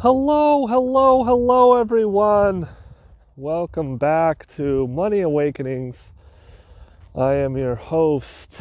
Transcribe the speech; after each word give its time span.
Hello, 0.00 0.66
hello, 0.66 1.24
hello, 1.24 1.80
everyone. 1.80 2.68
Welcome 3.34 3.96
back 3.96 4.46
to 4.56 4.86
Money 4.86 5.22
Awakenings. 5.22 6.12
I 7.14 7.36
am 7.36 7.56
your 7.56 7.76
host, 7.76 8.60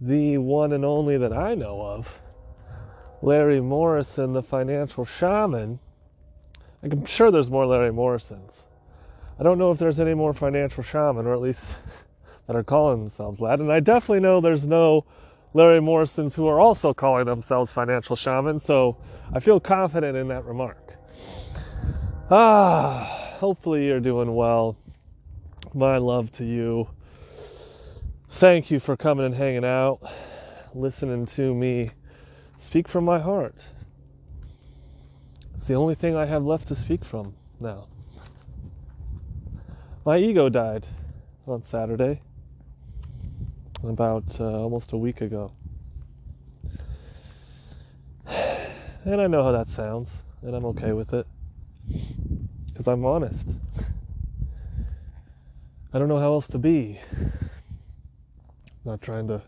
the 0.00 0.38
one 0.38 0.72
and 0.72 0.84
only 0.84 1.18
that 1.18 1.32
I 1.32 1.56
know 1.56 1.82
of, 1.82 2.20
Larry 3.20 3.60
Morrison, 3.60 4.32
the 4.32 4.44
financial 4.44 5.04
shaman. 5.04 5.80
I'm 6.84 7.04
sure 7.04 7.32
there's 7.32 7.50
more 7.50 7.66
Larry 7.66 7.92
Morrisons. 7.92 8.66
I 9.40 9.42
don't 9.42 9.58
know 9.58 9.72
if 9.72 9.80
there's 9.80 9.98
any 9.98 10.14
more 10.14 10.32
financial 10.32 10.84
shaman, 10.84 11.26
or 11.26 11.34
at 11.34 11.40
least 11.40 11.64
that 12.46 12.54
are 12.54 12.62
calling 12.62 13.00
themselves 13.00 13.38
that. 13.38 13.58
And 13.58 13.72
I 13.72 13.80
definitely 13.80 14.20
know 14.20 14.40
there's 14.40 14.68
no 14.68 15.04
Larry 15.54 15.80
Morrisons 15.80 16.34
who 16.34 16.46
are 16.46 16.60
also 16.60 16.94
calling 16.94 17.26
themselves 17.26 17.72
financial 17.72 18.16
shamans. 18.16 18.62
So 18.64 18.96
I 19.32 19.40
feel 19.40 19.60
confident 19.60 20.16
in 20.16 20.28
that 20.28 20.44
remark. 20.44 20.94
Ah, 22.30 23.36
hopefully 23.38 23.86
you're 23.86 24.00
doing 24.00 24.34
well. 24.34 24.76
My 25.74 25.98
love 25.98 26.32
to 26.32 26.44
you. 26.44 26.88
Thank 28.28 28.70
you 28.70 28.80
for 28.80 28.96
coming 28.96 29.26
and 29.26 29.34
hanging 29.34 29.64
out, 29.64 30.00
listening 30.74 31.26
to 31.26 31.54
me 31.54 31.90
speak 32.56 32.88
from 32.88 33.04
my 33.04 33.18
heart. 33.18 33.56
It's 35.54 35.66
the 35.66 35.74
only 35.74 35.94
thing 35.94 36.16
I 36.16 36.26
have 36.26 36.44
left 36.44 36.68
to 36.68 36.74
speak 36.74 37.04
from 37.04 37.34
now. 37.60 37.88
My 40.04 40.18
ego 40.18 40.48
died 40.48 40.86
on 41.46 41.62
Saturday, 41.62 42.22
about 43.82 44.40
uh, 44.40 44.44
almost 44.44 44.92
a 44.92 44.96
week 44.96 45.20
ago. 45.20 45.52
And 49.04 49.20
I 49.20 49.26
know 49.26 49.42
how 49.42 49.50
that 49.50 49.68
sounds, 49.68 50.22
and 50.42 50.54
I'm 50.54 50.64
okay 50.66 50.92
with 50.92 51.12
it. 51.12 51.26
Because 52.68 52.86
I'm 52.86 53.04
honest. 53.04 53.48
I 55.92 55.98
don't 55.98 56.06
know 56.08 56.18
how 56.18 56.32
else 56.32 56.46
to 56.48 56.58
be. 56.58 57.00
Not 58.84 59.02
trying 59.02 59.26
to 59.26 59.42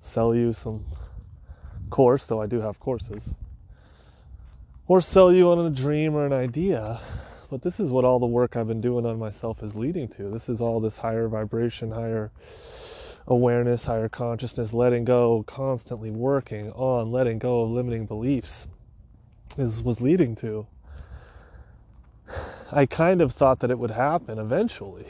sell 0.00 0.34
you 0.34 0.52
some 0.52 0.84
course, 1.88 2.26
though 2.26 2.42
I 2.42 2.46
do 2.46 2.60
have 2.60 2.78
courses. 2.78 3.24
Or 4.86 5.00
sell 5.00 5.32
you 5.32 5.50
on 5.50 5.64
a 5.64 5.70
dream 5.70 6.14
or 6.14 6.26
an 6.26 6.34
idea. 6.34 7.00
But 7.50 7.62
this 7.62 7.80
is 7.80 7.90
what 7.90 8.04
all 8.04 8.18
the 8.18 8.26
work 8.26 8.54
I've 8.54 8.68
been 8.68 8.82
doing 8.82 9.06
on 9.06 9.18
myself 9.18 9.62
is 9.62 9.74
leading 9.74 10.08
to. 10.08 10.28
This 10.28 10.50
is 10.50 10.60
all 10.60 10.78
this 10.78 10.98
higher 10.98 11.26
vibration, 11.26 11.90
higher 11.90 12.30
awareness, 13.26 13.84
higher 13.84 14.08
consciousness, 14.08 14.72
letting 14.72 15.04
go, 15.04 15.44
constantly 15.46 16.10
working 16.10 16.70
on 16.72 17.10
letting 17.10 17.38
go 17.38 17.62
of 17.62 17.70
limiting 17.70 18.06
beliefs 18.06 18.68
is 19.56 19.82
was 19.82 20.00
leading 20.00 20.34
to. 20.36 20.66
I 22.72 22.86
kind 22.86 23.20
of 23.20 23.32
thought 23.32 23.60
that 23.60 23.70
it 23.70 23.78
would 23.78 23.92
happen 23.92 24.38
eventually. 24.38 25.06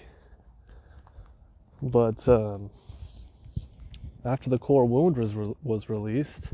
But 1.82 2.26
um, 2.28 2.70
after 4.24 4.48
the 4.48 4.58
core 4.58 4.86
wound 4.86 5.18
was, 5.18 5.34
re- 5.34 5.54
was 5.62 5.88
released, 5.88 6.50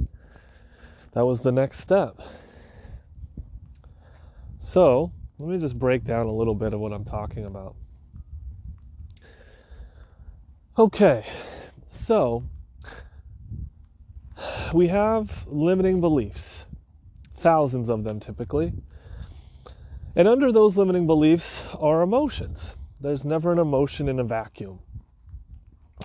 that 1.12 1.24
was 1.24 1.42
the 1.42 1.52
next 1.52 1.78
step. 1.78 2.20
So, 4.58 5.12
let 5.38 5.48
me 5.48 5.58
just 5.58 5.78
break 5.78 6.04
down 6.04 6.26
a 6.26 6.32
little 6.32 6.54
bit 6.54 6.72
of 6.74 6.80
what 6.80 6.92
I'm 6.92 7.04
talking 7.04 7.44
about. 7.44 7.74
Okay, 10.78 11.26
so 11.92 12.44
we 14.72 14.86
have 14.86 15.44
limiting 15.48 16.00
beliefs, 16.00 16.64
thousands 17.36 17.88
of 17.88 18.04
them 18.04 18.20
typically. 18.20 18.72
And 20.14 20.28
under 20.28 20.52
those 20.52 20.76
limiting 20.76 21.08
beliefs 21.08 21.60
are 21.78 22.02
emotions. 22.02 22.76
There's 23.00 23.24
never 23.24 23.50
an 23.52 23.58
emotion 23.58 24.08
in 24.08 24.20
a 24.20 24.24
vacuum. 24.24 24.78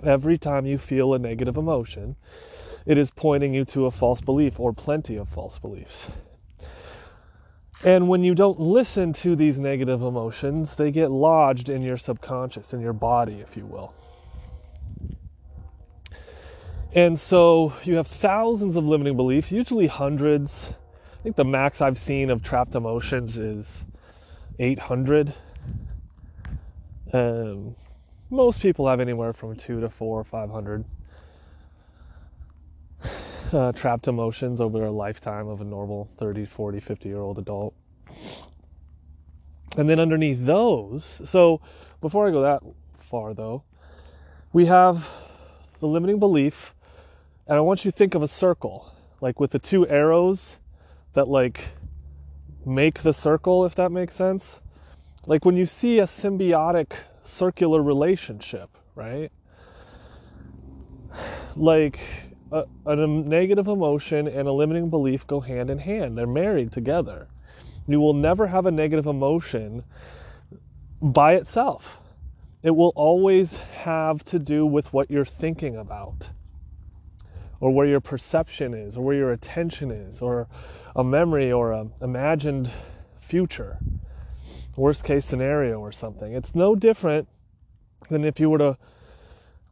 Every 0.04 0.38
time 0.38 0.66
you 0.66 0.80
feel 0.80 1.14
a 1.14 1.20
negative 1.20 1.58
emotion, 1.58 2.16
it 2.88 2.98
is 2.98 3.12
pointing 3.12 3.54
you 3.54 3.66
to 3.66 3.86
a 3.86 3.92
false 3.92 4.20
belief 4.20 4.60
or 4.60 4.74
plenty 4.74 5.16
of 5.16 5.30
false 5.30 5.60
beliefs. 5.60 6.08
And 7.84 8.08
when 8.10 8.24
you 8.24 8.34
don't 8.34 8.60
listen 8.60 9.14
to 9.14 9.36
these 9.36 9.60
negative 9.60 10.02
emotions, 10.02 10.74
they 10.74 10.90
get 10.90 11.12
lodged 11.12 11.70
in 11.70 11.84
your 11.84 11.98
subconscious, 11.98 12.74
in 12.74 12.82
your 12.82 12.94
body, 12.94 13.42
if 13.42 13.56
you 13.56 13.68
will. 13.68 13.94
And 16.96 17.20
so 17.20 17.74
you 17.84 17.98
have 17.98 18.08
thousands 18.08 18.78
of 18.78 18.86
limiting 18.86 19.18
beliefs, 19.18 19.52
usually 19.52 19.88
hundreds. 19.88 20.70
I 21.20 21.24
think 21.24 21.36
the 21.36 21.44
max 21.44 21.82
I've 21.82 21.98
seen 21.98 22.30
of 22.30 22.42
trapped 22.42 22.74
emotions 22.74 23.38
is 23.38 23.84
800. 24.60 25.34
Um, 27.12 27.76
most 28.30 28.62
people 28.62 28.88
have 28.88 29.02
anywhere 29.02 29.34
from 29.34 29.58
two 29.58 29.82
to 29.82 29.90
four 29.90 30.22
or 30.22 30.24
500 30.24 30.86
uh, 33.52 33.72
trapped 33.74 34.08
emotions 34.08 34.62
over 34.62 34.86
a 34.86 34.92
lifetime 34.92 35.50
of 35.50 35.60
a 35.60 35.66
normal 35.66 36.10
30, 36.18 36.46
40, 36.46 36.80
50 36.80 37.10
year 37.10 37.20
old 37.20 37.38
adult. 37.38 37.74
And 39.78 39.90
then 39.90 40.00
underneath 40.00 40.46
those, 40.46 41.20
so 41.26 41.60
before 42.00 42.26
I 42.26 42.32
go 42.32 42.42
that 42.42 42.64
far 43.00 43.34
though, 43.34 43.64
we 44.54 44.68
have 44.68 45.10
the 45.80 45.88
limiting 45.88 46.20
belief, 46.20 46.75
and 47.48 47.58
I 47.58 47.62
want 47.62 47.86
you 47.86 47.92
to 47.92 47.98
think 47.98 48.16
of 48.16 48.24
a 48.24 48.28
circle, 48.28 48.94
like 49.22 49.40
with 49.40 49.52
the 49.52 49.60
two 49.60 49.88
arrows 49.88 50.58
that 51.14 51.28
like 51.28 51.70
make 52.66 53.04
the 53.04 53.14
circle, 53.14 53.66
if 53.66 53.76
that 53.76 53.92
makes 53.92 54.16
sense. 54.16 54.60
Like 55.28 55.46
when 55.46 55.56
you 55.56 55.66
see 55.66 56.00
a 56.00 56.06
symbiotic 56.06 56.94
circular 57.24 57.82
relationship, 57.82 58.78
right? 58.96 59.32
Like 61.56 62.00
a, 62.52 62.66
a 62.86 62.96
negative 62.96 63.68
emotion 63.68 64.28
and 64.28 64.48
a 64.48 64.52
limiting 64.52 64.90
belief 64.90 65.26
go 65.28 65.40
hand 65.40 65.70
in 65.70 65.80
hand. 65.80 66.18
They're 66.18 66.28
married 66.28 66.72
together. 66.72 67.28
You 67.88 68.00
will 68.00 68.14
never 68.14 68.48
have 68.48 68.66
a 68.66 68.72
negative 68.72 69.06
emotion 69.06 69.84
by 71.02 71.36
itself. 71.36 72.02
It 72.64 72.72
will 72.72 72.94
always 72.96 73.58
have 73.84 74.26
to 74.26 74.40
do 74.40 74.66
with 74.66 74.92
what 74.92 75.12
you're 75.12 75.26
thinking 75.26 75.76
about, 75.76 76.30
or 77.60 77.72
where 77.72 77.86
your 77.86 78.02
perception 78.02 78.74
is, 78.74 78.98
or 78.98 79.04
where 79.04 79.16
your 79.16 79.32
attention 79.32 79.92
is, 79.92 80.22
or 80.22 80.48
a 80.96 81.04
memory 81.04 81.52
or 81.52 81.74
an 81.74 81.92
imagined 82.02 82.72
future, 83.20 83.80
worst 84.76 85.04
case 85.04 85.26
scenario, 85.26 85.80
or 85.80 85.92
something. 85.92 86.34
It's 86.34 86.56
no 86.56 86.76
different 86.76 87.28
than 88.10 88.24
if 88.24 88.40
you 88.40 88.50
were 88.50 88.58
to 88.60 88.78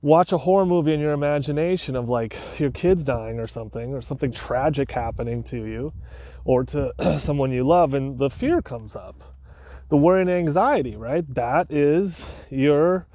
watch 0.01 0.31
a 0.31 0.37
horror 0.39 0.65
movie 0.65 0.93
in 0.93 0.99
your 0.99 1.13
imagination 1.13 1.95
of 1.95 2.09
like 2.09 2.35
your 2.59 2.71
kids 2.71 3.03
dying 3.03 3.39
or 3.39 3.47
something, 3.47 3.93
or 3.93 4.01
something 4.01 4.31
tragic 4.31 4.91
happening 4.91 5.43
to 5.43 5.65
you 5.65 5.93
or 6.45 6.63
to 6.65 6.93
someone 7.19 7.51
you 7.51 7.63
love, 7.63 7.93
and 7.93 8.19
the 8.19 8.29
fear 8.29 8.61
comes 8.61 8.95
up. 8.95 9.23
The 9.89 9.97
worry 9.97 10.21
and 10.21 10.29
anxiety, 10.29 10.95
right? 10.95 11.23
That 11.33 11.71
is 11.71 12.25
your 12.49 13.07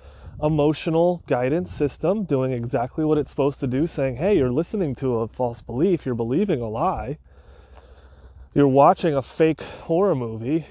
emotional 0.43 1.23
guidance 1.27 1.73
system 1.73 2.25
doing 2.25 2.53
exactly 2.53 3.05
what 3.05 3.19
it's 3.19 3.31
supposed 3.31 3.61
to 3.61 3.67
do, 3.67 3.87
saying, 3.87 4.17
hey, 4.17 4.37
you're 4.37 4.53
listening 4.53 4.95
to 4.97 5.21
a 5.21 5.29
false 5.29 5.61
belief, 5.63 6.07
you're 6.07 6.15
believing 6.15 6.61
a 6.61 6.69
lie, 6.69 7.19
you're 8.55 8.69
watching 8.69 9.15
a 9.15 9.23
fake 9.23 9.63
horror 9.63 10.15
movie. 10.15 10.67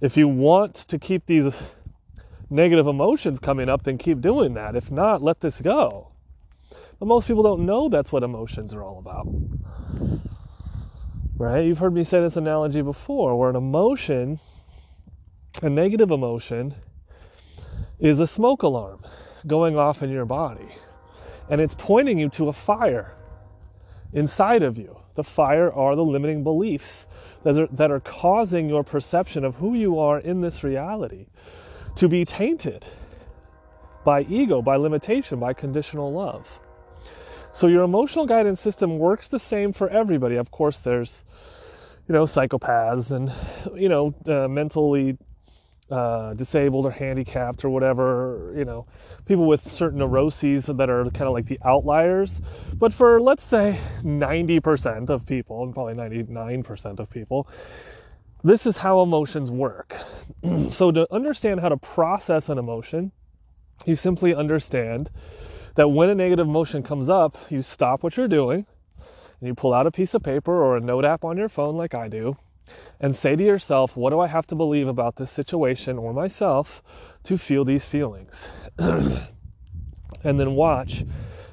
If 0.00 0.16
you 0.16 0.28
want 0.28 0.74
to 0.74 0.98
keep 0.98 1.26
these 1.26 1.54
negative 2.50 2.86
emotions 2.86 3.38
coming 3.38 3.68
up, 3.68 3.84
then 3.84 3.98
keep 3.98 4.20
doing 4.20 4.54
that. 4.54 4.76
If 4.76 4.90
not, 4.90 5.22
let 5.22 5.40
this 5.40 5.60
go. 5.60 6.12
But 6.98 7.06
most 7.06 7.26
people 7.26 7.42
don't 7.42 7.66
know 7.66 7.88
that's 7.88 8.12
what 8.12 8.22
emotions 8.22 8.72
are 8.72 8.82
all 8.82 8.98
about. 8.98 9.26
Right? 11.36 11.64
You've 11.64 11.78
heard 11.78 11.94
me 11.94 12.04
say 12.04 12.20
this 12.20 12.36
analogy 12.36 12.80
before 12.80 13.36
where 13.38 13.50
an 13.50 13.56
emotion, 13.56 14.38
a 15.62 15.68
negative 15.68 16.10
emotion, 16.10 16.74
is 17.98 18.20
a 18.20 18.26
smoke 18.26 18.62
alarm 18.62 19.00
going 19.46 19.76
off 19.76 20.02
in 20.02 20.10
your 20.10 20.24
body. 20.24 20.68
And 21.48 21.60
it's 21.60 21.74
pointing 21.74 22.18
you 22.18 22.28
to 22.30 22.48
a 22.48 22.52
fire 22.52 23.14
inside 24.12 24.62
of 24.62 24.78
you. 24.78 24.98
The 25.14 25.24
fire 25.24 25.72
are 25.72 25.94
the 25.94 26.04
limiting 26.04 26.42
beliefs 26.42 27.06
that 27.44 27.58
are, 27.58 27.66
that 27.68 27.90
are 27.90 28.00
causing 28.00 28.68
your 28.68 28.82
perception 28.82 29.44
of 29.44 29.56
who 29.56 29.74
you 29.74 29.98
are 29.98 30.18
in 30.18 30.40
this 30.40 30.64
reality 30.64 31.26
to 31.96 32.08
be 32.08 32.24
tainted 32.24 32.86
by 34.04 34.22
ego, 34.22 34.60
by 34.60 34.76
limitation, 34.76 35.38
by 35.38 35.52
conditional 35.52 36.12
love. 36.12 36.60
So 37.52 37.68
your 37.68 37.84
emotional 37.84 38.26
guidance 38.26 38.60
system 38.60 38.98
works 38.98 39.28
the 39.28 39.38
same 39.38 39.72
for 39.72 39.88
everybody. 39.88 40.36
Of 40.36 40.50
course, 40.50 40.78
there's, 40.78 41.22
you 42.08 42.12
know, 42.12 42.24
psychopaths 42.24 43.10
and, 43.12 43.32
you 43.80 43.88
know, 43.88 44.14
uh, 44.26 44.48
mentally 44.48 45.16
uh, 45.90 46.34
disabled 46.34 46.86
or 46.86 46.90
handicapped 46.90 47.64
or 47.64 47.70
whatever, 47.70 48.52
you 48.56 48.64
know, 48.64 48.86
people 49.26 49.46
with 49.46 49.70
certain 49.70 49.98
neuroses 49.98 50.66
that 50.66 50.90
are 50.90 51.04
kind 51.10 51.28
of 51.28 51.32
like 51.32 51.46
the 51.46 51.58
outliers. 51.64 52.40
But 52.72 52.94
for, 52.94 53.20
let's 53.20 53.44
say, 53.44 53.78
90% 54.02 55.10
of 55.10 55.26
people, 55.26 55.62
and 55.62 55.74
probably 55.74 55.94
99% 55.94 56.98
of 56.98 57.10
people, 57.10 57.48
this 58.42 58.66
is 58.66 58.78
how 58.78 59.00
emotions 59.00 59.50
work. 59.50 59.96
so, 60.70 60.90
to 60.90 61.06
understand 61.12 61.60
how 61.60 61.68
to 61.68 61.76
process 61.76 62.48
an 62.48 62.58
emotion, 62.58 63.12
you 63.86 63.96
simply 63.96 64.34
understand 64.34 65.10
that 65.74 65.88
when 65.88 66.08
a 66.08 66.14
negative 66.14 66.46
emotion 66.46 66.82
comes 66.82 67.08
up, 67.08 67.36
you 67.50 67.62
stop 67.62 68.02
what 68.02 68.16
you're 68.16 68.28
doing 68.28 68.66
and 69.40 69.48
you 69.48 69.54
pull 69.54 69.74
out 69.74 69.86
a 69.86 69.90
piece 69.90 70.14
of 70.14 70.22
paper 70.22 70.52
or 70.52 70.76
a 70.76 70.80
note 70.80 71.04
app 71.04 71.24
on 71.24 71.36
your 71.36 71.48
phone, 71.48 71.76
like 71.76 71.94
I 71.94 72.08
do, 72.08 72.36
and 73.00 73.14
say 73.14 73.36
to 73.36 73.42
yourself, 73.42 73.96
What 73.96 74.10
do 74.10 74.20
I 74.20 74.26
have 74.26 74.46
to 74.48 74.54
believe 74.54 74.88
about 74.88 75.16
this 75.16 75.30
situation 75.30 75.98
or 75.98 76.12
myself 76.12 76.82
to 77.24 77.38
feel 77.38 77.64
these 77.64 77.84
feelings? 77.84 78.48
and 78.78 79.28
then 80.22 80.54
watch 80.54 81.04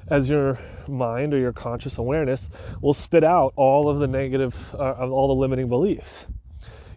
as 0.08 0.28
your 0.28 0.58
mind 0.88 1.32
or 1.32 1.38
your 1.38 1.52
conscious 1.52 1.98
awareness 1.98 2.48
will 2.80 2.94
spit 2.94 3.24
out 3.24 3.52
all 3.56 3.88
of 3.88 3.98
the 3.98 4.08
negative, 4.08 4.74
uh, 4.74 4.92
all 5.08 5.28
the 5.28 5.34
limiting 5.34 5.68
beliefs. 5.68 6.26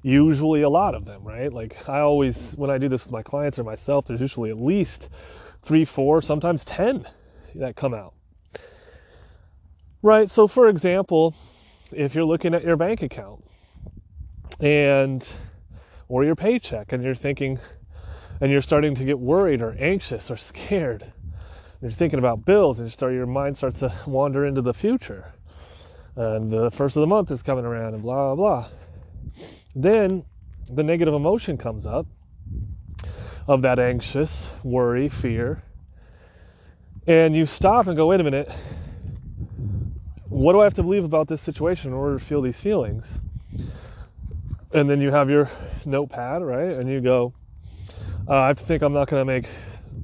Usually, 0.02 0.62
a 0.62 0.70
lot 0.70 0.94
of 0.94 1.06
them, 1.06 1.24
right? 1.24 1.52
Like, 1.52 1.90
I 1.90 2.00
always, 2.00 2.54
when 2.56 2.70
I 2.70 2.78
do 2.78 2.88
this 2.88 3.06
with 3.06 3.12
my 3.12 3.24
clients 3.24 3.58
or 3.58 3.64
myself, 3.64 4.06
there's 4.06 4.22
usually 4.22 4.52
at 4.52 4.60
least 4.60 5.10
three, 5.64 5.84
four, 5.84 6.22
sometimes 6.22 6.64
10 6.64 7.08
that 7.56 7.76
come 7.76 7.94
out. 7.94 8.14
Right? 10.04 10.30
So, 10.30 10.48
for 10.48 10.70
example, 10.70 11.34
if 11.92 12.14
you're 12.14 12.26
looking 12.26 12.54
at 12.54 12.64
your 12.64 12.76
bank 12.76 13.02
account 13.02 13.45
and 14.60 15.28
or 16.08 16.24
your 16.24 16.36
paycheck 16.36 16.92
and 16.92 17.04
you're 17.04 17.16
thinking 17.16 17.60
and 18.42 18.52
you're 18.52 18.62
starting 18.62 18.96
to 18.96 19.04
get 19.04 19.20
worried 19.20 19.62
or 19.62 19.76
anxious 19.80 20.30
or 20.30 20.38
scared. 20.38 21.12
You're 21.82 21.92
thinking 21.92 22.20
about 22.20 22.46
bills 22.46 22.80
and 22.80 22.88
you 22.88 22.92
start 22.92 23.14
your 23.14 23.26
mind 23.26 23.58
starts 23.58 23.80
to 23.80 23.94
wander 24.06 24.46
into 24.46 24.62
the 24.62 24.74
future. 24.74 25.34
And 26.16 26.52
the 26.52 26.72
first 26.72 26.96
of 26.96 27.02
the 27.02 27.08
month 27.08 27.32
is 27.32 27.42
coming 27.42 27.66
around 27.66 27.94
and 27.94 28.04
blah 28.04 28.34
blah 28.34 28.36
blah. 28.36 28.70
Then 29.76 30.26
the 30.70 30.84
negative 30.84 31.14
emotion 31.14 31.58
comes 31.58 31.86
up 31.86 32.08
of 33.48 33.62
that 33.62 33.80
anxious 33.80 34.50
worry 34.64 35.10
fear. 35.10 35.64
And 37.08 37.36
you 37.36 37.46
stop 37.46 37.88
and 37.88 37.96
go 37.96 38.08
wait 38.08 38.20
a 38.20 38.24
minute. 38.24 38.50
What 40.28 40.54
do 40.54 40.62
i 40.62 40.64
have 40.64 40.74
to 40.74 40.84
believe 40.84 41.04
about 41.04 41.28
this 41.28 41.42
situation 41.42 41.92
in 41.92 41.98
order 41.98 42.18
to 42.18 42.24
feel 42.24 42.42
these 42.42 42.60
feelings 42.60 43.20
and 44.76 44.90
then 44.90 45.00
you 45.00 45.10
have 45.10 45.30
your 45.30 45.50
notepad, 45.86 46.44
right? 46.44 46.72
And 46.72 46.90
you 46.90 47.00
go, 47.00 47.34
uh, 48.28 48.42
I 48.42 48.54
think 48.54 48.84
I'm 48.84 48.92
not 48.92 49.08
going 49.08 49.22
to 49.22 49.26
make 49.26 49.48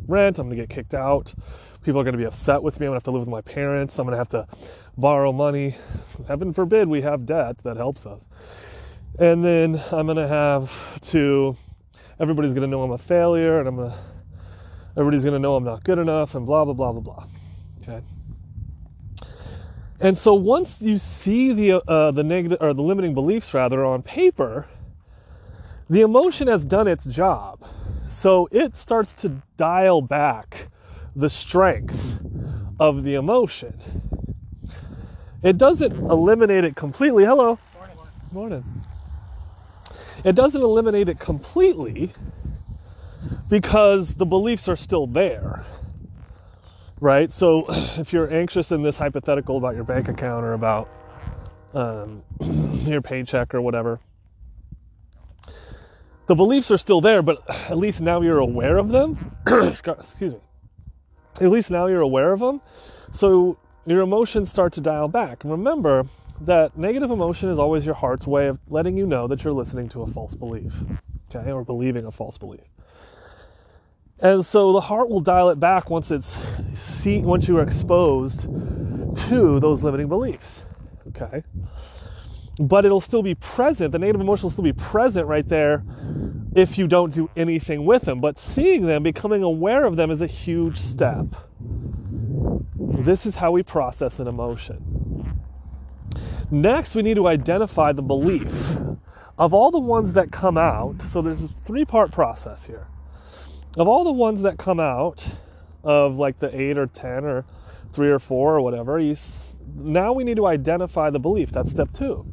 rent. 0.07 0.39
I'm 0.39 0.47
going 0.47 0.57
to 0.57 0.63
get 0.63 0.73
kicked 0.73 0.94
out. 0.94 1.33
People 1.83 2.00
are 2.00 2.06
going 2.06 2.13
to 2.13 2.18
be 2.18 2.25
upset 2.25 2.63
with 2.63 2.79
me. 2.79 2.85
I'm 2.85 2.91
going 2.91 3.01
to 3.01 3.03
have 3.03 3.03
to 3.03 3.12
live 3.12 3.21
with 3.21 3.29
my 3.29 3.41
parents. 3.41 4.00
I'm 4.00 4.06
going 4.06 4.13
to 4.13 4.18
have 4.18 4.29
to 4.29 4.47
borrow 4.97 5.33
money. 5.33 5.75
Heaven 6.25 6.53
forbid 6.53 6.88
we 6.88 7.01
have 7.01 7.25
debt 7.25 7.57
that 7.63 7.75
helps 7.75 8.06
us. 8.06 8.23
And 9.19 9.44
then 9.44 9.83
I'm 9.91 10.06
going 10.06 10.15
to 10.15 10.27
have 10.27 11.01
to, 11.01 11.57
everybody's 12.17 12.53
going 12.53 12.62
to 12.62 12.67
know 12.67 12.81
I'm 12.81 12.91
a 12.91 12.97
failure 12.97 13.59
and 13.59 13.67
I'm 13.67 13.75
going 13.75 13.91
to, 13.91 14.00
everybody's 14.91 15.24
going 15.24 15.33
to 15.33 15.39
know 15.39 15.57
I'm 15.57 15.65
not 15.65 15.83
good 15.83 16.00
enough 16.00 16.33
and 16.33 16.45
blah, 16.45 16.63
blah, 16.63 16.74
blah, 16.74 16.94
blah, 16.94 17.01
blah. 17.01 17.25
Okay. 17.81 18.01
And 20.01 20.18
so 20.18 20.33
once 20.33 20.77
you 20.81 20.98
see 20.98 21.53
the 21.53 21.88
uh, 21.88 22.09
the 22.09 22.24
negative 22.24 22.57
or 22.59 22.74
the 22.74 22.81
limiting 22.81 23.13
beliefs 23.13 23.53
rather 23.53 23.86
on 23.86 24.01
paper, 24.01 24.68
the 25.89 26.01
emotion 26.01 26.48
has 26.48 26.65
done 26.65 26.88
its 26.88 27.06
job. 27.06 27.63
So 28.09 28.50
it 28.51 28.75
starts 28.75 29.13
to 29.21 29.44
dial 29.57 30.01
back 30.01 30.69
the 31.15 31.30
strength 31.30 32.19
of 32.80 33.03
the 33.03 33.13
emotion. 33.13 33.80
It 35.44 35.59
doesn't 35.59 35.95
eliminate 35.95 36.63
it 36.63 36.75
completely. 36.75 37.24
Hello. 37.24 37.59
Morning. 37.75 37.98
Morning. 38.31 38.81
It 40.24 40.33
doesn't 40.33 40.62
eliminate 40.62 41.09
it 41.09 41.19
completely 41.19 42.12
because 43.50 44.15
the 44.15 44.25
beliefs 44.25 44.68
are 44.68 44.75
still 44.75 45.06
there 45.06 45.63
right? 47.01 47.33
So 47.33 47.65
if 47.98 48.13
you're 48.13 48.31
anxious 48.33 48.71
in 48.71 48.83
this 48.83 48.95
hypothetical 48.95 49.57
about 49.57 49.75
your 49.75 49.83
bank 49.83 50.07
account 50.07 50.45
or 50.45 50.53
about 50.53 50.88
um, 51.74 52.24
your 52.86 53.01
paycheck 53.01 53.53
or 53.53 53.62
whatever, 53.62 54.00
the 56.27 56.36
beliefs 56.36 56.71
are 56.71 56.77
still 56.77 57.01
there, 57.01 57.21
but 57.21 57.44
at 57.69 57.77
least 57.77 58.01
now 58.01 58.21
you're 58.21 58.39
aware 58.39 58.77
of 58.77 58.89
them. 58.89 59.36
Excuse 59.45 60.33
me. 60.33 60.39
At 61.42 61.50
least 61.50 61.71
now 61.71 61.88
you're 61.88 62.01
aware 62.01 62.31
of 62.31 62.39
them. 62.39 62.62
So 63.12 63.57
your 63.86 64.01
emotions 64.01 64.50
start 64.50 64.71
to 64.74 64.81
dial 64.81 65.07
back. 65.07 65.44
remember 65.44 66.06
that 66.42 66.77
negative 66.77 67.12
emotion 67.12 67.50
is 67.50 67.59
always 67.59 67.86
your 67.86 67.95
heart's 67.95 68.25
way 68.25 68.48
of 68.48 68.59
letting 68.68 68.98
you 68.98 69.06
know 69.06 69.27
that 69.27 69.44
you're 69.44 69.53
listening 69.53 69.89
to 69.89 70.01
a 70.01 70.07
false 70.07 70.33
belief, 70.33 70.74
okay, 71.33 71.51
or 71.51 71.63
believing 71.63 72.06
a 72.06 72.12
false 72.12 72.38
belief. 72.38 72.70
And 74.21 74.45
so 74.45 74.71
the 74.71 74.81
heart 74.81 75.09
will 75.09 75.19
dial 75.19 75.50
it 75.50 75.59
back 75.59 75.89
once 75.89 76.12
it's 76.12 76.38
once 77.06 77.47
you 77.47 77.57
are 77.57 77.63
exposed 77.63 78.41
to 78.41 79.59
those 79.59 79.81
limiting 79.81 80.07
beliefs. 80.07 80.63
Okay. 81.07 81.44
But 82.59 82.85
it'll 82.85 83.01
still 83.01 83.23
be 83.23 83.33
present. 83.33 83.91
The 83.91 84.00
negative 84.00 84.21
emotion 84.21 84.44
will 84.44 84.51
still 84.51 84.63
be 84.63 84.73
present 84.73 85.27
right 85.27 85.47
there 85.47 85.83
if 86.56 86.77
you 86.77 86.88
don't 86.88 87.12
do 87.12 87.31
anything 87.35 87.85
with 87.85 88.03
them. 88.03 88.21
But 88.21 88.38
seeing 88.38 88.85
them, 88.85 89.01
becoming 89.01 89.41
aware 89.41 89.85
of 89.85 89.95
them 89.95 90.12
is 90.12 90.21
a 90.21 90.27
huge 90.27 90.77
step. 90.77 91.25
This 92.77 93.25
is 93.25 93.35
how 93.35 93.51
we 93.51 93.63
process 93.63 94.19
an 94.19 94.27
emotion. 94.27 95.41
Next, 96.51 96.94
we 96.94 97.01
need 97.01 97.15
to 97.15 97.27
identify 97.27 97.94
the 97.94 98.03
belief. 98.03 98.77
Of 99.39 99.53
all 99.53 99.71
the 99.71 99.79
ones 99.79 100.13
that 100.13 100.31
come 100.31 100.57
out, 100.57 101.01
so 101.01 101.21
there's 101.24 101.44
a 101.44 101.47
three 101.47 101.85
part 101.85 102.12
process 102.12 102.65
here 102.65 102.85
of 103.77 103.88
all 103.88 104.03
the 104.03 104.12
ones 104.12 104.41
that 104.41 104.57
come 104.57 104.79
out 104.79 105.25
of 105.83 106.18
like 106.18 106.39
the 106.39 106.59
eight 106.59 106.77
or 106.77 106.88
ten 106.88 107.23
or 107.23 107.45
three 107.94 108.09
or 108.09 108.19
four 108.19 108.56
or 108.56 108.62
whatever, 108.62 109.00
you 109.00 109.15
now 109.75 110.12
we 110.12 110.23
need 110.23 110.38
to 110.38 110.45
identify 110.45 111.09
the 111.09 111.19
belief. 111.19 111.51
That's 111.51 111.71
step 111.71 111.94
two. 111.94 112.25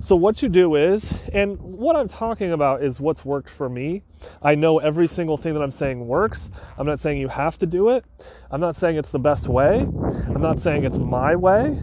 So 0.00 0.14
what 0.14 0.42
you 0.42 0.48
do 0.48 0.76
is, 0.76 1.12
and 1.32 1.58
what 1.58 1.96
I'm 1.96 2.06
talking 2.06 2.52
about 2.52 2.82
is 2.82 3.00
what's 3.00 3.24
worked 3.24 3.48
for 3.48 3.68
me. 3.68 4.02
I 4.42 4.54
know 4.54 4.78
every 4.78 5.06
single 5.08 5.38
thing 5.38 5.54
that 5.54 5.62
I'm 5.62 5.70
saying 5.70 6.06
works. 6.06 6.50
I'm 6.76 6.86
not 6.86 7.00
saying 7.00 7.18
you 7.18 7.28
have 7.28 7.58
to 7.58 7.66
do 7.66 7.88
it. 7.88 8.04
I'm 8.50 8.60
not 8.60 8.76
saying 8.76 8.96
it's 8.96 9.10
the 9.10 9.18
best 9.18 9.48
way. 9.48 9.80
I'm 9.80 10.42
not 10.42 10.60
saying 10.60 10.84
it's 10.84 10.98
my 10.98 11.34
way. 11.34 11.78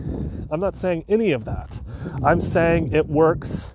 I'm 0.52 0.60
not 0.60 0.78
saying 0.78 1.06
any 1.10 1.32
of 1.32 1.46
that. 1.46 1.80
I'm 2.24 2.40
saying 2.40 2.94
it 2.94 3.08
works 3.08 3.66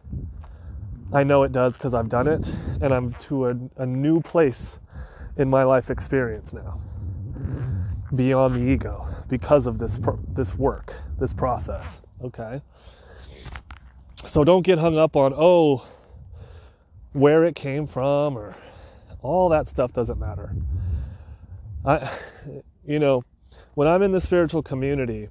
I 1.10 1.24
know 1.24 1.42
it 1.42 1.52
does 1.52 1.72
because 1.72 1.94
I've 1.94 2.10
done 2.10 2.28
it, 2.28 2.46
and 2.82 2.92
I'm 2.92 3.14
to 3.14 3.46
a, 3.46 3.56
a 3.78 3.86
new 3.86 4.20
place 4.20 4.78
in 5.38 5.48
my 5.48 5.62
life 5.62 5.88
experience 5.88 6.52
now, 6.52 6.80
beyond 8.14 8.56
the 8.56 8.60
ego, 8.60 9.08
because 9.28 9.66
of 9.66 9.78
this 9.78 9.98
this 10.32 10.54
work, 10.54 10.94
this 11.18 11.32
process. 11.32 12.00
Okay. 12.22 12.60
So 14.26 14.44
don't 14.44 14.62
get 14.62 14.78
hung 14.78 14.98
up 14.98 15.16
on 15.16 15.32
oh, 15.34 15.86
where 17.12 17.44
it 17.44 17.54
came 17.54 17.86
from 17.86 18.36
or 18.36 18.56
all 19.22 19.48
that 19.48 19.68
stuff 19.68 19.92
doesn't 19.92 20.18
matter. 20.18 20.54
I, 21.84 22.10
you 22.84 22.98
know, 22.98 23.24
when 23.74 23.86
I'm 23.86 24.02
in 24.02 24.12
the 24.12 24.20
spiritual 24.20 24.62
community, 24.62 25.28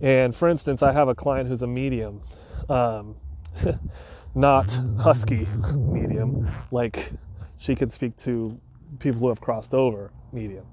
and 0.00 0.34
for 0.34 0.48
instance, 0.48 0.82
I 0.82 0.92
have 0.92 1.08
a 1.08 1.14
client 1.14 1.48
who's 1.48 1.62
a 1.62 1.66
medium. 1.66 2.20
Um, 2.68 3.16
not 4.34 4.78
husky 4.98 5.48
medium, 5.74 6.48
like 6.70 7.12
she 7.58 7.74
can 7.74 7.90
speak 7.90 8.16
to 8.18 8.60
people 8.98 9.20
who 9.20 9.28
have 9.28 9.40
crossed 9.40 9.74
over 9.74 10.10
medium. 10.32 10.66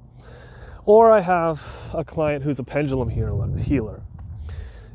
Or 0.86 1.12
I 1.12 1.22
have 1.22 1.66
a 1.94 2.04
client 2.04 2.44
who's 2.44 2.60
a 2.60 2.64
pendulum 2.64 3.10
healer. 3.10 4.02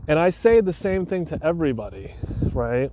And 0.07 0.19
I 0.19 0.31
say 0.31 0.61
the 0.61 0.73
same 0.73 1.07
thing 1.07 1.25
to 1.27 1.39
everybody, 1.43 2.15
right? 2.53 2.91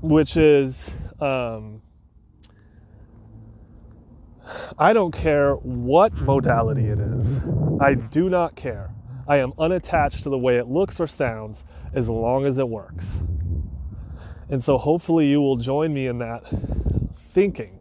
Which 0.00 0.36
is, 0.36 0.90
um, 1.20 1.82
I 4.78 4.92
don't 4.92 5.12
care 5.12 5.54
what 5.54 6.14
modality 6.14 6.86
it 6.86 6.98
is. 6.98 7.40
I 7.80 7.94
do 7.94 8.28
not 8.28 8.56
care. 8.56 8.90
I 9.26 9.38
am 9.38 9.52
unattached 9.58 10.22
to 10.22 10.30
the 10.30 10.38
way 10.38 10.56
it 10.56 10.68
looks 10.68 11.00
or 11.00 11.06
sounds 11.06 11.64
as 11.92 12.08
long 12.08 12.46
as 12.46 12.58
it 12.58 12.68
works. 12.68 13.22
And 14.48 14.64
so 14.64 14.78
hopefully 14.78 15.26
you 15.26 15.40
will 15.40 15.56
join 15.56 15.92
me 15.92 16.06
in 16.06 16.18
that 16.18 16.42
thinking, 17.38 17.78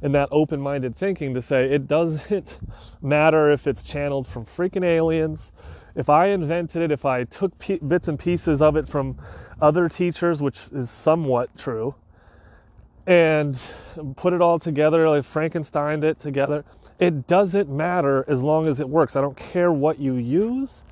in 0.00 0.12
that 0.12 0.26
open 0.32 0.58
minded 0.58 0.96
thinking 0.96 1.34
to 1.34 1.42
say 1.42 1.70
it 1.70 1.86
doesn't 1.86 2.56
matter 3.02 3.50
if 3.50 3.66
it's 3.66 3.82
channeled 3.82 4.26
from 4.26 4.46
freaking 4.46 4.82
aliens, 4.82 5.52
if 5.94 6.08
I 6.08 6.28
invented 6.28 6.80
it, 6.80 6.90
if 6.90 7.04
I 7.04 7.24
took 7.24 7.52
bits 7.86 8.08
and 8.08 8.18
pieces 8.18 8.62
of 8.62 8.76
it 8.76 8.88
from 8.88 9.18
other 9.60 9.86
teachers, 9.90 10.40
which 10.40 10.58
is 10.72 10.88
somewhat 10.88 11.54
true, 11.58 11.94
and 13.06 13.60
put 14.16 14.32
it 14.32 14.40
all 14.40 14.58
together, 14.58 15.06
like 15.10 15.24
Frankensteined 15.24 16.02
it 16.02 16.18
together, 16.18 16.64
it 16.98 17.26
doesn't 17.26 17.68
matter 17.68 18.24
as 18.28 18.42
long 18.42 18.66
as 18.66 18.80
it 18.80 18.88
works. 18.88 19.14
I 19.14 19.20
don't 19.20 19.36
care 19.36 19.70
what 19.70 19.98
you 19.98 20.14
use. 20.14 20.82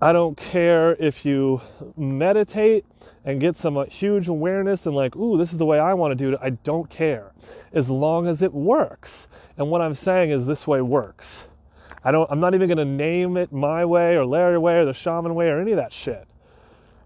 I 0.00 0.12
don't 0.12 0.36
care 0.36 0.92
if 0.96 1.24
you 1.24 1.62
meditate 1.96 2.84
and 3.24 3.40
get 3.40 3.56
some 3.56 3.78
uh, 3.78 3.86
huge 3.86 4.28
awareness 4.28 4.84
and 4.84 4.94
like, 4.94 5.16
ooh, 5.16 5.38
this 5.38 5.52
is 5.52 5.58
the 5.58 5.64
way 5.64 5.78
I 5.78 5.94
want 5.94 6.12
to 6.12 6.14
do 6.14 6.34
it. 6.34 6.38
I 6.42 6.50
don't 6.50 6.90
care 6.90 7.32
as 7.72 7.88
long 7.88 8.26
as 8.26 8.42
it 8.42 8.52
works. 8.52 9.26
And 9.56 9.70
what 9.70 9.80
I'm 9.80 9.94
saying 9.94 10.30
is 10.30 10.44
this 10.44 10.66
way 10.66 10.82
works. 10.82 11.44
I 12.04 12.12
don't 12.12 12.30
I'm 12.30 12.40
not 12.40 12.54
even 12.54 12.68
going 12.68 12.78
to 12.78 12.84
name 12.84 13.38
it 13.38 13.52
my 13.52 13.86
way 13.86 14.16
or 14.16 14.26
Larry 14.26 14.58
way 14.58 14.76
or 14.76 14.84
the 14.84 14.92
shaman 14.92 15.34
way 15.34 15.48
or 15.48 15.60
any 15.60 15.72
of 15.72 15.78
that 15.78 15.94
shit. 15.94 16.28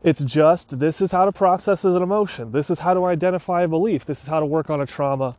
It's 0.02 0.22
just 0.22 0.78
this 0.78 1.00
is 1.00 1.12
how 1.12 1.26
to 1.26 1.32
process 1.32 1.84
an 1.84 2.02
emotion. 2.02 2.50
This 2.50 2.70
is 2.70 2.80
how 2.80 2.94
to 2.94 3.04
identify 3.04 3.62
a 3.62 3.68
belief. 3.68 4.04
This 4.04 4.20
is 4.20 4.26
how 4.26 4.40
to 4.40 4.46
work 4.46 4.68
on 4.68 4.80
a 4.80 4.86
trauma 4.86 5.36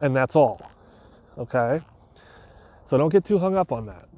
and 0.00 0.14
that's 0.14 0.36
all. 0.36 0.70
Okay? 1.36 1.82
So 2.86 2.96
don't 2.96 3.10
get 3.10 3.24
too 3.24 3.38
hung 3.38 3.56
up 3.56 3.72
on 3.72 3.86
that. 3.86 4.08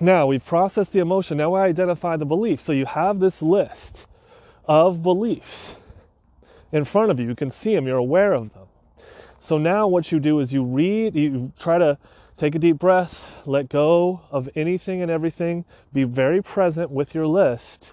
Now 0.00 0.26
we've 0.26 0.44
processed 0.44 0.92
the 0.92 0.98
emotion. 1.00 1.36
Now 1.36 1.54
we 1.54 1.60
identify 1.60 2.16
the 2.16 2.24
belief. 2.24 2.60
So 2.60 2.72
you 2.72 2.86
have 2.86 3.20
this 3.20 3.42
list 3.42 4.06
of 4.64 5.02
beliefs 5.02 5.76
in 6.72 6.84
front 6.84 7.10
of 7.10 7.20
you. 7.20 7.28
You 7.28 7.34
can 7.34 7.50
see 7.50 7.74
them, 7.74 7.86
you're 7.86 7.98
aware 7.98 8.32
of 8.32 8.52
them. 8.54 8.66
So 9.40 9.58
now 9.58 9.86
what 9.86 10.10
you 10.10 10.20
do 10.20 10.38
is 10.40 10.52
you 10.52 10.64
read, 10.64 11.14
you 11.14 11.52
try 11.58 11.78
to 11.78 11.98
take 12.36 12.54
a 12.54 12.58
deep 12.58 12.78
breath, 12.78 13.34
let 13.44 13.68
go 13.68 14.22
of 14.30 14.48
anything 14.54 15.02
and 15.02 15.10
everything, 15.10 15.64
be 15.92 16.04
very 16.04 16.42
present 16.42 16.90
with 16.90 17.14
your 17.14 17.26
list, 17.26 17.92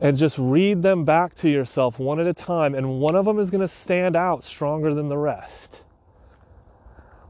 and 0.00 0.16
just 0.16 0.36
read 0.38 0.82
them 0.82 1.04
back 1.04 1.34
to 1.36 1.48
yourself 1.48 1.98
one 2.00 2.18
at 2.18 2.26
a 2.26 2.34
time. 2.34 2.74
And 2.74 3.00
one 3.00 3.14
of 3.14 3.24
them 3.24 3.38
is 3.38 3.50
going 3.50 3.60
to 3.60 3.68
stand 3.68 4.16
out 4.16 4.44
stronger 4.44 4.94
than 4.94 5.08
the 5.08 5.18
rest. 5.18 5.81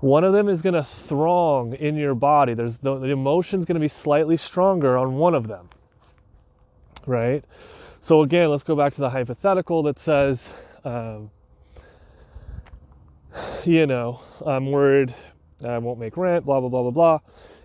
One 0.02 0.24
of 0.24 0.32
them 0.32 0.48
is 0.48 0.62
going 0.62 0.74
to 0.74 0.82
throng 0.82 1.74
in 1.74 1.94
your 1.94 2.16
body. 2.16 2.54
There's 2.54 2.76
the, 2.78 2.98
the 2.98 3.10
emotion's 3.10 3.64
going 3.64 3.76
to 3.76 3.80
be 3.80 3.86
slightly 3.86 4.36
stronger 4.36 4.98
on 4.98 5.14
one 5.14 5.32
of 5.32 5.46
them. 5.46 5.68
Right? 7.06 7.44
So 8.00 8.22
again, 8.22 8.50
let's 8.50 8.64
go 8.64 8.74
back 8.74 8.92
to 8.94 9.00
the 9.00 9.10
hypothetical 9.10 9.84
that 9.84 10.00
says, 10.00 10.48
um, 10.84 11.30
you 13.64 13.86
know, 13.86 14.20
I'm 14.44 14.72
worried 14.72 15.14
I 15.64 15.78
won't 15.78 16.00
make 16.00 16.16
rent, 16.16 16.44
blah, 16.44 16.58
blah, 16.58 16.68
blah, 16.68 16.82
blah, 16.82 16.90
blah. 16.90 17.18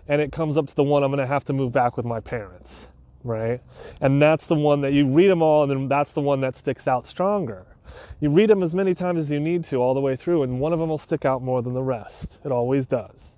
And 0.06 0.22
it 0.22 0.30
comes 0.30 0.56
up 0.56 0.68
to 0.68 0.74
the 0.76 0.84
one 0.84 1.02
I'm 1.02 1.10
going 1.10 1.18
to 1.18 1.26
have 1.26 1.44
to 1.46 1.52
move 1.52 1.72
back 1.72 1.96
with 1.96 2.06
my 2.06 2.20
parents, 2.20 2.86
right? 3.24 3.60
And 4.00 4.22
that's 4.22 4.46
the 4.46 4.54
one 4.54 4.82
that 4.82 4.92
you 4.92 5.08
read 5.08 5.28
them 5.28 5.42
all, 5.42 5.64
and 5.64 5.72
then 5.72 5.88
that's 5.88 6.12
the 6.12 6.20
one 6.20 6.40
that 6.42 6.56
sticks 6.56 6.86
out 6.86 7.04
stronger. 7.04 7.66
You 8.20 8.30
read 8.30 8.50
them 8.50 8.62
as 8.62 8.74
many 8.74 8.94
times 8.94 9.20
as 9.20 9.30
you 9.30 9.38
need 9.38 9.64
to 9.66 9.76
all 9.76 9.94
the 9.94 10.00
way 10.00 10.16
through, 10.16 10.42
and 10.42 10.60
one 10.60 10.72
of 10.72 10.78
them 10.78 10.88
will 10.88 10.98
stick 10.98 11.24
out 11.24 11.42
more 11.42 11.62
than 11.62 11.74
the 11.74 11.82
rest. 11.82 12.38
It 12.44 12.50
always 12.50 12.86
does. 12.86 13.32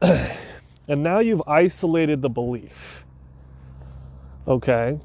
and 0.00 1.02
now 1.02 1.18
you've 1.18 1.42
isolated 1.46 2.22
the 2.22 2.28
belief. 2.28 3.04
Okay? 4.46 5.00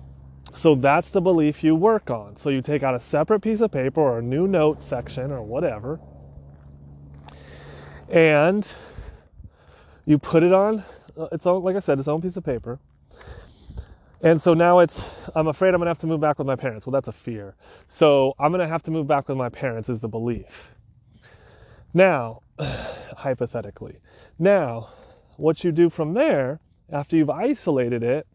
So 0.53 0.75
that's 0.75 1.09
the 1.09 1.21
belief 1.21 1.63
you 1.63 1.75
work 1.75 2.09
on. 2.09 2.37
So 2.37 2.49
you 2.49 2.61
take 2.61 2.83
out 2.83 2.95
a 2.95 2.99
separate 2.99 3.41
piece 3.41 3.59
of 3.59 3.71
paper 3.71 3.99
or 3.99 4.19
a 4.19 4.21
new 4.21 4.47
note 4.47 4.81
section 4.81 5.31
or 5.31 5.41
whatever, 5.41 5.99
and 8.09 8.65
you 10.05 10.17
put 10.19 10.43
it 10.43 10.53
on 10.53 10.83
uh, 11.17 11.27
its 11.31 11.45
own, 11.45 11.63
like 11.63 11.75
I 11.75 11.79
said, 11.79 11.99
its 11.99 12.07
own 12.07 12.21
piece 12.21 12.37
of 12.37 12.43
paper 12.43 12.79
and 14.21 14.41
so 14.41 14.53
now 14.53 14.79
it's, 14.79 15.03
I'm 15.35 15.47
afraid 15.47 15.73
I'm 15.73 15.79
gonna 15.79 15.89
have 15.89 15.99
to 15.99 16.07
move 16.07 16.21
back 16.21 16.37
with 16.37 16.47
my 16.47 16.55
parents. 16.55 16.85
Well, 16.85 16.91
that's 16.91 17.07
a 17.07 17.11
fear. 17.13 17.55
So 17.87 18.33
I'm 18.39 18.51
gonna 18.51 18.67
have 18.67 18.83
to 18.83 18.91
move 18.91 19.07
back 19.07 19.27
with 19.27 19.37
my 19.37 19.49
parents, 19.49 19.89
is 19.89 19.99
the 19.99 20.07
belief. 20.07 20.71
Now, 21.93 22.41
hypothetically, 22.59 23.99
now 24.37 24.89
what 25.37 25.63
you 25.63 25.71
do 25.71 25.89
from 25.89 26.13
there, 26.13 26.59
after 26.91 27.15
you've 27.15 27.29
isolated 27.29 28.03
it, 28.03 28.27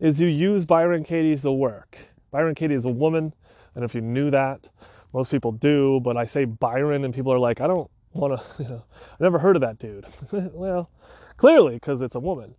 is 0.00 0.20
you 0.20 0.28
use 0.28 0.64
Byron 0.64 1.04
Katie's 1.04 1.42
The 1.42 1.52
Work. 1.52 1.98
Byron 2.30 2.54
Katie 2.54 2.74
is 2.74 2.84
a 2.84 2.90
woman. 2.90 3.34
Know 3.78 3.84
if 3.84 3.94
you 3.94 4.00
knew 4.00 4.30
that. 4.30 4.66
Most 5.12 5.30
people 5.30 5.52
do, 5.52 6.00
but 6.02 6.16
I 6.16 6.26
say 6.26 6.44
Byron 6.44 7.04
and 7.04 7.14
people 7.14 7.32
are 7.32 7.38
like, 7.38 7.60
I 7.60 7.66
don't 7.66 7.90
want 8.12 8.38
to, 8.38 8.62
you 8.62 8.68
know, 8.68 8.84
I 8.90 9.22
never 9.22 9.38
heard 9.38 9.56
of 9.56 9.62
that 9.62 9.78
dude. 9.78 10.06
well, 10.32 10.90
clearly, 11.36 11.74
because 11.74 12.00
it's 12.00 12.16
a 12.16 12.20
woman. 12.20 12.54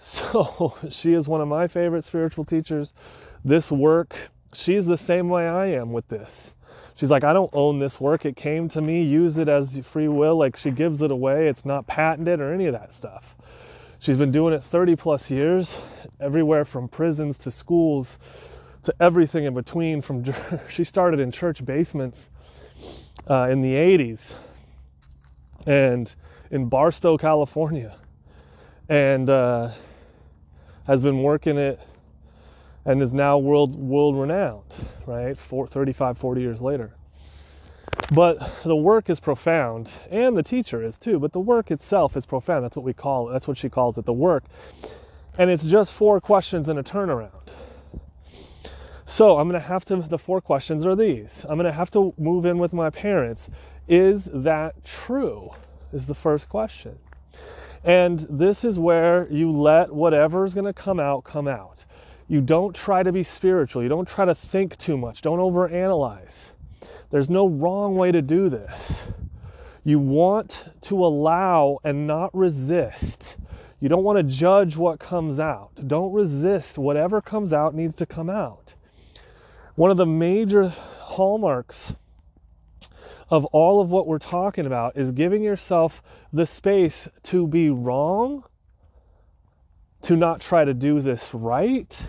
So 0.00 0.74
she 0.90 1.12
is 1.12 1.28
one 1.28 1.42
of 1.42 1.48
my 1.48 1.68
favorite 1.68 2.06
spiritual 2.06 2.46
teachers. 2.46 2.94
This 3.44 3.70
work, 3.70 4.16
she's 4.54 4.86
the 4.86 4.96
same 4.96 5.28
way 5.28 5.46
I 5.46 5.66
am 5.66 5.92
with 5.92 6.08
this. 6.08 6.54
She's 6.94 7.10
like, 7.10 7.22
I 7.22 7.34
don't 7.34 7.50
own 7.52 7.80
this 7.80 8.00
work. 8.00 8.24
It 8.24 8.34
came 8.34 8.68
to 8.70 8.80
me, 8.80 9.02
use 9.02 9.36
it 9.36 9.48
as 9.48 9.78
free 9.78 10.08
will. 10.08 10.36
Like 10.36 10.56
she 10.56 10.70
gives 10.70 11.02
it 11.02 11.10
away. 11.10 11.48
It's 11.48 11.66
not 11.66 11.86
patented 11.86 12.40
or 12.40 12.52
any 12.52 12.64
of 12.64 12.72
that 12.72 12.94
stuff. 12.94 13.36
She's 13.98 14.16
been 14.16 14.32
doing 14.32 14.54
it 14.54 14.64
30 14.64 14.96
plus 14.96 15.30
years, 15.30 15.76
everywhere 16.18 16.64
from 16.64 16.88
prisons 16.88 17.36
to 17.38 17.50
schools 17.50 18.16
to 18.84 18.94
everything 19.00 19.44
in 19.44 19.52
between. 19.52 20.00
From 20.00 20.24
she 20.70 20.84
started 20.84 21.20
in 21.20 21.30
church 21.30 21.62
basements 21.62 22.30
uh, 23.28 23.48
in 23.50 23.60
the 23.60 23.74
80s 23.74 24.32
and 25.66 26.10
in 26.50 26.70
Barstow, 26.70 27.18
California, 27.18 27.96
and 28.88 29.28
uh, 29.28 29.70
has 30.90 31.00
been 31.02 31.22
working 31.22 31.56
it 31.56 31.78
and 32.84 33.00
is 33.00 33.12
now 33.12 33.38
world 33.38 33.76
world 33.76 34.16
renowned, 34.16 34.64
right? 35.06 35.38
For 35.38 35.68
35, 35.68 36.18
40 36.18 36.40
years 36.40 36.60
later. 36.60 36.90
But 38.12 38.64
the 38.64 38.74
work 38.74 39.08
is 39.08 39.20
profound, 39.20 39.88
and 40.10 40.36
the 40.36 40.42
teacher 40.42 40.82
is 40.82 40.98
too, 40.98 41.20
but 41.20 41.30
the 41.30 41.38
work 41.38 41.70
itself 41.70 42.16
is 42.16 42.26
profound. 42.26 42.64
That's 42.64 42.74
what 42.74 42.84
we 42.84 42.92
call 42.92 43.28
it. 43.28 43.32
That's 43.34 43.46
what 43.46 43.56
she 43.56 43.68
calls 43.68 43.98
it, 43.98 44.04
the 44.04 44.12
work. 44.12 44.42
And 45.38 45.48
it's 45.48 45.64
just 45.64 45.92
four 45.92 46.20
questions 46.20 46.68
and 46.68 46.76
a 46.76 46.82
turnaround. 46.82 47.50
So 49.06 49.38
I'm 49.38 49.48
going 49.48 49.60
to 49.60 49.68
have 49.68 49.84
to, 49.84 49.96
the 49.96 50.18
four 50.18 50.40
questions 50.40 50.84
are 50.84 50.96
these. 50.96 51.46
I'm 51.48 51.54
going 51.54 51.66
to 51.66 51.72
have 51.72 51.92
to 51.92 52.14
move 52.18 52.44
in 52.44 52.58
with 52.58 52.72
my 52.72 52.90
parents. 52.90 53.48
Is 53.86 54.28
that 54.32 54.84
true? 54.84 55.52
Is 55.92 56.06
the 56.06 56.16
first 56.16 56.48
question. 56.48 56.98
And 57.84 58.20
this 58.28 58.64
is 58.64 58.78
where 58.78 59.26
you 59.30 59.50
let 59.50 59.94
whatever 59.94 60.44
is 60.44 60.54
going 60.54 60.66
to 60.66 60.72
come 60.72 61.00
out 61.00 61.24
come 61.24 61.48
out. 61.48 61.84
You 62.28 62.40
don't 62.40 62.74
try 62.74 63.02
to 63.02 63.10
be 63.10 63.22
spiritual. 63.22 63.82
You 63.82 63.88
don't 63.88 64.08
try 64.08 64.24
to 64.24 64.34
think 64.34 64.76
too 64.76 64.96
much. 64.96 65.22
Don't 65.22 65.38
overanalyze. 65.38 66.50
There's 67.10 67.30
no 67.30 67.48
wrong 67.48 67.96
way 67.96 68.12
to 68.12 68.22
do 68.22 68.48
this. 68.48 69.04
You 69.82 69.98
want 69.98 70.64
to 70.82 71.04
allow 71.04 71.78
and 71.82 72.06
not 72.06 72.34
resist. 72.34 73.36
You 73.80 73.88
don't 73.88 74.04
want 74.04 74.18
to 74.18 74.22
judge 74.22 74.76
what 74.76 75.00
comes 75.00 75.40
out. 75.40 75.70
Don't 75.88 76.12
resist. 76.12 76.76
Whatever 76.76 77.20
comes 77.20 77.52
out 77.52 77.74
needs 77.74 77.94
to 77.96 78.06
come 78.06 78.28
out. 78.28 78.74
One 79.74 79.90
of 79.90 79.96
the 79.96 80.06
major 80.06 80.68
hallmarks 80.68 81.94
of 83.30 83.44
all 83.46 83.80
of 83.80 83.88
what 83.90 84.06
we're 84.06 84.18
talking 84.18 84.66
about 84.66 84.96
is 84.96 85.12
giving 85.12 85.42
yourself 85.42 86.02
the 86.32 86.46
space 86.46 87.08
to 87.22 87.46
be 87.46 87.70
wrong, 87.70 88.44
to 90.02 90.16
not 90.16 90.40
try 90.40 90.64
to 90.64 90.74
do 90.74 91.00
this 91.00 91.32
right, 91.32 92.06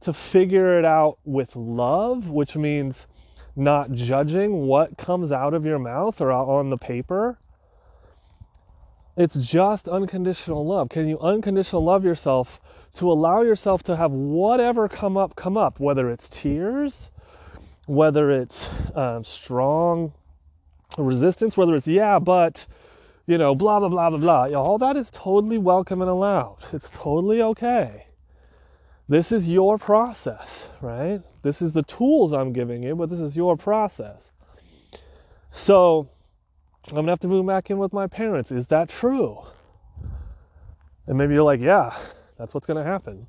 to 0.00 0.12
figure 0.12 0.78
it 0.78 0.84
out 0.84 1.18
with 1.24 1.54
love, 1.54 2.30
which 2.30 2.56
means 2.56 3.06
not 3.54 3.92
judging 3.92 4.66
what 4.66 4.96
comes 4.96 5.30
out 5.30 5.52
of 5.52 5.66
your 5.66 5.78
mouth 5.78 6.20
or 6.20 6.32
on 6.32 6.70
the 6.70 6.78
paper. 6.78 7.38
It's 9.16 9.34
just 9.34 9.88
unconditional 9.88 10.64
love. 10.64 10.88
Can 10.88 11.06
you 11.06 11.18
unconditional 11.20 11.84
love 11.84 12.04
yourself 12.04 12.60
to 12.94 13.12
allow 13.12 13.42
yourself 13.42 13.82
to 13.82 13.96
have 13.96 14.12
whatever 14.12 14.88
come 14.88 15.18
up, 15.18 15.36
come 15.36 15.58
up, 15.58 15.78
whether 15.78 16.08
it's 16.08 16.28
tears, 16.30 17.10
whether 17.86 18.30
it's 18.30 18.70
um, 18.94 19.22
strong 19.22 20.14
resistance, 20.98 21.56
whether 21.56 21.74
it's 21.74 21.86
yeah, 21.86 22.18
but 22.18 22.66
you 23.26 23.38
know, 23.38 23.54
blah 23.54 23.78
blah 23.78 23.88
blah 23.88 24.10
blah 24.10 24.18
blah. 24.18 24.60
All 24.60 24.78
that 24.78 24.96
is 24.96 25.10
totally 25.10 25.58
welcome 25.58 26.00
and 26.00 26.10
allowed. 26.10 26.58
It's 26.72 26.90
totally 26.90 27.42
okay. 27.42 28.06
This 29.08 29.32
is 29.32 29.48
your 29.48 29.76
process, 29.76 30.68
right? 30.80 31.20
This 31.42 31.60
is 31.60 31.72
the 31.72 31.82
tools 31.82 32.32
I'm 32.32 32.52
giving 32.52 32.82
you, 32.82 32.94
but 32.94 33.10
this 33.10 33.20
is 33.20 33.34
your 33.34 33.56
process. 33.56 34.30
So 35.50 36.08
I'm 36.88 36.94
gonna 36.94 37.10
have 37.10 37.20
to 37.20 37.28
move 37.28 37.46
back 37.46 37.70
in 37.70 37.78
with 37.78 37.92
my 37.92 38.06
parents. 38.06 38.50
Is 38.52 38.68
that 38.68 38.88
true? 38.88 39.38
And 41.06 41.18
maybe 41.18 41.34
you're 41.34 41.42
like, 41.42 41.60
yeah, 41.60 41.96
that's 42.38 42.54
what's 42.54 42.66
gonna 42.66 42.84
happen. 42.84 43.26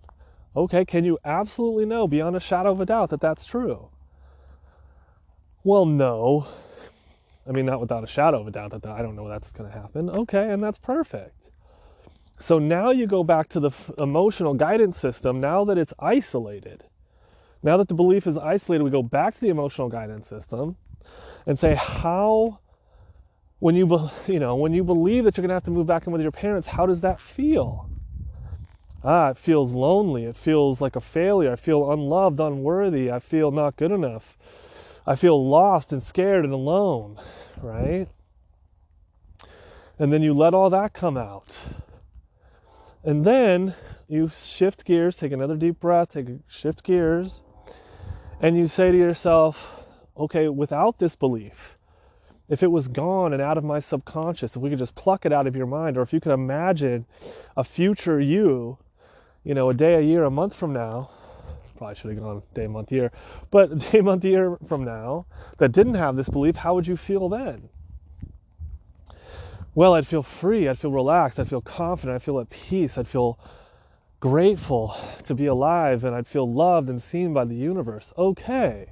Okay, 0.55 0.85
can 0.85 1.05
you 1.05 1.17
absolutely 1.23 1.85
know 1.85 2.07
beyond 2.07 2.35
a 2.35 2.39
shadow 2.39 2.71
of 2.71 2.81
a 2.81 2.85
doubt 2.85 3.09
that 3.09 3.21
that's 3.21 3.45
true? 3.45 3.89
Well, 5.63 5.85
no, 5.85 6.47
I 7.47 7.51
mean, 7.51 7.65
not 7.65 7.81
without 7.81 8.03
a 8.03 8.07
shadow 8.07 8.41
of 8.41 8.47
a 8.47 8.51
doubt 8.51 8.71
that 8.71 8.85
I 8.85 9.01
don't 9.01 9.15
know 9.15 9.27
that's 9.27 9.51
going 9.51 9.69
to 9.69 9.77
happen. 9.77 10.09
Okay, 10.09 10.51
and 10.51 10.63
that's 10.63 10.77
perfect. 10.77 11.49
So 12.39 12.59
now 12.59 12.91
you 12.91 13.07
go 13.07 13.23
back 13.23 13.49
to 13.49 13.59
the 13.59 13.69
f- 13.69 13.91
emotional 13.97 14.53
guidance 14.53 14.97
system 14.97 15.39
now 15.39 15.63
that 15.65 15.77
it's 15.77 15.93
isolated. 15.99 16.85
Now 17.63 17.77
that 17.77 17.87
the 17.87 17.93
belief 17.93 18.25
is 18.25 18.37
isolated, 18.37 18.83
we 18.83 18.89
go 18.89 19.03
back 19.03 19.35
to 19.35 19.41
the 19.41 19.49
emotional 19.49 19.89
guidance 19.89 20.27
system 20.27 20.77
and 21.45 21.57
say 21.57 21.75
how 21.75 22.59
when 23.59 23.75
you 23.75 23.85
be, 23.85 23.97
you 24.27 24.39
know 24.39 24.55
when 24.55 24.73
you 24.73 24.83
believe 24.83 25.23
that 25.23 25.37
you're 25.37 25.43
going 25.43 25.49
to 25.49 25.53
have 25.53 25.63
to 25.63 25.71
move 25.71 25.87
back 25.87 26.07
in 26.07 26.11
with 26.11 26.21
your 26.21 26.31
parents 26.31 26.67
how 26.67 26.85
does 26.85 27.01
that 27.01 27.19
feel 27.19 27.89
ah 29.03 29.29
it 29.29 29.37
feels 29.37 29.71
lonely 29.73 30.25
it 30.25 30.35
feels 30.35 30.81
like 30.81 30.95
a 30.95 31.01
failure 31.01 31.51
i 31.51 31.55
feel 31.55 31.91
unloved 31.91 32.39
unworthy 32.39 33.11
i 33.11 33.19
feel 33.19 33.51
not 33.51 33.75
good 33.75 33.91
enough 33.91 34.37
i 35.05 35.15
feel 35.15 35.49
lost 35.49 35.91
and 35.91 36.01
scared 36.01 36.43
and 36.43 36.53
alone 36.53 37.19
right? 37.61 38.07
And 39.99 40.11
then 40.11 40.21
you 40.21 40.33
let 40.33 40.53
all 40.53 40.69
that 40.69 40.93
come 40.93 41.17
out. 41.17 41.59
And 43.03 43.25
then 43.25 43.75
you 44.07 44.29
shift 44.29 44.85
gears 44.85 45.17
take 45.17 45.31
another 45.31 45.55
deep 45.55 45.79
breath 45.79 46.13
take 46.13 46.27
shift 46.47 46.83
gears 46.83 47.43
and 48.41 48.57
you 48.57 48.67
say 48.67 48.91
to 48.91 48.97
yourself 48.97 49.85
okay 50.17 50.49
without 50.49 50.99
this 50.99 51.15
belief 51.15 51.77
if 52.49 52.61
it 52.61 52.67
was 52.67 52.89
gone 52.89 53.31
and 53.31 53.41
out 53.41 53.57
of 53.57 53.63
my 53.63 53.79
subconscious, 53.79 54.57
if 54.57 54.61
we 54.61 54.69
could 54.69 54.79
just 54.79 54.93
pluck 54.93 55.25
it 55.25 55.31
out 55.31 55.47
of 55.47 55.55
your 55.55 55.65
mind, 55.65 55.97
or 55.97 56.01
if 56.01 56.11
you 56.11 56.19
could 56.19 56.33
imagine 56.33 57.05
a 57.55 57.63
future 57.63 58.19
you, 58.19 58.77
you 59.45 59.53
know, 59.53 59.69
a 59.69 59.73
day, 59.73 59.95
a 59.95 60.01
year, 60.01 60.25
a 60.25 60.29
month 60.29 60.53
from 60.53 60.73
now, 60.73 61.09
probably 61.81 61.95
should 61.95 62.11
have 62.11 62.19
gone 62.19 62.43
day, 62.53 62.67
month, 62.67 62.91
year, 62.91 63.11
but 63.49 63.75
day, 63.91 64.01
month, 64.01 64.23
year 64.23 64.55
from 64.67 64.83
now 64.83 65.25
that 65.57 65.71
didn't 65.71 65.95
have 65.95 66.15
this 66.15 66.29
belief, 66.29 66.57
how 66.57 66.75
would 66.75 66.85
you 66.85 66.95
feel 66.95 67.27
then? 67.27 67.69
Well, 69.73 69.95
I'd 69.95 70.05
feel 70.05 70.21
free, 70.21 70.67
I'd 70.67 70.77
feel 70.77 70.91
relaxed, 70.91 71.39
I'd 71.39 71.47
feel 71.47 71.59
confident, 71.61 72.13
I'd 72.17 72.21
feel 72.21 72.39
at 72.39 72.51
peace, 72.51 72.99
I'd 72.99 73.07
feel 73.07 73.39
grateful 74.19 74.95
to 75.23 75.33
be 75.33 75.47
alive, 75.47 76.03
and 76.03 76.13
I'd 76.13 76.27
feel 76.27 76.51
loved 76.53 76.87
and 76.87 77.01
seen 77.01 77.33
by 77.33 77.45
the 77.45 77.55
universe. 77.55 78.13
Okay. 78.15 78.91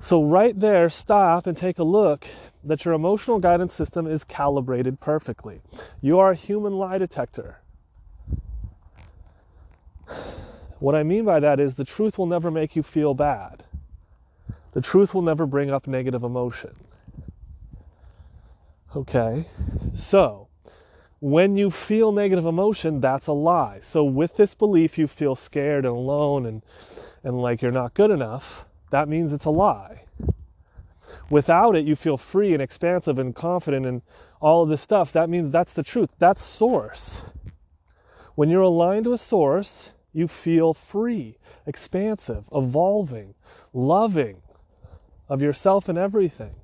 So, 0.00 0.24
right 0.24 0.58
there, 0.58 0.88
stop 0.88 1.46
and 1.46 1.54
take 1.54 1.78
a 1.78 1.84
look 1.84 2.26
that 2.64 2.86
your 2.86 2.94
emotional 2.94 3.40
guidance 3.40 3.74
system 3.74 4.06
is 4.06 4.24
calibrated 4.24 5.00
perfectly. 5.00 5.60
You 6.00 6.18
are 6.18 6.30
a 6.30 6.34
human 6.34 6.72
lie 6.72 6.96
detector. 6.96 7.58
What 10.82 10.94
I 10.94 11.02
mean 11.02 11.24
by 11.24 11.40
that 11.40 11.60
is 11.60 11.74
the 11.74 11.84
truth 11.84 12.18
will 12.18 12.26
never 12.26 12.50
make 12.50 12.74
you 12.74 12.82
feel 12.82 13.14
bad. 13.14 13.64
The 14.72 14.80
truth 14.80 15.14
will 15.14 15.22
never 15.22 15.46
bring 15.46 15.70
up 15.70 15.86
negative 15.86 16.22
emotion. 16.22 16.74
Okay? 18.96 19.46
So, 19.94 20.48
when 21.20 21.56
you 21.56 21.70
feel 21.70 22.10
negative 22.10 22.46
emotion, 22.46 23.00
that's 23.00 23.28
a 23.28 23.32
lie. 23.32 23.78
So, 23.80 24.02
with 24.02 24.36
this 24.36 24.54
belief, 24.54 24.98
you 24.98 25.06
feel 25.06 25.36
scared 25.36 25.84
and 25.84 25.94
alone 25.94 26.46
and, 26.46 26.62
and 27.22 27.40
like 27.40 27.62
you're 27.62 27.70
not 27.70 27.94
good 27.94 28.10
enough 28.10 28.66
that 28.92 29.08
means 29.08 29.32
it's 29.32 29.46
a 29.46 29.50
lie. 29.50 30.04
Without 31.30 31.74
it, 31.74 31.86
you 31.86 31.96
feel 31.96 32.18
free 32.18 32.52
and 32.52 32.62
expansive 32.62 33.18
and 33.18 33.34
confident 33.34 33.86
and 33.86 34.02
all 34.38 34.62
of 34.62 34.68
this 34.68 34.82
stuff. 34.82 35.12
That 35.12 35.30
means 35.30 35.50
that's 35.50 35.72
the 35.72 35.82
truth. 35.82 36.10
That's 36.18 36.44
source. 36.44 37.22
When 38.34 38.50
you're 38.50 38.60
aligned 38.60 39.06
with 39.06 39.20
source, 39.20 39.91
you 40.12 40.28
feel 40.28 40.74
free, 40.74 41.38
expansive, 41.66 42.44
evolving, 42.52 43.34
loving 43.72 44.42
of 45.28 45.40
yourself 45.40 45.88
and 45.88 45.96
everything. 45.96 46.54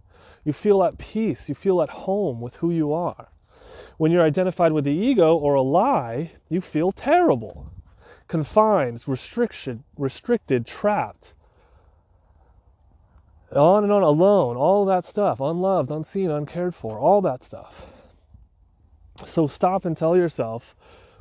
You 0.44 0.52
feel 0.52 0.82
at 0.82 0.98
peace. 0.98 1.48
You 1.48 1.54
feel 1.54 1.82
at 1.82 1.90
home 1.90 2.40
with 2.40 2.56
who 2.56 2.70
you 2.70 2.92
are. 2.92 3.28
When 3.96 4.12
you're 4.12 4.22
identified 4.22 4.72
with 4.72 4.84
the 4.84 4.92
ego 4.92 5.36
or 5.36 5.54
a 5.54 5.62
lie, 5.62 6.32
you 6.48 6.60
feel 6.60 6.92
terrible, 6.92 7.70
confined, 8.28 9.06
restricted, 9.06 9.82
restricted, 9.96 10.66
trapped, 10.66 11.34
on 13.50 13.82
and 13.82 13.92
on, 13.92 14.02
alone, 14.02 14.56
all 14.56 14.84
that 14.84 15.04
stuff, 15.04 15.40
unloved, 15.40 15.90
unseen, 15.90 16.30
uncared 16.30 16.74
for, 16.74 16.98
all 16.98 17.20
that 17.22 17.42
stuff. 17.42 17.86
So 19.26 19.46
stop 19.46 19.84
and 19.84 19.96
tell 19.96 20.16
yourself, 20.16 20.76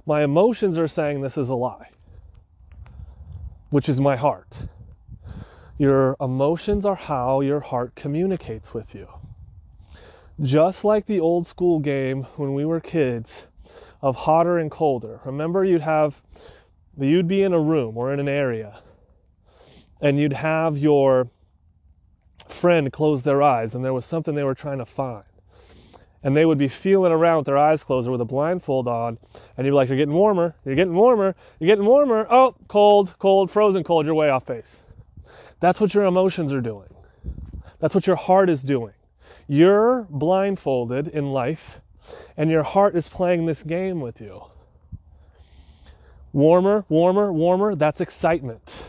my 0.06 0.24
emotions 0.24 0.78
are 0.78 0.88
saying 0.88 1.22
this 1.22 1.38
is 1.38 1.50
a 1.50 1.56
lie, 1.56 1.90
which 3.70 3.90
is 3.90 4.00
my 4.00 4.16
heart. 4.16 4.64
Your 5.78 6.16
emotions 6.20 6.86
are 6.86 6.96
how 6.96 7.42
your 7.42 7.60
heart 7.60 7.96
communicates 7.96 8.74
with 8.74 8.96
you. 8.96 9.08
Just 10.42 10.84
like 10.84 11.06
the 11.06 11.20
old 11.20 11.48
school 11.48 11.80
game 11.80 12.24
when 12.36 12.54
we 12.54 12.66
were 12.66 12.80
kids 12.80 13.44
of 14.02 14.16
hotter 14.16 14.58
and 14.58 14.72
colder. 14.72 15.20
Remember, 15.26 15.64
you'd 15.64 15.82
have, 15.82 16.22
you'd 16.98 17.28
be 17.28 17.44
in 17.44 17.54
a 17.54 17.60
room 17.60 17.98
or 17.98 18.14
in 18.14 18.20
an 18.20 18.28
area, 18.28 18.82
and 20.02 20.20
you'd 20.20 20.34
have 20.34 20.78
your 20.78 21.30
friend 22.48 22.92
close 22.92 23.24
their 23.24 23.42
eyes 23.42 23.76
and 23.76 23.84
there 23.84 23.94
was 23.94 24.06
something 24.06 24.34
they 24.34 24.44
were 24.44 24.56
trying 24.56 24.78
to 24.78 24.86
find. 24.86 25.27
And 26.24 26.36
they 26.36 26.46
would 26.46 26.58
be 26.58 26.68
feeling 26.68 27.12
around 27.12 27.38
with 27.38 27.46
their 27.46 27.58
eyes 27.58 27.84
closed 27.84 28.08
or 28.08 28.12
with 28.12 28.22
a 28.22 28.26
blindfold 28.26 28.88
on. 28.88 29.18
And 29.56 29.66
you'd 29.66 29.72
be 29.72 29.76
like, 29.76 29.90
You're 29.90 29.98
getting 29.98 30.14
warmer, 30.14 30.56
you're 30.66 30.76
getting 30.76 30.96
warmer, 30.96 31.36
you're 31.60 31.68
getting 31.68 31.86
warmer. 31.86 32.28
Oh, 32.30 32.56
cold, 32.68 33.16
cold, 33.20 33.52
frozen 33.52 33.84
cold, 33.84 34.06
you're 34.06 34.16
way 34.16 34.30
off 34.30 34.46
base. 34.46 34.78
That's 35.60 35.80
what 35.80 35.94
your 35.94 36.06
emotions 36.06 36.52
are 36.54 36.62
doing. 36.62 36.90
That's 37.80 37.96
what 37.96 38.08
your 38.08 38.16
heart 38.16 38.50
is 38.50 38.64
doing. 38.64 38.94
You're 39.48 40.08
blindfolded 40.10 41.08
in 41.08 41.32
life, 41.32 41.80
and 42.36 42.50
your 42.50 42.64
heart 42.64 42.96
is 42.96 43.08
playing 43.08 43.46
this 43.46 43.64
game 43.64 44.02
with 44.02 44.20
you. 44.20 44.44
Warmer, 46.34 46.86
warmer, 46.90 47.32
warmer, 47.32 47.76
that's 47.76 48.02
excitement. 48.02 48.82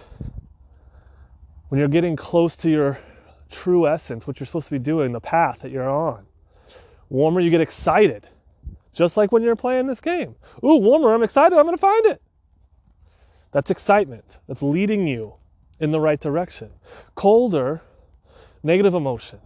When 1.68 1.78
you're 1.78 1.88
getting 1.88 2.16
close 2.16 2.56
to 2.56 2.70
your 2.70 2.98
true 3.50 3.86
essence, 3.86 4.26
what 4.26 4.40
you're 4.40 4.46
supposed 4.46 4.66
to 4.66 4.72
be 4.72 4.78
doing, 4.78 5.12
the 5.12 5.20
path 5.20 5.60
that 5.60 5.70
you're 5.70 5.88
on. 5.88 6.26
Warmer, 7.08 7.40
you 7.40 7.50
get 7.50 7.60
excited. 7.60 8.28
Just 8.92 9.16
like 9.16 9.30
when 9.32 9.42
you're 9.42 9.56
playing 9.56 9.86
this 9.86 10.00
game. 10.00 10.36
Ooh, 10.64 10.78
warmer, 10.78 11.14
I'm 11.14 11.22
excited, 11.22 11.56
I'm 11.56 11.66
to 11.70 11.76
find 11.76 12.06
it. 12.06 12.20
That's 13.52 13.70
excitement. 13.70 14.38
That's 14.46 14.62
leading 14.62 15.06
you 15.06 15.34
in 15.78 15.90
the 15.90 16.00
right 16.00 16.20
direction. 16.20 16.70
Colder, 17.14 17.82
negative 18.62 18.94
emotion, 18.94 19.38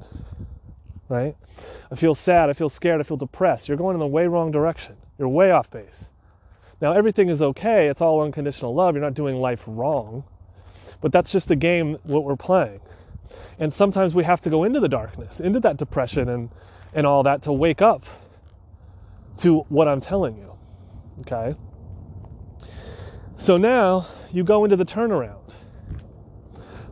right? 1.09 1.37
I 1.90 1.96
feel 1.96 2.14
sad, 2.14 2.48
I 2.48 2.55
feel 2.55 2.68
scared, 2.68 3.01
I 3.01 3.05
feel 3.05 3.16
depressed. 3.16 3.68
You're 3.68 3.77
going 3.77 3.94
in 3.94 4.01
the 4.01 4.07
way 4.07 4.27
wrong 4.27 4.51
direction. 4.51 4.96
You're 5.18 5.29
way 5.29 5.51
off 5.51 5.70
base. 5.70 6.09
Now, 6.81 6.92
everything 6.92 7.29
is 7.29 7.40
okay. 7.40 7.88
It's 7.88 8.01
all 8.01 8.22
unconditional 8.22 8.75
love. 8.75 8.94
You're 8.94 9.05
not 9.05 9.14
doing 9.14 9.37
life 9.37 9.62
wrong. 9.66 10.25
But 11.01 11.12
that's 11.12 11.31
just 11.31 11.46
the 11.48 11.57
game, 11.57 11.98
what 12.03 12.25
we're 12.25 12.37
playing. 12.37 12.81
And 13.59 13.72
sometimes 13.72 14.14
we 14.14 14.25
have 14.25 14.40
to 14.40 14.51
go 14.51 14.64
into 14.64 14.81
the 14.81 14.88
darkness, 14.88 15.38
into 15.38 15.61
that 15.61 15.77
depression 15.77 16.29
and, 16.29 16.51
and 16.92 17.07
all 17.07 17.22
that 17.22 17.42
to 17.42 17.52
wake 17.52 17.83
up 17.83 18.05
to 19.38 19.61
what 19.68 19.88
I'm 19.88 20.00
telling 20.00 20.37
you. 20.37 20.52
Okay? 21.20 21.57
So 23.37 23.57
now 23.57 24.07
you 24.33 24.44
go 24.44 24.64
into 24.64 24.76
the 24.76 24.85
turnaround. 24.85 25.55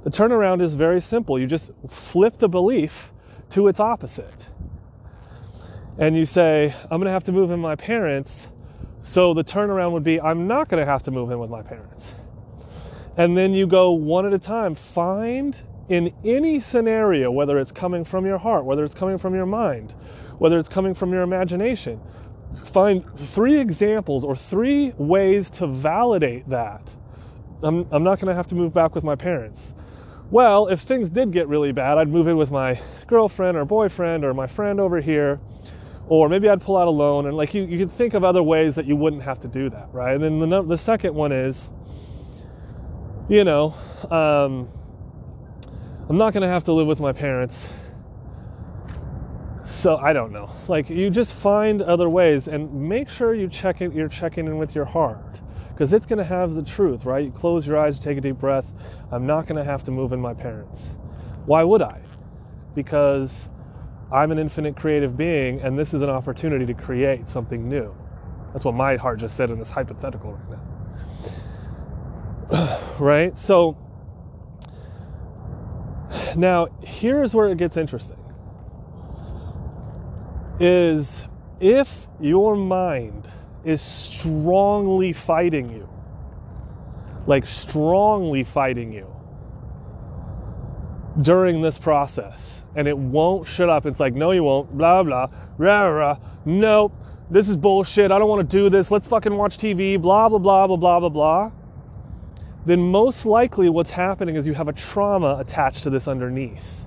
The 0.02 0.10
turnaround 0.10 0.62
is 0.62 0.74
very 0.74 1.00
simple. 1.00 1.38
You 1.38 1.46
just 1.46 1.70
flip 1.88 2.38
the 2.38 2.48
belief 2.48 3.12
to 3.50 3.68
its 3.68 3.78
opposite. 3.78 4.46
And 5.98 6.16
you 6.16 6.24
say, 6.24 6.74
I'm 6.84 6.98
going 6.98 7.04
to 7.04 7.10
have 7.10 7.24
to 7.24 7.32
move 7.32 7.50
in 7.50 7.60
my 7.60 7.76
parents. 7.76 8.48
So 9.02 9.34
the 9.34 9.44
turnaround 9.44 9.92
would 9.92 10.04
be, 10.04 10.20
I'm 10.20 10.46
not 10.46 10.68
going 10.68 10.80
to 10.80 10.90
have 10.90 11.02
to 11.04 11.10
move 11.10 11.30
in 11.30 11.38
with 11.38 11.50
my 11.50 11.62
parents. 11.62 12.14
And 13.16 13.36
then 13.36 13.52
you 13.52 13.66
go 13.66 13.90
one 13.90 14.24
at 14.24 14.32
a 14.32 14.38
time. 14.38 14.74
Find 14.74 15.60
in 15.90 16.14
any 16.24 16.60
scenario, 16.60 17.32
whether 17.32 17.58
it's 17.58 17.72
coming 17.72 18.04
from 18.04 18.24
your 18.24 18.38
heart, 18.38 18.64
whether 18.64 18.84
it's 18.84 18.94
coming 18.94 19.18
from 19.18 19.34
your 19.34 19.44
mind, 19.44 19.90
whether 20.38 20.56
it's 20.56 20.68
coming 20.68 20.94
from 20.94 21.12
your 21.12 21.22
imagination, 21.22 22.00
find 22.64 23.04
three 23.16 23.58
examples 23.58 24.24
or 24.24 24.36
three 24.36 24.92
ways 24.96 25.50
to 25.50 25.66
validate 25.66 26.48
that. 26.48 26.88
I'm, 27.64 27.88
I'm 27.90 28.04
not 28.04 28.20
going 28.20 28.28
to 28.28 28.34
have 28.34 28.46
to 28.46 28.54
move 28.54 28.72
back 28.72 28.94
with 28.94 29.02
my 29.02 29.16
parents. 29.16 29.74
Well, 30.30 30.68
if 30.68 30.80
things 30.80 31.10
did 31.10 31.32
get 31.32 31.48
really 31.48 31.72
bad, 31.72 31.98
I'd 31.98 32.08
move 32.08 32.28
in 32.28 32.36
with 32.36 32.52
my 32.52 32.80
girlfriend 33.08 33.56
or 33.56 33.64
boyfriend 33.64 34.24
or 34.24 34.32
my 34.32 34.46
friend 34.46 34.78
over 34.78 35.00
here, 35.00 35.40
or 36.06 36.28
maybe 36.28 36.48
I'd 36.48 36.60
pull 36.60 36.76
out 36.76 36.86
a 36.86 36.92
loan. 36.92 37.26
And 37.26 37.36
like 37.36 37.52
you, 37.52 37.64
you 37.64 37.78
can 37.78 37.88
think 37.88 38.14
of 38.14 38.22
other 38.22 38.44
ways 38.44 38.76
that 38.76 38.86
you 38.86 38.94
wouldn't 38.94 39.24
have 39.24 39.40
to 39.40 39.48
do 39.48 39.68
that, 39.70 39.88
right? 39.92 40.14
And 40.14 40.40
then 40.40 40.50
the, 40.50 40.62
the 40.62 40.78
second 40.78 41.14
one 41.14 41.32
is, 41.32 41.68
you 43.28 43.42
know, 43.42 43.74
um, 44.08 44.68
I'm 46.10 46.18
not 46.18 46.32
going 46.32 46.42
to 46.42 46.48
have 46.48 46.64
to 46.64 46.72
live 46.72 46.88
with 46.88 46.98
my 46.98 47.12
parents. 47.12 47.68
So 49.64 49.96
I 49.96 50.12
don't 50.12 50.32
know. 50.32 50.50
Like 50.66 50.90
you 50.90 51.08
just 51.08 51.32
find 51.32 51.80
other 51.82 52.10
ways 52.10 52.48
and 52.48 52.88
make 52.88 53.08
sure 53.08 53.32
you 53.32 53.46
check 53.46 53.80
it, 53.80 53.94
you're 53.94 54.08
checking 54.08 54.46
in 54.46 54.58
with 54.58 54.74
your 54.74 54.86
heart 54.86 55.40
because 55.68 55.92
it's 55.92 56.06
going 56.06 56.18
to 56.18 56.24
have 56.24 56.56
the 56.56 56.64
truth, 56.64 57.04
right? 57.04 57.24
You 57.24 57.30
close 57.30 57.64
your 57.64 57.78
eyes, 57.78 57.94
you 57.94 58.02
take 58.02 58.18
a 58.18 58.20
deep 58.20 58.38
breath. 58.38 58.72
I'm 59.12 59.24
not 59.24 59.46
going 59.46 59.56
to 59.56 59.62
have 59.62 59.84
to 59.84 59.92
move 59.92 60.12
in 60.12 60.20
my 60.20 60.34
parents. 60.34 60.96
Why 61.46 61.62
would 61.62 61.80
I? 61.80 62.00
Because 62.74 63.48
I'm 64.10 64.32
an 64.32 64.40
infinite 64.40 64.76
creative 64.76 65.16
being 65.16 65.60
and 65.60 65.78
this 65.78 65.94
is 65.94 66.02
an 66.02 66.10
opportunity 66.10 66.66
to 66.66 66.74
create 66.74 67.28
something 67.28 67.68
new. 67.68 67.94
That's 68.52 68.64
what 68.64 68.74
my 68.74 68.96
heart 68.96 69.20
just 69.20 69.36
said 69.36 69.48
in 69.48 69.60
this 69.60 69.70
hypothetical 69.70 70.32
right 70.32 70.58
now. 72.50 72.80
right? 72.98 73.38
So 73.38 73.76
now 76.36 76.68
here's 76.82 77.34
where 77.34 77.48
it 77.48 77.58
gets 77.58 77.76
interesting. 77.76 78.16
Is 80.58 81.22
if 81.60 82.08
your 82.20 82.56
mind 82.56 83.28
is 83.64 83.80
strongly 83.80 85.12
fighting 85.12 85.70
you, 85.70 85.88
like 87.26 87.46
strongly 87.46 88.44
fighting 88.44 88.92
you 88.92 89.06
during 91.22 91.60
this 91.60 91.78
process, 91.78 92.62
and 92.76 92.86
it 92.88 92.96
won't 92.96 93.46
shut 93.46 93.68
up. 93.68 93.86
It's 93.86 94.00
like, 94.00 94.14
no, 94.14 94.30
you 94.30 94.44
won't, 94.44 94.76
blah, 94.76 95.02
blah, 95.02 95.28
rah, 95.58 95.86
rah, 95.86 96.16
nope, 96.44 96.92
this 97.30 97.48
is 97.48 97.56
bullshit. 97.56 98.10
I 98.10 98.18
don't 98.18 98.28
want 98.28 98.48
to 98.48 98.56
do 98.56 98.70
this. 98.70 98.90
Let's 98.90 99.06
fucking 99.06 99.34
watch 99.34 99.58
TV, 99.58 100.00
blah, 100.00 100.28
blah, 100.28 100.38
blah, 100.38 100.66
blah, 100.66 100.76
blah, 100.76 101.00
blah, 101.00 101.08
blah. 101.08 101.50
Then 102.66 102.80
most 102.80 103.24
likely 103.24 103.68
what's 103.68 103.90
happening 103.90 104.36
is 104.36 104.46
you 104.46 104.54
have 104.54 104.68
a 104.68 104.72
trauma 104.72 105.36
attached 105.38 105.82
to 105.84 105.90
this 105.90 106.06
underneath. 106.06 106.84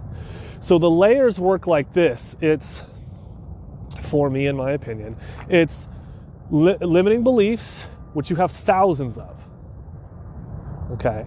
So 0.62 0.78
the 0.78 0.90
layers 0.90 1.40
work 1.40 1.68
like 1.68 1.94
this. 1.94 2.36
It's, 2.42 2.82
for 4.02 4.30
me, 4.30 4.48
in 4.48 4.56
my 4.56 4.72
opinion, 4.72 5.18
it's 5.50 5.88
li- 6.52 6.78
limiting 6.80 7.24
beliefs, 7.24 7.84
which 8.14 8.30
you 8.30 8.36
have 8.38 8.52
thousands 8.52 9.18
of. 9.18 9.36
Okay. 10.92 11.26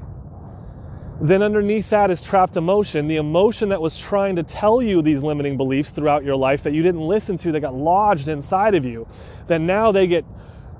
Then 1.20 1.42
underneath 1.42 1.90
that 1.90 2.10
is 2.10 2.20
trapped 2.22 2.56
emotion, 2.56 3.08
the 3.08 3.16
emotion 3.16 3.70
that 3.70 3.80
was 3.80 3.96
trying 3.96 4.36
to 4.36 4.42
tell 4.42 4.82
you 4.82 5.02
these 5.02 5.22
limiting 5.22 5.56
beliefs 5.56 5.90
throughout 5.90 6.24
your 6.24 6.36
life 6.36 6.62
that 6.62 6.74
you 6.74 6.82
didn't 6.82 7.00
listen 7.00 7.38
to, 7.38 7.52
that 7.52 7.60
got 7.60 7.74
lodged 7.74 8.28
inside 8.28 8.74
of 8.74 8.84
you, 8.84 9.08
that 9.46 9.60
now 9.60 9.92
they 9.92 10.06
get 10.06 10.24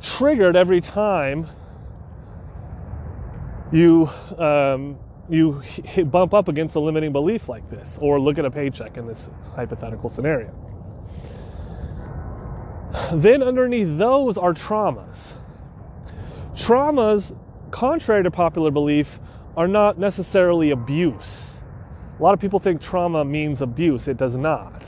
triggered 0.01 0.55
every 0.55 0.81
time 0.81 1.49
you 3.73 4.09
um, 4.39 4.99
you 5.29 5.59
hit, 5.61 6.11
bump 6.11 6.35
up 6.35 6.49
against 6.49 6.77
a 6.77 6.81
limiting 6.81 7.13
belief 7.13 7.49
like 7.49 7.69
this, 7.71 7.99
or 8.01 8.21
look 8.21 8.39
at 8.39 8.45
a 8.45 8.51
paycheck 8.51 8.97
in 8.97 9.07
this 9.07 9.29
hypothetical 9.55 10.09
scenario. 10.09 10.53
Then 13.13 13.43
underneath 13.43 13.99
those 13.99 14.39
are 14.39 14.55
traumas. 14.55 15.33
Traumas, 16.55 17.37
contrary 17.71 18.23
to 18.23 18.31
popular 18.31 18.71
belief, 18.71 19.19
are 19.57 19.69
not 19.69 19.99
necessarily 19.99 20.71
abuse. 20.71 21.61
A 22.19 22.23
lot 22.23 22.33
of 22.33 22.41
people 22.41 22.59
think 22.59 22.81
trauma 22.81 23.25
means 23.25 23.61
abuse. 23.61 24.09
It 24.09 24.17
does 24.17 24.37
not. 24.37 24.85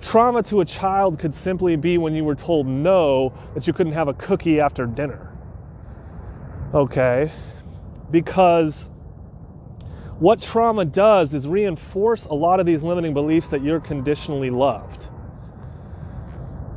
Trauma 0.00 0.42
to 0.44 0.60
a 0.60 0.64
child 0.64 1.18
could 1.18 1.34
simply 1.34 1.76
be 1.76 1.98
when 1.98 2.14
you 2.14 2.24
were 2.24 2.34
told 2.34 2.66
no, 2.66 3.32
that 3.54 3.66
you 3.66 3.72
couldn't 3.72 3.94
have 3.94 4.06
a 4.06 4.14
cookie 4.14 4.60
after 4.60 4.86
dinner. 4.86 5.32
Okay? 6.74 7.32
Because 8.14 8.88
what 10.20 10.40
trauma 10.40 10.84
does 10.84 11.34
is 11.34 11.48
reinforce 11.48 12.26
a 12.26 12.32
lot 12.32 12.60
of 12.60 12.66
these 12.66 12.80
limiting 12.80 13.12
beliefs 13.12 13.48
that 13.48 13.60
you're 13.64 13.80
conditionally 13.80 14.50
loved. 14.50 15.08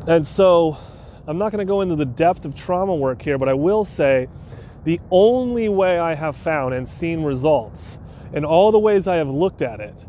And 0.07 0.25
so, 0.25 0.79
I'm 1.27 1.37
not 1.37 1.51
going 1.51 1.59
to 1.59 1.69
go 1.69 1.81
into 1.81 1.95
the 1.95 2.05
depth 2.05 2.43
of 2.43 2.55
trauma 2.55 2.95
work 2.95 3.21
here, 3.21 3.37
but 3.37 3.49
I 3.49 3.53
will 3.53 3.85
say 3.85 4.29
the 4.83 4.99
only 5.11 5.69
way 5.69 5.99
I 5.99 6.15
have 6.15 6.35
found 6.35 6.73
and 6.73 6.89
seen 6.89 7.21
results 7.21 7.99
in 8.33 8.43
all 8.43 8.71
the 8.71 8.79
ways 8.79 9.07
I 9.07 9.17
have 9.17 9.29
looked 9.29 9.61
at 9.61 9.79
it 9.79 10.05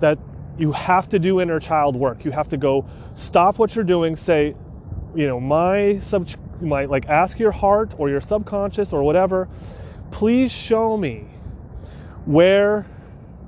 that 0.00 0.18
you 0.58 0.72
have 0.72 1.08
to 1.10 1.20
do 1.20 1.40
inner 1.40 1.60
child 1.60 1.94
work. 1.94 2.24
You 2.24 2.32
have 2.32 2.48
to 2.48 2.56
go 2.56 2.88
stop 3.14 3.60
what 3.60 3.76
you're 3.76 3.84
doing, 3.84 4.16
say, 4.16 4.56
you 5.14 5.28
know, 5.28 5.38
my 5.38 6.00
sub 6.00 6.28
my 6.60 6.86
like 6.86 7.08
ask 7.08 7.38
your 7.38 7.52
heart 7.52 7.94
or 7.98 8.10
your 8.10 8.20
subconscious 8.20 8.92
or 8.92 9.04
whatever, 9.04 9.48
please 10.12 10.52
show 10.52 10.96
me 10.96 11.26
where 12.26 12.86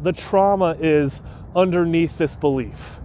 the 0.02 0.12
trauma 0.12 0.76
is 0.80 1.20
underneath 1.54 2.18
this 2.18 2.34
belief. 2.34 2.98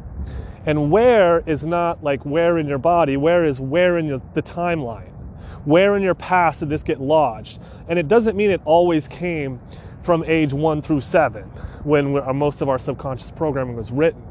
And 0.66 0.90
where 0.92 1.44
is 1.46 1.64
not 1.64 2.04
like 2.04 2.26
where 2.26 2.58
in 2.58 2.68
your 2.68 2.78
body, 2.80 3.18
where 3.18 3.46
is 3.46 3.60
where 3.60 3.98
in 3.98 4.08
the, 4.08 4.42
timeline 4.42 5.06
where 5.66 5.96
in 5.96 6.02
your 6.02 6.16
past 6.16 6.62
did 6.62 6.70
this 6.70 6.84
get 6.84 7.00
lodged? 7.00 7.60
And 7.88 8.00
it 8.00 8.08
doesn't 8.08 8.36
mean 8.36 8.50
it 8.50 8.62
always 8.66 9.08
came 9.08 9.60
from 10.04 10.24
age 10.26 10.54
one 10.54 10.82
through 10.82 11.02
seven 11.02 11.44
when 11.84 12.18
uh, 12.18 12.34
most 12.34 12.62
of 12.62 12.70
our 12.70 12.80
subconscious 12.80 13.32
programming 13.32 13.76
was 13.76 13.92
written. 13.92 14.24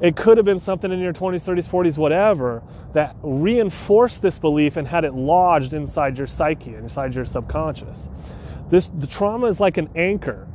It 0.00 0.14
could 0.14 0.36
have 0.36 0.46
been 0.46 0.60
something 0.60 0.92
in 0.92 1.00
your 1.00 1.12
20s, 1.12 1.42
30s, 1.42 1.68
40s, 1.68 1.96
whatever, 1.96 2.62
that 2.92 3.16
reinforced 3.22 4.22
this 4.22 4.38
belief 4.38 4.76
and 4.76 4.86
had 4.86 5.04
it 5.04 5.14
lodged 5.14 5.72
inside 5.72 6.16
your 6.16 6.28
psyche, 6.28 6.74
inside 6.74 7.14
your 7.14 7.24
subconscious. 7.24 8.08
This 8.70 8.88
the 8.88 9.06
trauma 9.06 9.46
is 9.46 9.60
like 9.60 9.76
an 9.76 9.88
anchor. 9.94 10.46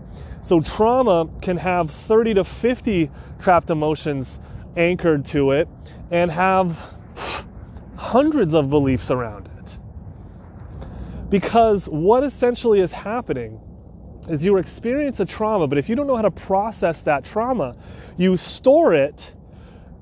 So 0.41 0.59
trauma 0.59 1.29
can 1.41 1.57
have 1.57 1.89
30 1.89 2.35
to 2.35 2.43
50 2.43 3.09
trapped 3.39 3.69
emotions 3.69 4.39
anchored 4.75 5.25
to 5.25 5.51
it 5.51 5.67
and 6.11 6.29
have 6.31 6.77
hundreds 7.95 8.53
of 8.53 8.69
beliefs 8.69 9.09
around 9.09 9.47
it. 9.47 9.77
Because 11.29 11.85
what 11.85 12.23
essentially 12.23 12.79
is 12.79 12.91
happening 12.91 13.59
is 14.29 14.43
you 14.43 14.57
experience 14.57 15.19
a 15.19 15.25
trauma, 15.25 15.67
but 15.67 15.77
if 15.77 15.89
you 15.89 15.95
don't 15.95 16.07
know 16.07 16.15
how 16.15 16.21
to 16.21 16.31
process 16.31 17.01
that 17.01 17.23
trauma, 17.23 17.75
you 18.17 18.37
store 18.37 18.93
it 18.93 19.33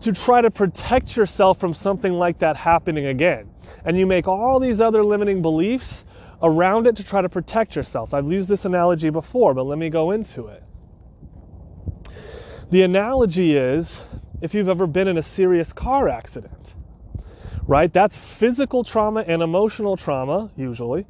to 0.01 0.11
try 0.11 0.41
to 0.41 0.49
protect 0.49 1.15
yourself 1.15 1.59
from 1.59 1.73
something 1.73 2.13
like 2.13 2.39
that 2.39 2.57
happening 2.57 3.05
again. 3.05 3.49
And 3.85 3.97
you 3.97 4.07
make 4.07 4.27
all 4.27 4.59
these 4.59 4.81
other 4.81 5.03
limiting 5.03 5.41
beliefs 5.41 6.03
around 6.43 6.87
it 6.87 6.95
to 6.97 7.03
try 7.03 7.21
to 7.21 7.29
protect 7.29 7.75
yourself. 7.75 8.13
I've 8.13 8.31
used 8.31 8.49
this 8.49 8.65
analogy 8.65 9.09
before, 9.09 9.53
but 9.53 9.63
let 9.63 9.77
me 9.77 9.89
go 9.89 10.11
into 10.11 10.47
it. 10.47 10.63
The 12.71 12.83
analogy 12.83 13.55
is 13.55 14.01
if 14.41 14.53
you've 14.53 14.69
ever 14.69 14.87
been 14.87 15.07
in 15.07 15.17
a 15.17 15.23
serious 15.23 15.71
car 15.73 16.09
accident, 16.09 16.73
right? 17.67 17.91
That's 17.91 18.15
physical 18.15 18.83
trauma 18.83 19.21
and 19.27 19.41
emotional 19.41 19.97
trauma, 19.97 20.49
usually. 20.57 21.05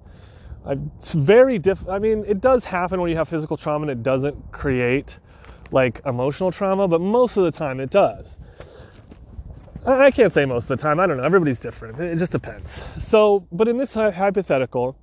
It's 0.67 1.11
very 1.13 1.57
diff. 1.59 1.87
I 1.87 1.99
mean, 1.99 2.23
it 2.27 2.41
does 2.41 2.63
happen 2.63 3.01
when 3.01 3.09
you 3.09 3.17
have 3.17 3.29
physical 3.29 3.57
trauma 3.57 3.83
and 3.83 3.91
it 3.91 4.03
doesn't 4.03 4.51
create 4.51 5.17
like 5.71 6.01
emotional 6.05 6.51
trauma, 6.51 6.87
but 6.87 6.99
most 7.01 7.37
of 7.37 7.45
the 7.45 7.51
time 7.51 7.79
it 7.79 7.89
does. 7.89 8.37
I 9.85 10.11
can't 10.11 10.31
say 10.31 10.45
most 10.45 10.63
of 10.63 10.77
the 10.77 10.77
time. 10.77 10.99
I 10.99 11.07
don't 11.07 11.17
know. 11.17 11.23
Everybody's 11.23 11.59
different. 11.59 11.99
It 11.99 12.17
just 12.17 12.31
depends. 12.31 12.79
So, 12.99 13.47
but 13.51 13.67
in 13.67 13.77
this 13.77 13.93
hypothetical, 13.95 14.95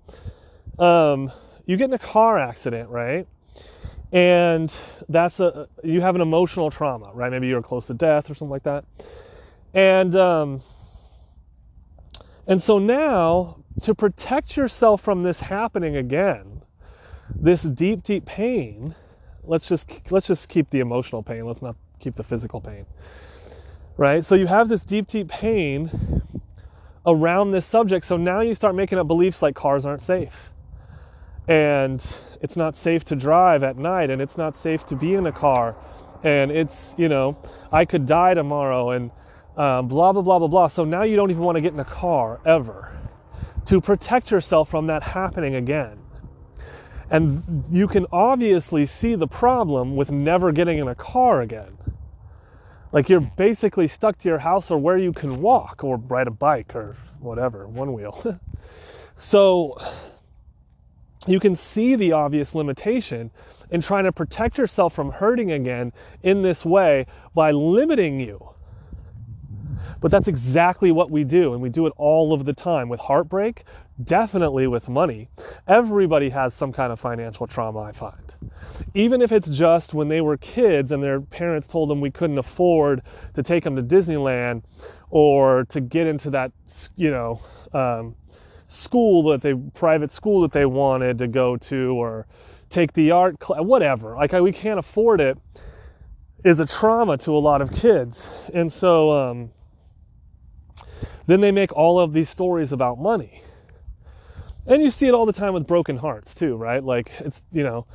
um, 0.79 1.33
you 1.67 1.77
get 1.77 1.87
in 1.87 1.95
a 1.95 1.99
car 1.99 2.39
accident, 2.39 2.89
right? 2.89 3.27
And 4.13 4.73
that's 5.09 5.41
a 5.41 5.69
you 5.83 6.01
have 6.01 6.15
an 6.15 6.21
emotional 6.21 6.71
trauma, 6.71 7.11
right? 7.13 7.31
Maybe 7.31 7.49
you're 7.49 7.63
close 7.63 7.89
to 7.89 7.95
death 7.95 8.31
or 8.31 8.35
something 8.35 8.51
like 8.51 8.63
that. 8.63 8.85
And 9.75 10.15
um, 10.15 10.61
and 12.47 12.63
so 12.63 12.79
now 12.79 13.57
to 13.83 13.95
protect 13.95 14.57
yourself 14.57 15.03
from 15.03 15.25
this 15.25 15.41
happening 15.41 15.97
again, 15.97 16.63
this 17.35 17.63
deep, 17.63 18.03
deep 18.03 18.25
pain, 18.25 18.95
let's 19.43 19.69
just 19.69 19.91
let's 20.11 20.29
just 20.29 20.49
keep 20.49 20.71
the 20.71 20.81
emotional 20.81 21.23
pain. 21.23 21.45
Let's 21.45 21.63
not 21.63 21.77
keep 21.99 22.15
the 22.15 22.25
physical 22.25 22.61
pain. 22.61 22.87
Right? 23.99 24.25
So 24.25 24.37
you 24.37 24.47
have 24.47 24.69
this 24.69 24.83
deep, 24.83 25.09
deep 25.09 25.29
pain 25.29 26.23
around 27.05 27.51
this 27.51 27.67
subject. 27.67 28.07
So 28.07 28.17
now 28.17 28.41
you 28.41 28.55
start 28.55 28.75
making 28.75 28.99
up 28.99 29.09
beliefs 29.09 29.43
like 29.43 29.57
cars 29.57 29.85
aren't 29.85 30.03
safe. 30.03 30.51
And 31.49 32.05
it's 32.41 32.57
not 32.57 32.77
safe 32.77 33.05
to 33.07 33.17
drive 33.17 33.65
at 33.65 33.77
night 33.77 34.09
and 34.11 34.23
it's 34.23 34.39
not 34.39 34.55
safe 34.55 34.87
to 34.87 34.97
be 34.97 35.15
in 35.15 35.27
a 35.27 35.33
car. 35.33 35.77
And 36.23 36.53
it's, 36.53 36.95
you 36.97 37.09
know, 37.09 37.37
I 37.73 37.85
could 37.85 38.07
die 38.07 38.35
tomorrow 38.35 38.91
and 38.91 39.11
um, 39.57 39.89
blah, 39.89 40.13
blah, 40.13 40.23
blah, 40.23 40.39
blah, 40.39 40.49
blah. 40.49 40.69
So 40.69 40.85
now 40.85 41.03
you 41.03 41.17
don't 41.17 41.31
even 41.31 41.43
want 41.43 41.57
to 41.57 41.61
get 41.61 41.73
in 41.73 41.81
a 41.81 41.85
car 41.85 42.41
ever 42.47 42.97
to 43.67 43.81
protect 43.81 44.31
yourself 44.31 44.71
from 44.71 44.87
that 44.87 45.03
happening 45.03 45.57
again. 45.57 45.99
And 47.11 47.65
you 47.71 47.89
can 47.89 48.07
obviously 48.13 48.87
see 48.87 49.17
the 49.17 49.27
problem 49.27 49.97
with 49.97 50.13
never 50.13 50.53
getting 50.53 50.79
in 50.79 50.87
a 50.87 50.95
car 50.95 51.41
again. 51.41 51.79
Like 52.93 53.09
you're 53.09 53.21
basically 53.21 53.89
stuck 53.89 54.19
to 54.19 54.29
your 54.29 54.39
house 54.39 54.71
or 54.71 54.79
where 54.79 54.99
you 54.99 55.13
can 55.13 55.43
walk 55.43 55.85
or 55.85 55.97
ride 55.97 56.27
a 56.27 56.31
bike 56.31 56.75
or 56.75 56.97
whatever, 57.21 57.67
one 57.67 57.93
wheel. 57.93 58.41
so 59.15 59.79
you 61.27 61.41
can 61.41 61.55
see 61.55 61.95
the 61.95 62.13
obvious 62.13 62.55
limitation 62.55 63.31
in 63.71 63.83
trying 63.83 64.05
to 64.05 64.13
protect 64.13 64.57
yourself 64.57 64.95
from 64.95 65.11
hurting 65.11 65.53
again 65.53 65.93
in 66.23 66.43
this 66.43 66.65
way 66.65 67.07
by 67.35 67.51
limiting 67.51 68.21
you 68.21 68.55
but 70.01 70.11
that's 70.11 70.29
exactly 70.29 70.93
what 70.93 71.11
we 71.11 71.25
do, 71.25 71.53
and 71.53 71.63
we 71.63 71.69
do 71.69 71.87
it 71.87 71.93
all 71.97 72.33
of 72.33 72.45
the 72.45 72.53
time 72.53 72.89
with 72.89 73.01
heartbreak, 73.01 73.65
definitely 74.03 74.67
with 74.67 74.89
money. 74.89 75.29
Everybody 75.67 76.31
has 76.31 76.55
some 76.55 76.73
kind 76.73 76.93
of 76.93 77.01
financial 77.01 77.47
trauma, 77.47 77.81
I 77.81 77.93
find. 77.93 78.28
Even 78.95 79.21
if 79.23 79.33
it's 79.33 79.49
just 79.49 79.95
when 79.95 80.09
they 80.09 80.21
were 80.21 80.37
kids 80.37 80.93
and 80.93 81.03
their 81.03 81.21
parents 81.21 81.67
told 81.67 81.91
them 81.91 82.01
we 82.01 82.11
couldn't 82.11 82.39
afford 82.39 83.03
to 83.35 83.43
take 83.43 83.65
them 83.65 83.77
to 83.77 83.83
Disneyland 83.83 84.63
or 85.11 85.65
to 85.71 85.81
get 85.81 86.07
into 86.07 86.31
that, 86.31 86.53
you 86.97 87.11
know, 87.11 87.41
um, 87.73 88.15
school 88.69 89.23
that 89.25 89.41
they 89.41 89.55
private 89.55 90.13
school 90.13 90.43
that 90.43 90.53
they 90.53 90.67
wanted 90.67 91.19
to 91.19 91.27
go 91.27 91.57
to 91.57 91.95
or 91.95 92.27
take 92.69 92.93
the 92.93 93.11
art 93.11 93.41
class, 93.41 93.63
whatever. 93.63 94.15
Like 94.15 94.33
we 94.33 94.53
can't 94.53 94.79
afford 94.79 95.21
it 95.21 95.39
is 96.45 96.61
a 96.61 96.67
trauma 96.67 97.17
to 97.19 97.37
a 97.37 97.39
lot 97.39 97.61
of 97.61 97.73
kids. 97.73 98.29
And 98.55 98.73
so 98.73 99.11
um, 99.11 99.51
then 101.27 101.41
they 101.41 101.51
make 101.51 101.73
all 101.73 101.99
of 101.99 102.13
these 102.13 102.31
stories 102.31 102.73
about 102.73 102.99
money. 102.99 103.43
And 104.67 104.83
you 104.83 104.91
see 104.91 105.07
it 105.07 105.15
all 105.15 105.25
the 105.25 105.33
time 105.33 105.55
with 105.55 105.67
broken 105.67 105.97
hearts 105.97 106.35
too, 106.35 106.57
right? 106.57 106.85
Like 106.85 107.11
it's, 107.21 107.43
you 107.51 107.63
know, 107.63 107.87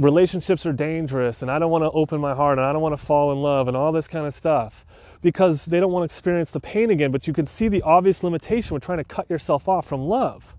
relationships 0.00 0.64
are 0.64 0.72
dangerous 0.72 1.42
and 1.42 1.50
I 1.50 1.58
don't 1.58 1.70
want 1.70 1.84
to 1.84 1.90
open 1.90 2.20
my 2.20 2.34
heart 2.34 2.58
and 2.58 2.66
I 2.66 2.72
don't 2.72 2.80
want 2.80 2.98
to 2.98 3.04
fall 3.04 3.32
in 3.32 3.42
love 3.42 3.68
and 3.68 3.76
all 3.76 3.92
this 3.92 4.08
kind 4.08 4.26
of 4.26 4.34
stuff 4.34 4.86
because 5.20 5.66
they 5.66 5.78
don't 5.78 5.92
want 5.92 6.08
to 6.08 6.12
experience 6.12 6.50
the 6.50 6.60
pain 6.60 6.90
again. 6.90 7.12
But 7.12 7.26
you 7.26 7.34
can 7.34 7.46
see 7.46 7.68
the 7.68 7.82
obvious 7.82 8.22
limitation 8.24 8.72
with 8.74 8.82
trying 8.82 8.98
to 8.98 9.04
cut 9.04 9.28
yourself 9.28 9.68
off 9.68 9.86
from 9.86 10.00
love 10.00 10.54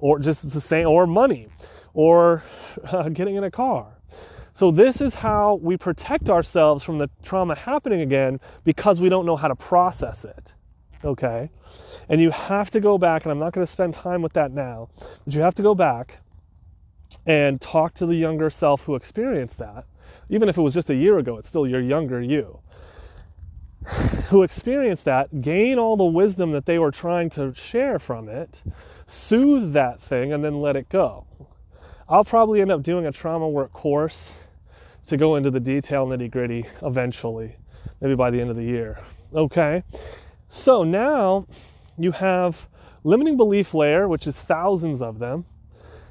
or 0.00 0.18
just 0.18 0.50
the 0.50 0.60
same, 0.60 0.88
or 0.88 1.06
money 1.06 1.48
or 1.94 2.42
uh, 2.84 3.08
getting 3.10 3.36
in 3.36 3.44
a 3.44 3.50
car. 3.50 3.96
So, 4.52 4.72
this 4.72 5.00
is 5.00 5.14
how 5.14 5.60
we 5.62 5.76
protect 5.76 6.28
ourselves 6.28 6.82
from 6.82 6.98
the 6.98 7.08
trauma 7.22 7.54
happening 7.54 8.00
again 8.00 8.40
because 8.64 9.00
we 9.00 9.08
don't 9.08 9.24
know 9.24 9.36
how 9.36 9.48
to 9.48 9.54
process 9.54 10.24
it. 10.24 10.52
Okay? 11.04 11.50
And 12.08 12.20
you 12.20 12.30
have 12.30 12.68
to 12.72 12.80
go 12.80 12.98
back, 12.98 13.24
and 13.24 13.30
I'm 13.30 13.38
not 13.38 13.52
going 13.52 13.64
to 13.64 13.72
spend 13.72 13.94
time 13.94 14.20
with 14.20 14.32
that 14.32 14.50
now, 14.50 14.88
but 15.24 15.34
you 15.34 15.40
have 15.40 15.54
to 15.54 15.62
go 15.62 15.74
back 15.74 16.20
and 17.26 17.60
talk 17.60 17.94
to 17.94 18.06
the 18.06 18.16
younger 18.16 18.50
self 18.50 18.84
who 18.84 18.94
experienced 18.94 19.58
that. 19.58 19.84
Even 20.28 20.48
if 20.48 20.56
it 20.56 20.62
was 20.62 20.74
just 20.74 20.90
a 20.90 20.94
year 20.94 21.18
ago, 21.18 21.38
it's 21.38 21.48
still 21.48 21.66
your 21.66 21.80
younger 21.80 22.20
you 22.20 22.60
who 24.28 24.42
experienced 24.42 25.04
that 25.04 25.40
gain 25.40 25.78
all 25.78 25.96
the 25.96 26.04
wisdom 26.04 26.52
that 26.52 26.66
they 26.66 26.78
were 26.78 26.90
trying 26.90 27.30
to 27.30 27.54
share 27.54 27.98
from 27.98 28.28
it, 28.28 28.62
soothe 29.06 29.72
that 29.72 30.00
thing, 30.00 30.32
and 30.32 30.44
then 30.44 30.60
let 30.60 30.76
it 30.76 30.88
go. 30.88 31.26
I'll 32.08 32.24
probably 32.24 32.60
end 32.60 32.72
up 32.72 32.82
doing 32.82 33.06
a 33.06 33.12
trauma 33.12 33.48
work 33.48 33.72
course 33.72 34.32
to 35.06 35.16
go 35.16 35.36
into 35.36 35.50
the 35.50 35.60
detail 35.60 36.06
nitty 36.06 36.30
gritty 36.30 36.66
eventually, 36.82 37.56
maybe 38.00 38.14
by 38.14 38.30
the 38.30 38.40
end 38.40 38.50
of 38.50 38.56
the 38.56 38.64
year. 38.64 39.00
Okay, 39.32 39.84
so 40.48 40.82
now 40.82 41.46
you 41.96 42.12
have 42.12 42.68
limiting 43.04 43.36
belief 43.36 43.74
layer, 43.74 44.08
which 44.08 44.26
is 44.26 44.36
thousands 44.36 45.00
of 45.00 45.18
them. 45.18 45.44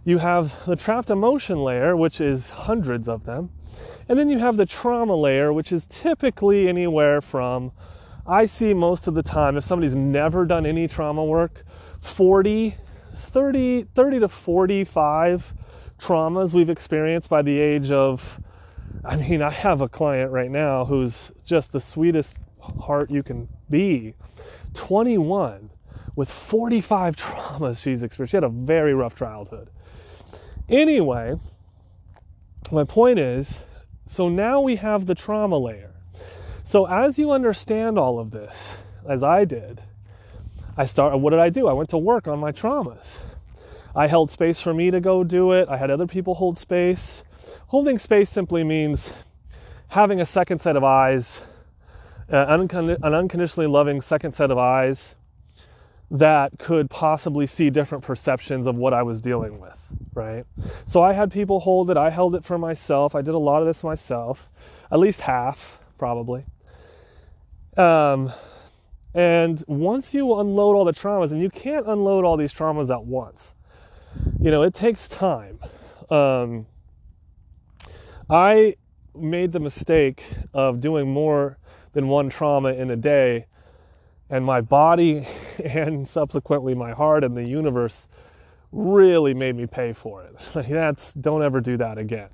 You 0.06 0.20
have 0.20 0.66
the 0.66 0.76
trapped 0.76 1.10
emotion 1.10 1.64
layer, 1.64 1.96
which 1.96 2.22
is 2.22 2.50
hundreds 2.50 3.10
of 3.10 3.26
them. 3.26 3.52
And 4.08 4.18
then 4.18 4.30
you 4.30 4.40
have 4.40 4.58
the 4.58 4.66
trauma 4.66 5.16
layer, 5.16 5.54
which 5.54 5.72
is 5.72 5.86
typically 5.86 6.68
anywhere 6.68 7.22
from, 7.22 7.72
I 8.26 8.46
see 8.46 8.74
most 8.74 9.08
of 9.08 9.14
the 9.14 9.24
time, 9.24 9.58
if 9.58 9.64
somebody's 9.64 9.96
never 9.96 10.46
done 10.46 10.66
any 10.66 10.88
trauma 10.88 11.24
work, 11.24 11.64
40, 12.02 12.76
30, 13.16 13.84
30 13.96 14.20
to 14.20 14.28
45 14.28 15.54
traumas 16.00 16.54
we've 16.54 16.70
experienced 16.70 17.30
by 17.30 17.42
the 17.42 17.60
age 17.60 17.92
of, 17.92 18.40
I 19.04 19.16
mean, 19.16 19.42
I 19.42 19.50
have 19.50 19.82
a 19.82 19.90
client 19.90 20.32
right 20.32 20.50
now 20.50 20.86
who's 20.86 21.32
just 21.44 21.72
the 21.72 21.80
sweetest 21.80 22.36
heart 22.60 23.12
you 23.12 23.24
can 23.24 23.50
be. 23.70 24.16
21 24.76 25.72
with 26.16 26.30
45 26.30 27.16
traumas 27.16 27.82
she's 27.82 28.04
experienced. 28.04 28.32
She 28.32 28.38
had 28.38 28.44
a 28.44 28.50
very 28.50 28.94
rough 28.94 29.16
childhood. 29.16 29.70
Anyway, 30.70 31.36
my 32.72 32.84
point 32.84 33.18
is 33.18 33.60
so 34.06 34.30
now 34.30 34.62
we 34.62 34.76
have 34.76 35.08
the 35.08 35.16
trauma 35.16 35.58
layer. 35.58 35.92
So 36.64 36.86
as 36.86 37.18
you 37.18 37.32
understand 37.32 37.98
all 37.98 38.20
of 38.20 38.30
this, 38.32 38.76
as 39.08 39.24
I 39.24 39.46
did, 39.46 39.82
I 40.78 40.86
start 40.86 41.20
what 41.20 41.32
did 41.32 41.40
I 41.40 41.50
do? 41.50 41.68
I 41.68 41.74
went 41.74 41.90
to 41.90 41.98
work 41.98 42.28
on 42.28 42.40
my 42.40 42.52
traumas. 42.52 43.18
I 43.96 44.06
held 44.06 44.30
space 44.30 44.62
for 44.62 44.74
me 44.74 44.92
to 44.92 45.00
go 45.00 45.24
do 45.24 45.52
it. 45.54 45.68
I 45.70 45.78
had 45.78 45.90
other 45.90 46.06
people 46.06 46.36
hold 46.36 46.60
space. 46.60 47.24
Holding 47.68 47.98
space 47.98 48.30
simply 48.30 48.64
means 48.64 49.12
having 49.90 50.22
a 50.22 50.26
second 50.26 50.60
set 50.60 50.76
of 50.76 50.84
eyes, 50.84 51.40
uh, 52.32 52.46
an 52.48 53.04
unconditionally 53.04 53.68
loving 53.68 54.02
second 54.02 54.34
set 54.34 54.52
of 54.52 54.60
eyes 54.60 55.16
that 56.12 56.58
could 56.58 56.90
possibly 56.90 57.46
see 57.46 57.70
different 57.70 58.04
perceptions 58.04 58.66
of 58.66 58.76
what 58.76 58.94
I 58.94 59.04
was 59.04 59.22
dealing 59.22 59.60
with, 59.60 59.88
right? 60.14 60.46
So 60.88 61.04
I 61.04 61.14
had 61.14 61.32
people 61.32 61.60
hold 61.60 61.92
it, 61.92 61.98
I 61.98 62.10
held 62.10 62.36
it 62.36 62.44
for 62.44 62.58
myself. 62.58 63.14
I 63.14 63.22
did 63.22 63.36
a 63.36 63.40
lot 63.40 63.62
of 63.62 63.68
this 63.68 63.84
myself, 63.84 64.50
at 64.92 65.00
least 65.00 65.22
half, 65.22 65.80
probably. 65.98 66.46
Um, 67.78 68.34
and 69.14 69.64
once 69.68 70.14
you 70.14 70.34
unload 70.36 70.76
all 70.76 70.86
the 70.86 70.94
traumas, 70.94 71.32
and 71.32 71.42
you 71.42 71.50
can't 71.50 71.88
unload 71.88 72.26
all 72.26 72.38
these 72.38 72.54
traumas 72.54 72.90
at 72.90 73.06
once, 73.06 73.54
you 74.42 74.50
know, 74.50 74.64
it 74.64 74.74
takes 74.74 75.08
time. 75.08 75.60
Um, 76.10 76.66
I 78.30 78.76
made 79.16 79.52
the 79.52 79.60
mistake 79.60 80.24
of 80.54 80.82
doing 80.82 81.12
more 81.12 81.58
than 81.94 82.08
one 82.08 82.30
trauma 82.30 82.74
in 82.74 82.90
a 82.90 82.96
day 82.96 83.46
and 84.30 84.46
my 84.46 84.62
body 84.62 85.28
and 85.64 86.08
subsequently 86.08 86.74
my 86.74 86.92
heart 86.92 87.24
and 87.24 87.36
the 87.36 87.48
universe 87.48 88.08
really 88.72 89.34
made 89.34 89.56
me 89.56 89.66
pay 89.66 89.94
for 89.94 90.24
it. 90.24 90.36
Like 90.56 90.70
That's 90.70 91.14
don't 91.14 91.44
ever 91.44 91.62
do 91.62 91.78
that 91.78 91.98
again. 91.98 92.30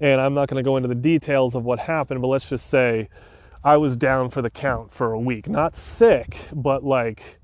And 0.00 0.20
I'm 0.20 0.34
not 0.34 0.48
going 0.48 0.62
to 0.62 0.68
go 0.68 0.76
into 0.76 0.88
the 0.88 0.94
details 0.94 1.54
of 1.54 1.64
what 1.64 1.78
happened, 1.78 2.20
but 2.20 2.28
let's 2.28 2.48
just 2.48 2.68
say 2.68 3.08
I 3.62 3.76
was 3.76 3.96
down 3.96 4.30
for 4.30 4.42
the 4.42 4.50
count 4.50 4.92
for 4.92 5.12
a 5.12 5.20
week. 5.20 5.48
Not 5.48 5.76
sick, 5.76 6.38
but 6.52 6.84
like 6.84 7.40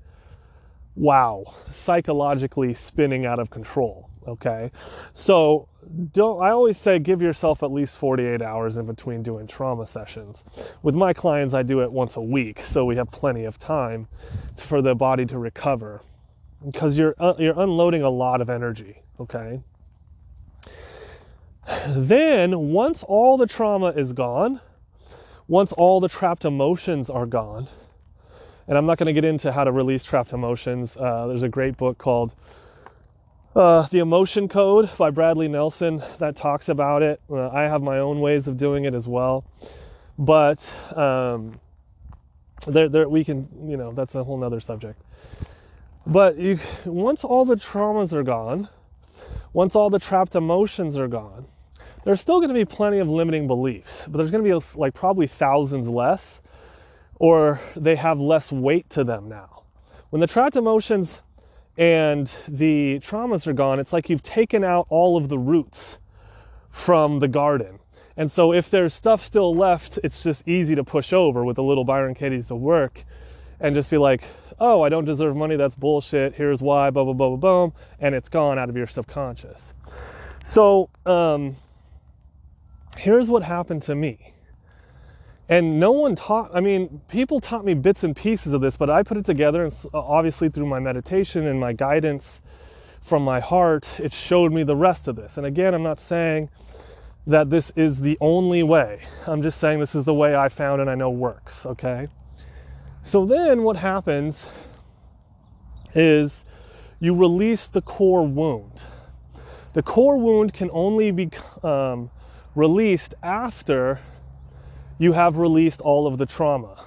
wow, 0.95 1.45
psychologically 1.71 2.73
spinning 2.73 3.25
out 3.25 3.39
of 3.39 3.49
control, 3.49 4.09
okay? 4.27 4.71
So 5.13 5.67
don't 6.13 6.41
I 6.41 6.51
always 6.51 6.77
say 6.77 6.99
give 6.99 7.21
yourself 7.21 7.63
at 7.63 7.71
least 7.71 7.95
48 7.95 8.41
hours 8.41 8.77
in 8.77 8.85
between 8.85 9.23
doing 9.23 9.47
trauma 9.47 9.85
sessions. 9.85 10.43
With 10.83 10.95
my 10.95 11.13
clients 11.13 11.53
I 11.53 11.63
do 11.63 11.81
it 11.81 11.91
once 11.91 12.15
a 12.15 12.21
week, 12.21 12.61
so 12.65 12.85
we 12.85 12.95
have 12.95 13.11
plenty 13.11 13.45
of 13.45 13.57
time 13.57 14.07
for 14.55 14.81
the 14.81 14.95
body 14.95 15.25
to 15.25 15.37
recover 15.37 16.01
because 16.65 16.97
you're 16.97 17.15
uh, 17.19 17.33
you're 17.39 17.59
unloading 17.59 18.03
a 18.03 18.09
lot 18.09 18.41
of 18.41 18.49
energy, 18.49 19.01
okay? 19.19 19.61
Then 21.87 22.71
once 22.71 23.03
all 23.03 23.37
the 23.37 23.47
trauma 23.47 23.87
is 23.87 24.13
gone, 24.13 24.61
once 25.47 25.71
all 25.71 25.99
the 25.99 26.09
trapped 26.09 26.45
emotions 26.45 27.09
are 27.09 27.25
gone, 27.25 27.67
and 28.67 28.77
I'm 28.77 28.85
not 28.85 28.97
going 28.97 29.07
to 29.07 29.13
get 29.13 29.25
into 29.25 29.51
how 29.51 29.63
to 29.63 29.71
release 29.71 30.03
trapped 30.03 30.33
emotions. 30.33 30.95
Uh, 30.97 31.27
there's 31.27 31.43
a 31.43 31.49
great 31.49 31.77
book 31.77 31.97
called 31.97 32.33
uh, 33.55 33.87
the 33.87 33.99
Emotion 33.99 34.47
Code 34.47 34.89
by 34.97 35.09
Bradley 35.09 35.47
Nelson 35.47 36.01
that 36.19 36.35
talks 36.35 36.69
about 36.69 37.01
it. 37.01 37.21
Uh, 37.29 37.49
I 37.49 37.63
have 37.63 37.81
my 37.81 37.99
own 37.99 38.21
ways 38.21 38.47
of 38.47 38.57
doing 38.57 38.85
it 38.85 38.93
as 38.93 39.07
well, 39.07 39.43
but 40.17 40.59
um, 40.95 41.59
there, 42.67 42.87
there 42.87 43.09
we 43.09 43.23
can, 43.23 43.49
you 43.67 43.75
know, 43.75 43.91
that's 43.91 44.15
a 44.15 44.23
whole 44.23 44.37
nother 44.37 44.61
subject. 44.61 45.01
But 46.05 46.37
you, 46.37 46.59
once 46.85 47.23
all 47.23 47.45
the 47.45 47.57
traumas 47.57 48.13
are 48.13 48.23
gone, 48.23 48.69
once 49.53 49.75
all 49.75 49.89
the 49.89 49.99
trapped 49.99 50.35
emotions 50.35 50.97
are 50.97 51.07
gone, 51.07 51.45
there's 52.03 52.21
still 52.21 52.39
going 52.39 52.49
to 52.49 52.55
be 52.55 52.65
plenty 52.65 52.99
of 52.99 53.09
limiting 53.09 53.47
beliefs, 53.47 54.05
but 54.07 54.17
there's 54.17 54.31
going 54.31 54.43
to 54.43 54.59
be 54.59 54.65
like 54.79 54.93
probably 54.93 55.27
thousands 55.27 55.89
less, 55.89 56.41
or 57.15 57.59
they 57.75 57.95
have 57.95 58.19
less 58.19 58.51
weight 58.51 58.89
to 58.91 59.03
them 59.03 59.27
now. 59.27 59.63
When 60.09 60.19
the 60.19 60.27
trapped 60.27 60.55
emotions 60.55 61.19
and 61.77 62.33
the 62.47 62.99
traumas 62.99 63.47
are 63.47 63.53
gone, 63.53 63.79
it's 63.79 63.93
like 63.93 64.09
you've 64.09 64.23
taken 64.23 64.63
out 64.63 64.87
all 64.89 65.17
of 65.17 65.29
the 65.29 65.37
roots 65.37 65.97
from 66.69 67.19
the 67.19 67.27
garden. 67.27 67.79
And 68.17 68.31
so 68.31 68.53
if 68.53 68.69
there's 68.69 68.93
stuff 68.93 69.25
still 69.25 69.55
left, 69.55 69.97
it's 70.03 70.21
just 70.21 70.47
easy 70.47 70.75
to 70.75 70.83
push 70.83 71.13
over 71.13 71.43
with 71.45 71.55
the 71.55 71.63
little 71.63 71.85
Byron 71.85 72.13
Katie's 72.13 72.47
to 72.47 72.55
work 72.55 73.03
and 73.59 73.73
just 73.73 73.89
be 73.89 73.97
like, 73.97 74.23
oh, 74.59 74.81
I 74.83 74.89
don't 74.89 75.05
deserve 75.05 75.35
money, 75.35 75.55
that's 75.55 75.75
bullshit, 75.75 76.35
here's 76.35 76.61
why, 76.61 76.89
blah, 76.89 77.03
blah, 77.03 77.13
blah, 77.13 77.35
blah, 77.35 77.37
boom, 77.37 77.73
and 77.99 78.13
it's 78.13 78.29
gone 78.29 78.59
out 78.59 78.69
of 78.69 78.77
your 78.77 78.87
subconscious. 78.87 79.73
So 80.43 80.89
um, 81.05 81.55
here's 82.97 83.29
what 83.29 83.43
happened 83.43 83.83
to 83.83 83.95
me. 83.95 84.30
And 85.51 85.81
no 85.81 85.91
one 85.91 86.15
taught, 86.15 86.49
I 86.53 86.61
mean, 86.61 87.01
people 87.09 87.41
taught 87.41 87.65
me 87.65 87.73
bits 87.73 88.05
and 88.05 88.15
pieces 88.15 88.53
of 88.53 88.61
this, 88.61 88.77
but 88.77 88.89
I 88.89 89.03
put 89.03 89.17
it 89.17 89.25
together, 89.25 89.65
and 89.65 89.75
obviously 89.93 90.47
through 90.47 90.67
my 90.67 90.79
meditation 90.79 91.45
and 91.45 91.59
my 91.59 91.73
guidance 91.73 92.39
from 93.01 93.23
my 93.23 93.41
heart, 93.41 93.99
it 93.99 94.13
showed 94.13 94.53
me 94.53 94.63
the 94.63 94.77
rest 94.77 95.09
of 95.09 95.17
this. 95.17 95.35
And 95.35 95.45
again, 95.45 95.73
I'm 95.73 95.83
not 95.83 95.99
saying 95.99 96.49
that 97.27 97.49
this 97.49 97.69
is 97.75 97.99
the 97.99 98.17
only 98.21 98.63
way. 98.63 99.01
I'm 99.27 99.41
just 99.41 99.59
saying 99.59 99.81
this 99.81 99.93
is 99.93 100.05
the 100.05 100.13
way 100.13 100.37
I 100.37 100.47
found 100.47 100.79
and 100.79 100.89
I 100.89 100.95
know 100.95 101.09
works, 101.09 101.65
okay? 101.65 102.07
So 103.01 103.25
then 103.25 103.63
what 103.63 103.75
happens 103.75 104.45
is 105.93 106.45
you 107.01 107.13
release 107.13 107.67
the 107.67 107.81
core 107.81 108.25
wound. 108.25 108.83
The 109.73 109.83
core 109.83 110.15
wound 110.15 110.53
can 110.53 110.69
only 110.71 111.11
be 111.11 111.29
um, 111.61 112.09
released 112.55 113.15
after 113.21 113.99
you 115.01 115.13
have 115.13 115.37
released 115.37 115.81
all 115.81 116.05
of 116.05 116.19
the 116.19 116.27
trauma. 116.27 116.85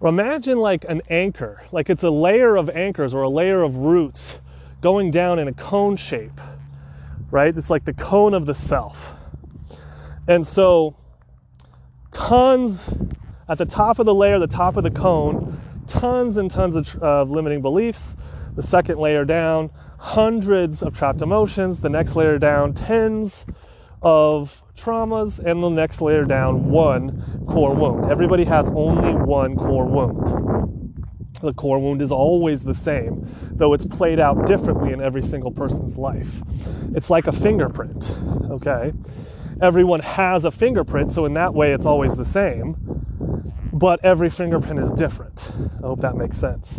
Imagine 0.00 0.58
like 0.58 0.84
an 0.88 1.02
anchor, 1.10 1.64
like 1.72 1.90
it's 1.90 2.04
a 2.04 2.10
layer 2.10 2.54
of 2.56 2.70
anchors 2.70 3.12
or 3.12 3.22
a 3.22 3.28
layer 3.28 3.64
of 3.64 3.76
roots 3.76 4.36
going 4.80 5.10
down 5.10 5.40
in 5.40 5.48
a 5.48 5.52
cone 5.52 5.96
shape, 5.96 6.40
right? 7.32 7.56
It's 7.56 7.68
like 7.68 7.86
the 7.86 7.92
cone 7.92 8.34
of 8.34 8.46
the 8.46 8.54
self. 8.54 9.14
And 10.28 10.46
so, 10.46 10.94
tons 12.12 12.88
at 13.48 13.58
the 13.58 13.66
top 13.66 13.98
of 13.98 14.06
the 14.06 14.14
layer, 14.14 14.38
the 14.38 14.46
top 14.46 14.76
of 14.76 14.84
the 14.84 14.90
cone, 14.90 15.60
tons 15.88 16.36
and 16.36 16.48
tons 16.48 16.94
of 16.94 17.30
limiting 17.32 17.62
beliefs. 17.62 18.14
The 18.54 18.62
second 18.62 18.98
layer 18.98 19.24
down, 19.24 19.70
hundreds 19.98 20.84
of 20.84 20.96
trapped 20.96 21.20
emotions. 21.20 21.80
The 21.80 21.88
next 21.88 22.14
layer 22.14 22.38
down, 22.38 22.74
tens 22.74 23.44
of 24.02 24.62
traumas. 24.76 25.38
And 25.38 25.62
the 25.62 25.68
next 25.68 26.00
layer 26.00 26.24
down, 26.24 26.70
one 26.70 27.44
core 27.46 27.74
wound. 27.74 28.10
Everybody 28.10 28.44
has 28.44 28.68
only 28.70 29.14
one 29.14 29.56
core 29.56 29.86
wound. 29.86 30.52
The 31.40 31.54
core 31.54 31.80
wound 31.80 32.02
is 32.02 32.12
always 32.12 32.62
the 32.62 32.74
same, 32.74 33.26
though 33.52 33.72
it's 33.72 33.84
played 33.84 34.20
out 34.20 34.46
differently 34.46 34.92
in 34.92 35.00
every 35.00 35.22
single 35.22 35.50
person's 35.50 35.96
life. 35.96 36.40
It's 36.94 37.10
like 37.10 37.26
a 37.26 37.32
fingerprint, 37.32 38.14
okay? 38.48 38.92
Everyone 39.60 40.00
has 40.00 40.44
a 40.44 40.52
fingerprint, 40.52 41.10
so 41.10 41.24
in 41.24 41.34
that 41.34 41.52
way 41.52 41.72
it's 41.72 41.86
always 41.86 42.14
the 42.14 42.24
same, 42.24 42.76
but 43.72 44.04
every 44.04 44.30
fingerprint 44.30 44.78
is 44.78 44.90
different. 44.92 45.50
I 45.78 45.86
hope 45.86 46.00
that 46.02 46.14
makes 46.16 46.38
sense. 46.38 46.78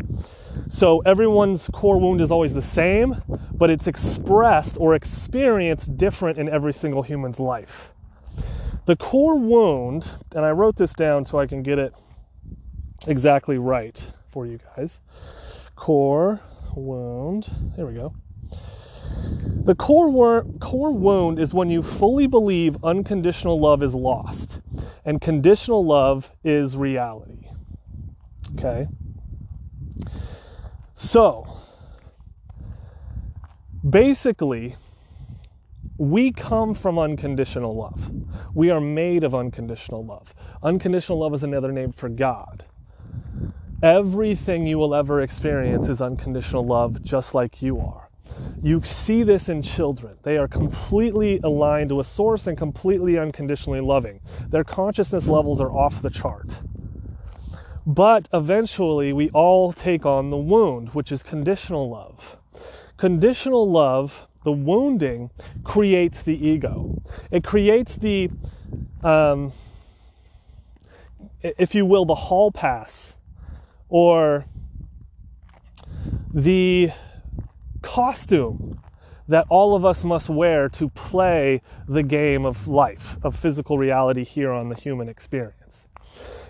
So 0.70 1.00
everyone's 1.02 1.70
core 1.72 2.00
wound 2.00 2.22
is 2.22 2.32
always 2.32 2.54
the 2.54 2.62
same, 2.62 3.22
but 3.54 3.70
it's 3.70 3.88
expressed 3.88 4.78
or 4.80 4.96
experienced 4.96 5.98
different 5.98 6.38
in 6.38 6.50
every 6.50 6.74
single 6.74 7.04
human's 7.04 7.40
life. 7.40 7.92
The 8.86 8.96
core 8.96 9.38
wound, 9.38 10.12
and 10.36 10.44
I 10.44 10.52
wrote 10.52 10.76
this 10.76 10.94
down 10.94 11.26
so 11.26 11.40
I 11.40 11.48
can 11.48 11.64
get 11.64 11.80
it 11.80 11.94
exactly 13.08 13.58
right 13.58 14.06
for 14.30 14.46
you 14.46 14.60
guys. 14.76 15.00
Core 15.76 16.42
wound. 16.76 17.50
There 17.76 17.86
we 17.86 17.94
go. 17.94 18.14
The 19.66 19.76
core, 19.76 20.10
wor- 20.10 20.46
core 20.60 20.92
wound 20.92 21.40
is 21.40 21.54
when 21.54 21.70
you 21.70 21.82
fully 21.82 22.28
believe 22.28 22.76
unconditional 22.84 23.60
love 23.60 23.82
is 23.82 23.96
lost 23.96 24.60
and 25.06 25.22
conditional 25.22 25.86
love 25.86 26.32
is 26.44 26.76
reality. 26.76 27.48
Okay? 28.58 28.88
So, 30.96 31.58
basically, 33.88 34.76
we 35.98 36.32
come 36.32 36.74
from 36.74 37.00
unconditional 37.00 37.76
love. 37.76 38.12
We 38.54 38.70
are 38.70 38.82
made 38.82 39.24
of 39.24 39.34
unconditional 39.34 40.06
love. 40.06 40.34
Unconditional 40.62 41.20
love 41.20 41.34
is 41.34 41.44
another 41.44 41.72
name 41.72 41.92
for 41.92 42.10
God. 42.10 42.66
Everything 43.82 44.66
you 44.66 44.78
will 44.78 44.96
ever 44.96 45.22
experience 45.22 45.88
is 45.88 46.02
unconditional 46.02 46.66
love, 46.66 47.04
just 47.04 47.34
like 47.34 47.62
you 47.62 47.80
are. 47.80 48.10
You 48.62 48.82
see 48.84 49.24
this 49.24 49.50
in 49.50 49.62
children. 49.62 50.18
They 50.24 50.38
are 50.38 50.48
completely 50.48 51.40
aligned 51.44 51.92
a 51.92 52.04
source 52.04 52.48
and 52.48 52.58
completely 52.58 53.18
unconditionally 53.18 53.82
loving. 53.82 54.22
Their 54.48 54.64
consciousness 54.64 55.28
levels 55.28 55.60
are 55.60 55.72
off 55.72 56.02
the 56.02 56.10
chart. 56.10 56.62
But 57.86 58.30
eventually, 58.34 59.12
we 59.12 59.30
all 59.32 59.74
take 59.74 60.06
on 60.06 60.30
the 60.30 60.38
wound, 60.38 60.90
which 60.90 61.12
is 61.12 61.22
conditional 61.22 61.90
love. 61.90 62.38
Conditional 62.98 63.70
love, 63.70 64.28
the 64.46 64.52
wounding, 64.52 65.32
creates 65.64 66.22
the 66.22 66.48
ego. 66.48 67.02
It 67.30 67.44
creates 67.44 67.96
the, 67.96 68.30
um, 69.04 69.52
if 71.42 71.76
you 71.76 71.86
will, 71.86 72.06
the 72.06 72.16
hall 72.16 72.52
pass 72.52 73.18
or 73.90 74.46
the 76.34 76.92
costume 77.82 78.80
that 79.28 79.46
all 79.50 79.76
of 79.76 79.86
us 79.86 80.04
must 80.04 80.30
wear 80.30 80.70
to 80.70 80.90
play 80.90 81.62
the 81.88 82.04
game 82.04 82.46
of 82.46 82.68
life, 82.68 83.18
of 83.24 83.36
physical 83.36 83.78
reality 83.78 84.24
here 84.24 84.52
on 84.52 84.70
the 84.70 84.76
human 84.76 85.10
experience. 85.10 85.63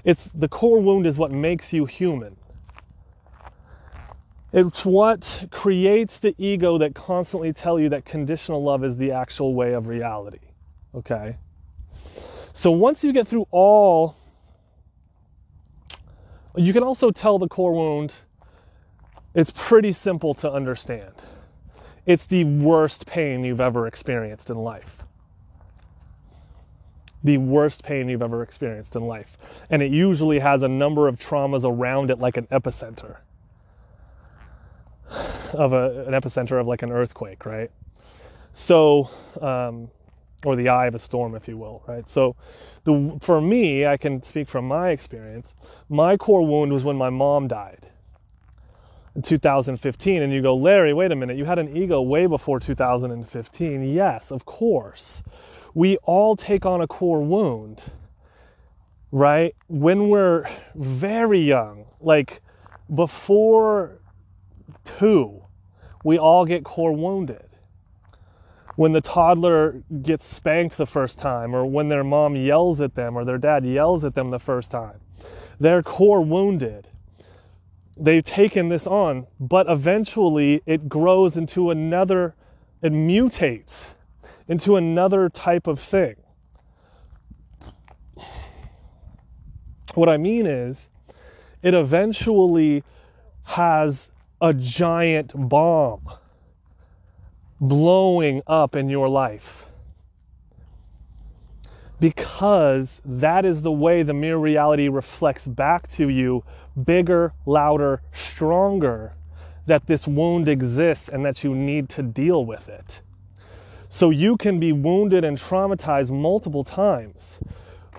It's 0.04 0.26
the 0.26 0.48
core 0.48 0.80
wound 0.80 1.08
is 1.08 1.18
what 1.18 1.32
makes 1.32 1.72
you 1.74 1.86
human. 1.86 2.38
It's 4.52 4.86
what 4.86 5.48
creates 5.50 6.18
the 6.18 6.36
ego 6.38 6.78
that 6.78 6.94
constantly 6.94 7.54
tell 7.54 7.80
you 7.80 7.90
that 7.90 8.06
conditional 8.06 8.64
love 8.64 8.84
is 8.84 8.98
the 8.98 9.12
actual 9.12 9.56
way 9.56 9.74
of 9.74 9.88
reality. 9.88 10.40
Okay? 10.94 11.38
So 12.54 12.70
once 12.70 13.04
you 13.04 13.14
get 13.14 13.28
through 13.28 13.48
all 13.50 14.16
you 16.56 16.72
can 16.72 16.84
also 16.84 17.10
tell 17.10 17.40
the 17.40 17.48
core 17.48 17.74
wound, 17.74 18.14
it's 19.34 19.52
pretty 19.56 19.92
simple 19.92 20.34
to 20.36 20.52
understand. 20.52 21.14
It's 22.06 22.26
the 22.26 22.44
worst 22.44 23.08
pain 23.08 23.44
you've 23.44 23.62
ever 23.62 23.88
experienced 23.88 24.50
in 24.50 24.58
life. 24.58 24.98
The 27.24 27.38
worst 27.38 27.84
pain 27.84 28.10
you've 28.10 28.22
ever 28.22 28.44
experienced 28.44 28.96
in 28.96 29.08
life. 29.08 29.38
And 29.70 29.82
it 29.82 29.92
usually 29.92 30.40
has 30.40 30.62
a 30.62 30.68
number 30.68 31.08
of 31.08 31.18
traumas 31.18 31.64
around 31.64 32.12
it, 32.12 32.20
like 32.20 32.38
an 32.38 32.48
epicenter 32.48 33.18
of 35.54 35.74
a, 35.74 36.06
an 36.06 36.14
epicenter 36.14 36.60
of 36.60 36.68
like 36.68 36.82
an 36.82 36.92
earthquake, 36.92 37.46
right? 37.46 37.72
So, 38.52 39.10
um, 39.42 39.90
or 40.46 40.56
the 40.56 40.70
eye 40.70 40.88
of 40.88 40.96
a 40.96 41.00
storm, 41.00 41.36
if 41.36 41.48
you 41.48 41.58
will, 41.58 41.84
right? 41.88 42.10
So, 42.10 42.36
the, 42.84 43.18
for 43.22 43.40
me, 43.40 43.86
I 43.86 43.98
can 43.98 44.22
speak 44.22 44.50
from 44.50 44.68
my 44.68 44.90
experience. 44.90 45.56
My 45.90 46.18
core 46.18 46.46
wound 46.46 46.74
was 46.74 46.84
when 46.84 46.98
my 46.98 47.10
mom 47.10 47.48
died 47.48 47.88
in 49.16 49.22
2015. 49.22 50.22
And 50.22 50.34
you 50.34 50.42
go, 50.42 50.56
Larry, 50.56 50.94
wait 50.94 51.12
a 51.12 51.16
minute, 51.16 51.38
you 51.38 51.46
had 51.46 51.60
an 51.60 51.76
ego 51.76 52.02
way 52.02 52.26
before 52.26 52.60
2015. 52.60 53.84
Yes, 53.84 54.32
of 54.32 54.46
course. 54.46 55.24
We 55.74 55.98
all 56.04 56.36
take 56.36 56.66
on 56.66 56.82
a 56.82 56.88
core 56.88 57.22
wound, 57.22 57.82
right? 59.12 59.56
When 59.68 60.10
we're 60.10 60.48
very 60.76 61.40
young, 61.40 61.86
like 62.00 62.42
before 62.94 64.00
two, 64.84 65.44
we 66.04 66.18
all 66.18 66.46
get 66.46 66.64
core 66.64 66.94
wounded 66.94 67.50
when 68.76 68.92
the 68.92 69.02
toddler 69.02 69.84
gets 70.02 70.26
spanked 70.26 70.78
the 70.78 70.88
first 70.88 71.20
time, 71.20 71.56
or 71.56 71.66
when 71.66 71.90
their 71.90 72.04
mom 72.04 72.36
yells 72.36 72.82
at 72.82 72.96
them, 72.96 73.16
or 73.16 73.24
their 73.24 73.38
dad 73.38 73.64
yells 73.66 74.04
at 74.04 74.16
them 74.16 74.32
the 74.32 74.40
first 74.40 74.72
time. 74.72 75.00
They're 75.60 75.84
core 75.84 76.22
wounded. 76.22 76.88
They've 77.96 78.24
taken 78.24 78.70
this 78.70 78.88
on, 78.88 79.28
but 79.40 79.70
eventually 79.70 80.64
it 80.66 80.90
grows 80.90 81.38
into 81.38 81.70
another, 81.70 82.36
it 82.82 82.92
mutates 82.92 83.94
into 84.48 84.76
another 84.76 85.30
type 85.30 85.68
of 85.68 85.80
thing. 85.80 86.16
What 89.96 90.10
I 90.10 90.18
mean 90.18 90.46
is, 90.46 90.90
it 91.62 91.74
eventually 91.74 92.84
has 93.44 94.10
a 94.42 94.54
giant 94.54 95.32
bomb 95.36 96.02
blowing 97.62 98.42
up 98.48 98.76
in 98.76 98.90
your 98.90 99.08
life. 99.08 99.66
Because 102.00 103.00
that 103.06 103.46
is 103.46 103.62
the 103.62 103.72
way 103.72 104.04
the 104.04 104.14
mirror 104.14 104.40
reality 104.40 104.90
reflects 104.90 105.48
back 105.48 105.88
to 105.92 106.10
you 106.10 106.44
bigger, 106.84 107.34
louder, 107.46 108.02
stronger 108.14 109.14
that 109.66 109.88
this 109.88 110.06
wound 110.06 110.50
exists 110.50 111.08
and 111.08 111.24
that 111.24 111.44
you 111.44 111.56
need 111.56 111.88
to 111.88 112.04
deal 112.04 112.46
with 112.46 112.68
it. 112.68 113.00
So 113.94 114.10
you 114.10 114.38
can 114.38 114.60
be 114.60 114.72
wounded 114.72 115.24
and 115.24 115.38
traumatized 115.38 116.10
multiple 116.10 116.64
times, 116.64 117.38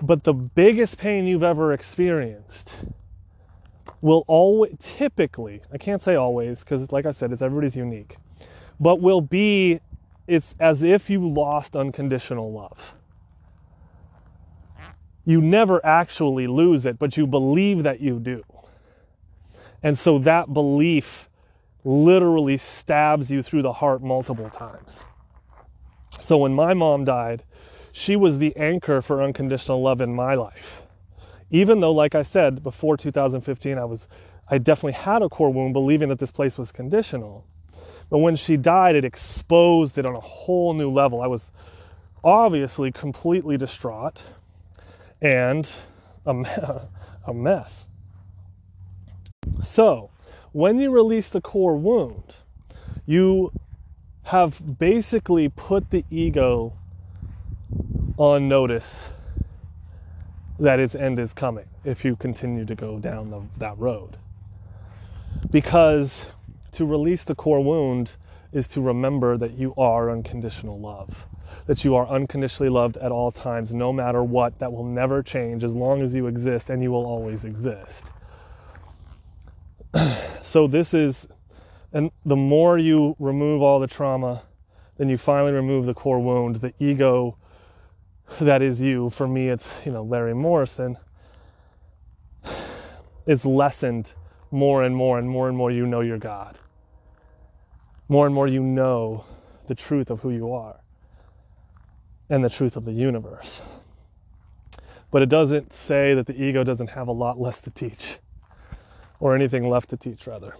but 0.01 0.25
the 0.25 0.33
biggest 0.33 0.97
pain 0.97 1.25
you've 1.25 1.41
ever 1.41 1.71
experienced 1.71 2.69
will 4.01 4.25
always, 4.27 4.75
typically, 4.79 5.61
I 5.71 5.77
can't 5.77 6.01
say 6.01 6.15
always, 6.15 6.59
because 6.59 6.91
like 6.91 7.05
I 7.05 7.13
said, 7.13 7.31
it's 7.31 7.41
everybody's 7.41 7.77
unique 7.77 8.17
but 8.79 9.01
will 9.01 9.21
be 9.21 9.79
it's 10.27 10.55
as 10.59 10.81
if 10.81 11.09
you 11.09 11.27
lost 11.27 11.75
unconditional 11.75 12.51
love. 12.51 12.93
You 15.23 15.41
never 15.41 15.83
actually 15.85 16.47
lose 16.47 16.85
it, 16.85 16.99
but 16.99 17.15
you 17.15 17.25
believe 17.25 17.83
that 17.83 17.99
you 17.99 18.19
do. 18.19 18.43
And 19.81 19.97
so 19.97 20.19
that 20.19 20.53
belief 20.53 21.29
literally 21.83 22.57
stabs 22.57 23.31
you 23.31 23.41
through 23.41 23.61
the 23.61 23.73
heart 23.73 24.01
multiple 24.01 24.49
times. 24.49 25.03
So 26.19 26.37
when 26.37 26.53
my 26.53 26.73
mom 26.73 27.05
died, 27.05 27.43
she 27.91 28.15
was 28.15 28.39
the 28.39 28.55
anchor 28.57 29.01
for 29.01 29.23
unconditional 29.23 29.81
love 29.81 30.01
in 30.01 30.13
my 30.15 30.35
life. 30.35 30.81
Even 31.49 31.79
though, 31.79 31.91
like 31.91 32.15
I 32.15 32.23
said, 32.23 32.63
before 32.63 32.97
2015, 32.97 33.77
I 33.77 33.85
was, 33.85 34.07
I 34.49 34.57
definitely 34.57 34.93
had 34.93 35.21
a 35.21 35.29
core 35.29 35.51
wound 35.53 35.73
believing 35.73 36.09
that 36.09 36.19
this 36.19 36.31
place 36.31 36.57
was 36.57 36.71
conditional. 36.71 37.45
But 38.09 38.19
when 38.19 38.35
she 38.35 38.57
died, 38.57 38.95
it 38.95 39.05
exposed 39.05 39.97
it 39.97 40.05
on 40.05 40.15
a 40.15 40.19
whole 40.19 40.73
new 40.73 40.89
level. 40.89 41.21
I 41.21 41.27
was 41.27 41.51
obviously 42.23 42.91
completely 42.91 43.57
distraught 43.57 44.23
and 45.21 45.71
a, 46.25 46.31
a 47.27 47.33
mess. 47.33 47.87
So, 49.61 50.09
when 50.51 50.79
you 50.79 50.91
release 50.91 51.29
the 51.29 51.41
core 51.41 51.77
wound, 51.77 52.37
you 53.05 53.51
have 54.25 54.79
basically 54.79 55.49
put 55.49 55.91
the 55.91 56.03
ego 56.09 56.73
on 58.17 58.47
notice 58.47 59.09
that 60.59 60.79
its 60.79 60.95
end 60.95 61.19
is 61.19 61.33
coming 61.33 61.65
if 61.83 62.03
you 62.03 62.15
continue 62.15 62.65
to 62.65 62.75
go 62.75 62.97
down 62.97 63.29
the, 63.29 63.41
that 63.57 63.77
road. 63.77 64.17
Because 65.51 66.25
to 66.71 66.85
release 66.85 67.23
the 67.23 67.35
core 67.35 67.63
wound 67.63 68.13
is 68.51 68.67
to 68.69 68.81
remember 68.81 69.37
that 69.37 69.51
you 69.51 69.73
are 69.77 70.09
unconditional 70.09 70.79
love, 70.79 71.27
that 71.67 71.83
you 71.83 71.93
are 71.93 72.07
unconditionally 72.07 72.69
loved 72.69 72.97
at 72.97 73.11
all 73.11 73.31
times, 73.31 73.73
no 73.73 73.93
matter 73.93 74.23
what. 74.23 74.57
That 74.59 74.71
will 74.71 74.85
never 74.85 75.21
change 75.21 75.63
as 75.63 75.75
long 75.75 76.01
as 76.01 76.15
you 76.15 76.25
exist, 76.25 76.69
and 76.69 76.81
you 76.81 76.89
will 76.89 77.05
always 77.05 77.43
exist. 77.43 78.05
so, 80.41 80.67
this 80.67 80.93
is, 80.93 81.27
and 81.95 82.11
the 82.23 82.35
more 82.35 82.77
you 82.77 83.15
remove 83.17 83.63
all 83.63 83.79
the 83.79 83.87
trauma, 83.87 84.43
then 84.97 85.09
you 85.09 85.17
finally 85.17 85.51
remove 85.51 85.87
the 85.87 85.95
core 85.95 86.19
wound, 86.19 86.57
the 86.57 86.73
ego 86.79 87.37
that 88.39 88.61
is 88.61 88.79
you. 88.79 89.09
For 89.09 89.27
me, 89.27 89.49
it's, 89.49 89.67
you 89.83 89.91
know, 89.91 90.03
Larry 90.03 90.35
Morrison. 90.35 90.97
It's 93.25 93.43
lessened 93.43 94.13
more 94.51 94.83
and 94.83 94.95
more 94.95 95.17
and 95.17 95.27
more 95.27 95.47
and 95.47 95.57
more 95.57 95.71
you 95.71 95.87
know 95.87 96.01
your 96.01 96.19
God 96.19 96.59
more 98.07 98.25
and 98.25 98.35
more 98.35 98.47
you 98.47 98.61
know 98.61 99.25
the 99.67 99.75
truth 99.75 100.09
of 100.09 100.21
who 100.21 100.29
you 100.29 100.53
are 100.53 100.79
and 102.29 102.43
the 102.43 102.49
truth 102.49 102.75
of 102.75 102.85
the 102.85 102.91
universe. 102.91 103.61
But 105.11 105.21
it 105.21 105.29
doesn't 105.29 105.73
say 105.73 106.13
that 106.13 106.27
the 106.27 106.39
ego 106.39 106.63
doesn't 106.63 106.89
have 106.89 107.07
a 107.07 107.11
lot 107.11 107.39
less 107.39 107.61
to 107.61 107.71
teach, 107.71 108.17
or 109.19 109.35
anything 109.35 109.69
left 109.69 109.89
to 109.91 109.97
teach, 109.97 110.27
rather. 110.27 110.55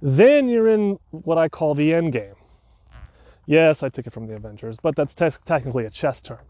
Then 0.00 0.48
you're 0.48 0.68
in 0.68 0.98
what 1.10 1.38
I 1.38 1.48
call 1.48 1.74
the 1.74 1.92
end 1.92 2.12
game. 2.12 2.34
Yes, 3.46 3.82
I 3.82 3.88
took 3.88 4.06
it 4.06 4.12
from 4.12 4.26
the 4.26 4.34
Avengers, 4.34 4.76
but 4.82 4.96
that's 4.96 5.14
te- 5.14 5.30
technically 5.44 5.86
a 5.86 5.90
chess 5.90 6.20
term. 6.20 6.44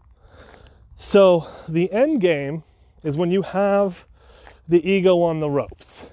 So 0.95 1.47
the 1.67 1.91
end 1.91 2.21
game 2.21 2.63
is 3.03 3.15
when 3.15 3.31
you 3.31 3.43
have 3.43 4.07
the 4.67 4.89
ego 4.89 5.21
on 5.21 5.39
the 5.39 5.49
ropes 5.49 6.07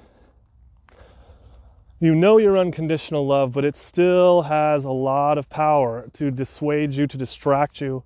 you 2.04 2.14
know 2.14 2.36
your 2.36 2.58
unconditional 2.58 3.26
love, 3.26 3.52
but 3.52 3.64
it 3.64 3.78
still 3.78 4.42
has 4.42 4.84
a 4.84 4.90
lot 4.90 5.38
of 5.38 5.48
power 5.48 6.06
to 6.12 6.30
dissuade 6.30 6.92
you, 6.92 7.06
to 7.06 7.16
distract 7.16 7.80
you, 7.80 8.02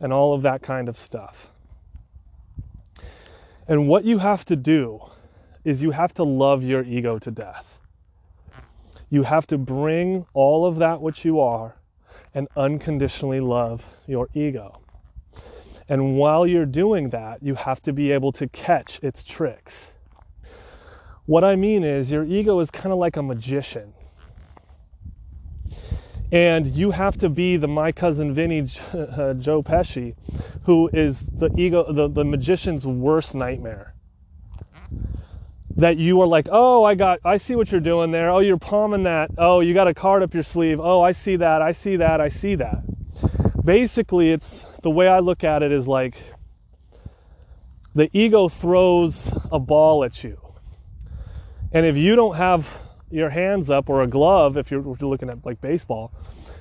and 0.00 0.12
all 0.12 0.34
of 0.34 0.42
that 0.42 0.60
kind 0.60 0.86
of 0.86 0.98
stuff. 0.98 1.48
And 3.66 3.88
what 3.88 4.04
you 4.04 4.18
have 4.18 4.44
to 4.46 4.56
do 4.56 5.00
is 5.64 5.82
you 5.82 5.92
have 5.92 6.12
to 6.14 6.24
love 6.24 6.62
your 6.62 6.82
ego 6.82 7.18
to 7.18 7.30
death. 7.30 7.77
You 9.10 9.22
have 9.22 9.46
to 9.48 9.58
bring 9.58 10.26
all 10.34 10.66
of 10.66 10.76
that 10.76 11.00
which 11.00 11.24
you 11.24 11.40
are 11.40 11.76
and 12.34 12.48
unconditionally 12.56 13.40
love 13.40 13.86
your 14.06 14.28
ego. 14.34 14.80
And 15.88 16.16
while 16.16 16.46
you're 16.46 16.66
doing 16.66 17.08
that, 17.10 17.42
you 17.42 17.54
have 17.54 17.80
to 17.82 17.92
be 17.92 18.12
able 18.12 18.32
to 18.32 18.46
catch 18.48 19.00
its 19.02 19.24
tricks. 19.24 19.92
What 21.24 21.44
I 21.44 21.56
mean 21.56 21.84
is, 21.84 22.10
your 22.10 22.24
ego 22.24 22.60
is 22.60 22.70
kind 22.70 22.92
of 22.92 22.98
like 22.98 23.16
a 23.16 23.22
magician. 23.22 23.94
And 26.30 26.66
you 26.66 26.90
have 26.90 27.16
to 27.18 27.30
be 27.30 27.56
the 27.56 27.68
my 27.68 27.90
cousin 27.90 28.34
Vinny 28.34 28.60
uh, 28.92 29.34
Joe 29.34 29.62
Pesci, 29.62 30.14
who 30.64 30.88
is 30.92 31.20
the 31.20 31.50
ego, 31.56 31.90
the, 31.90 32.08
the 32.08 32.24
magician's 32.24 32.86
worst 32.86 33.34
nightmare. 33.34 33.94
That 35.78 35.96
you 35.96 36.20
are 36.20 36.26
like, 36.26 36.48
oh, 36.50 36.84
I 36.84 36.94
got, 36.94 37.20
I 37.24 37.38
see 37.38 37.54
what 37.56 37.72
you're 37.72 37.80
doing 37.80 38.10
there. 38.10 38.30
Oh, 38.30 38.40
you're 38.40 38.58
palming 38.58 39.04
that. 39.04 39.30
Oh, 39.38 39.60
you 39.60 39.74
got 39.74 39.88
a 39.88 39.94
card 39.94 40.22
up 40.22 40.34
your 40.34 40.42
sleeve. 40.42 40.80
Oh, 40.80 41.00
I 41.00 41.12
see 41.12 41.36
that. 41.36 41.62
I 41.62 41.72
see 41.72 41.96
that. 41.96 42.20
I 42.20 42.28
see 42.28 42.56
that. 42.56 42.82
Basically, 43.64 44.30
it's 44.30 44.64
the 44.82 44.90
way 44.90 45.08
I 45.08 45.20
look 45.20 45.44
at 45.44 45.62
it 45.62 45.72
is 45.72 45.86
like 45.86 46.16
the 47.94 48.10
ego 48.12 48.48
throws 48.48 49.32
a 49.50 49.58
ball 49.58 50.04
at 50.04 50.22
you 50.24 50.48
and 51.72 51.84
if 51.84 51.96
you 51.96 52.16
don't 52.16 52.36
have 52.36 52.66
your 53.10 53.30
hands 53.30 53.68
up 53.70 53.88
or 53.88 54.02
a 54.02 54.06
glove, 54.06 54.56
if 54.56 54.70
you're, 54.70 54.80
looking 54.80 55.28
at 55.28 55.44
like 55.44 55.60
baseball, 55.60 56.12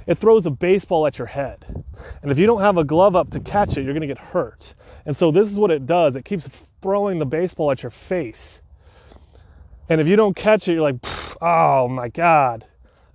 it 0.05 0.17
throws 0.17 0.45
a 0.45 0.49
baseball 0.49 1.07
at 1.07 1.17
your 1.17 1.27
head. 1.27 1.83
And 2.21 2.31
if 2.31 2.37
you 2.37 2.45
don't 2.45 2.61
have 2.61 2.77
a 2.77 2.83
glove 2.83 3.15
up 3.15 3.31
to 3.31 3.39
catch 3.39 3.77
it, 3.77 3.83
you're 3.83 3.93
going 3.93 4.01
to 4.01 4.07
get 4.07 4.17
hurt. 4.17 4.73
And 5.05 5.15
so 5.15 5.31
this 5.31 5.49
is 5.49 5.57
what 5.57 5.71
it 5.71 5.85
does 5.85 6.15
it 6.15 6.25
keeps 6.25 6.49
throwing 6.81 7.19
the 7.19 7.25
baseball 7.25 7.71
at 7.71 7.83
your 7.83 7.89
face. 7.89 8.61
And 9.89 10.01
if 10.01 10.07
you 10.07 10.15
don't 10.15 10.35
catch 10.35 10.67
it, 10.67 10.73
you're 10.73 10.81
like, 10.81 10.97
oh 11.41 11.87
my 11.87 12.09
God, 12.09 12.65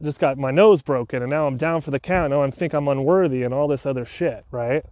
I 0.01 0.05
just 0.05 0.19
got 0.19 0.39
my 0.39 0.51
nose 0.51 0.83
broken 0.83 1.23
and 1.23 1.31
now 1.31 1.47
I'm 1.47 1.57
down 1.57 1.81
for 1.81 1.91
the 1.91 2.01
count. 2.01 2.31
Now 2.31 2.43
I 2.43 2.51
think 2.51 2.73
I'm 2.73 2.89
unworthy 2.89 3.43
and 3.43 3.53
all 3.53 3.69
this 3.69 3.85
other 3.85 4.05
shit, 4.05 4.45
right? 4.51 4.85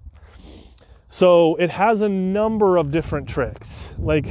So 1.09 1.57
it 1.57 1.71
has 1.71 2.01
a 2.01 2.09
number 2.09 2.77
of 2.77 2.91
different 2.91 3.29
tricks. 3.29 3.89
Like, 3.99 4.27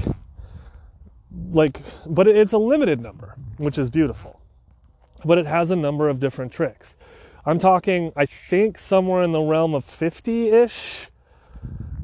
like 1.52 1.80
but 2.06 2.28
it's 2.28 2.54
a 2.54 2.58
limited 2.58 3.02
number 3.02 3.36
which 3.58 3.78
is 3.78 3.90
beautiful 3.90 4.42
but 5.26 5.38
it 5.38 5.46
has 5.46 5.72
a 5.72 5.76
number 5.76 6.10
of 6.10 6.20
different 6.20 6.52
tricks 6.52 6.96
i'm 7.46 7.60
talking 7.60 8.12
i 8.16 8.26
think 8.26 8.78
somewhere 8.78 9.24
in 9.24 9.32
the 9.32 9.42
realm 9.42 9.74
of 9.74 9.86
50-ish 9.86 11.08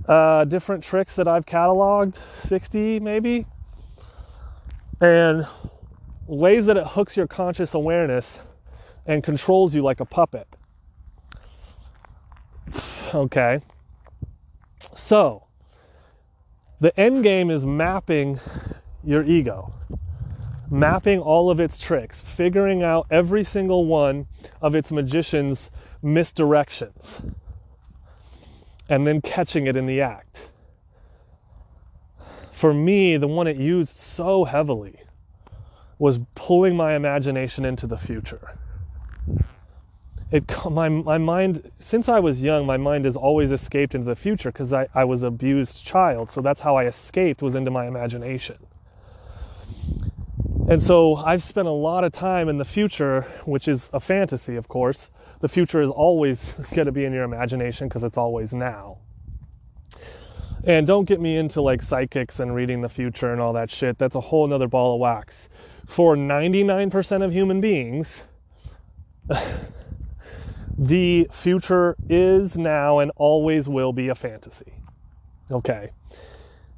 uh, 0.07 0.45
different 0.45 0.83
tricks 0.83 1.15
that 1.15 1.27
i've 1.27 1.45
cataloged 1.45 2.17
60 2.43 2.99
maybe 2.99 3.45
and 5.01 5.45
ways 6.27 6.65
that 6.65 6.77
it 6.77 6.87
hooks 6.87 7.15
your 7.15 7.27
conscious 7.27 7.73
awareness 7.73 8.39
and 9.05 9.23
controls 9.23 9.75
you 9.75 9.81
like 9.81 9.99
a 9.99 10.05
puppet 10.05 10.47
okay 13.13 13.61
so 14.95 15.45
the 16.79 16.97
end 16.99 17.23
game 17.23 17.49
is 17.49 17.65
mapping 17.65 18.39
your 19.03 19.23
ego, 19.23 19.73
mapping 20.69 21.19
all 21.19 21.49
of 21.49 21.59
its 21.59 21.79
tricks, 21.79 22.19
figuring 22.19 22.83
out 22.83 23.07
every 23.09 23.43
single 23.43 23.85
one 23.85 24.27
of 24.61 24.75
its 24.75 24.91
magician's 24.91 25.71
misdirections, 26.03 27.33
and 28.89 29.07
then 29.07 29.21
catching 29.21 29.67
it 29.67 29.75
in 29.75 29.85
the 29.85 30.01
act. 30.01 30.49
For 32.55 32.73
me, 32.73 33.17
the 33.17 33.27
one 33.27 33.47
it 33.47 33.57
used 33.57 33.97
so 33.97 34.45
heavily 34.45 35.01
was 35.99 36.19
pulling 36.35 36.77
my 36.77 36.95
imagination 36.95 37.65
into 37.65 37.85
the 37.85 37.97
future. 37.97 38.53
It, 40.31 40.45
my, 40.71 40.87
my 40.87 41.17
mind, 41.17 41.69
since 41.79 42.07
I 42.07 42.21
was 42.21 42.39
young, 42.39 42.65
my 42.65 42.77
mind 42.77 43.03
has 43.03 43.17
always 43.17 43.51
escaped 43.51 43.93
into 43.93 44.07
the 44.07 44.15
future 44.15 44.53
because 44.53 44.71
I, 44.71 44.87
I 44.95 45.03
was 45.03 45.21
abused 45.21 45.85
child. 45.85 46.31
So 46.31 46.39
that's 46.39 46.61
how 46.61 46.77
I 46.77 46.85
escaped 46.85 47.41
was 47.41 47.55
into 47.55 47.71
my 47.71 47.87
imagination. 47.87 48.65
And 50.69 50.81
so 50.81 51.17
I've 51.17 51.43
spent 51.43 51.67
a 51.67 51.71
lot 51.71 52.05
of 52.05 52.13
time 52.13 52.47
in 52.47 52.57
the 52.57 52.63
future, 52.63 53.23
which 53.43 53.67
is 53.67 53.89
a 53.91 53.99
fantasy, 53.99 54.55
of 54.55 54.69
course. 54.69 55.09
The 55.41 55.49
future 55.49 55.81
is 55.81 55.89
always 55.89 56.53
going 56.73 56.85
to 56.85 56.93
be 56.93 57.03
in 57.03 57.11
your 57.11 57.23
imagination 57.23 57.89
because 57.89 58.05
it's 58.05 58.17
always 58.17 58.53
now. 58.53 58.99
And 60.65 60.87
don't 60.87 61.05
get 61.05 61.21
me 61.21 61.37
into 61.37 61.61
like 61.61 61.83
psychics 61.83 62.39
and 62.39 62.55
reading 62.55 62.81
the 62.81 62.89
future 62.89 63.31
and 63.31 63.39
all 63.39 63.53
that 63.53 63.69
shit. 63.69 63.99
That's 63.99 64.15
a 64.15 64.21
whole 64.21 64.47
nother 64.47 64.67
ball 64.67 64.95
of 64.95 64.99
wax. 64.99 65.47
For 65.85 66.15
99% 66.15 67.23
of 67.23 67.31
human 67.31 67.61
beings, 67.61 68.23
the 70.77 71.27
future 71.31 71.95
is 72.09 72.57
now 72.57 72.97
and 72.97 73.11
always 73.15 73.69
will 73.69 73.93
be 73.93 74.07
a 74.07 74.15
fantasy. 74.15 74.73
Okay. 75.51 75.91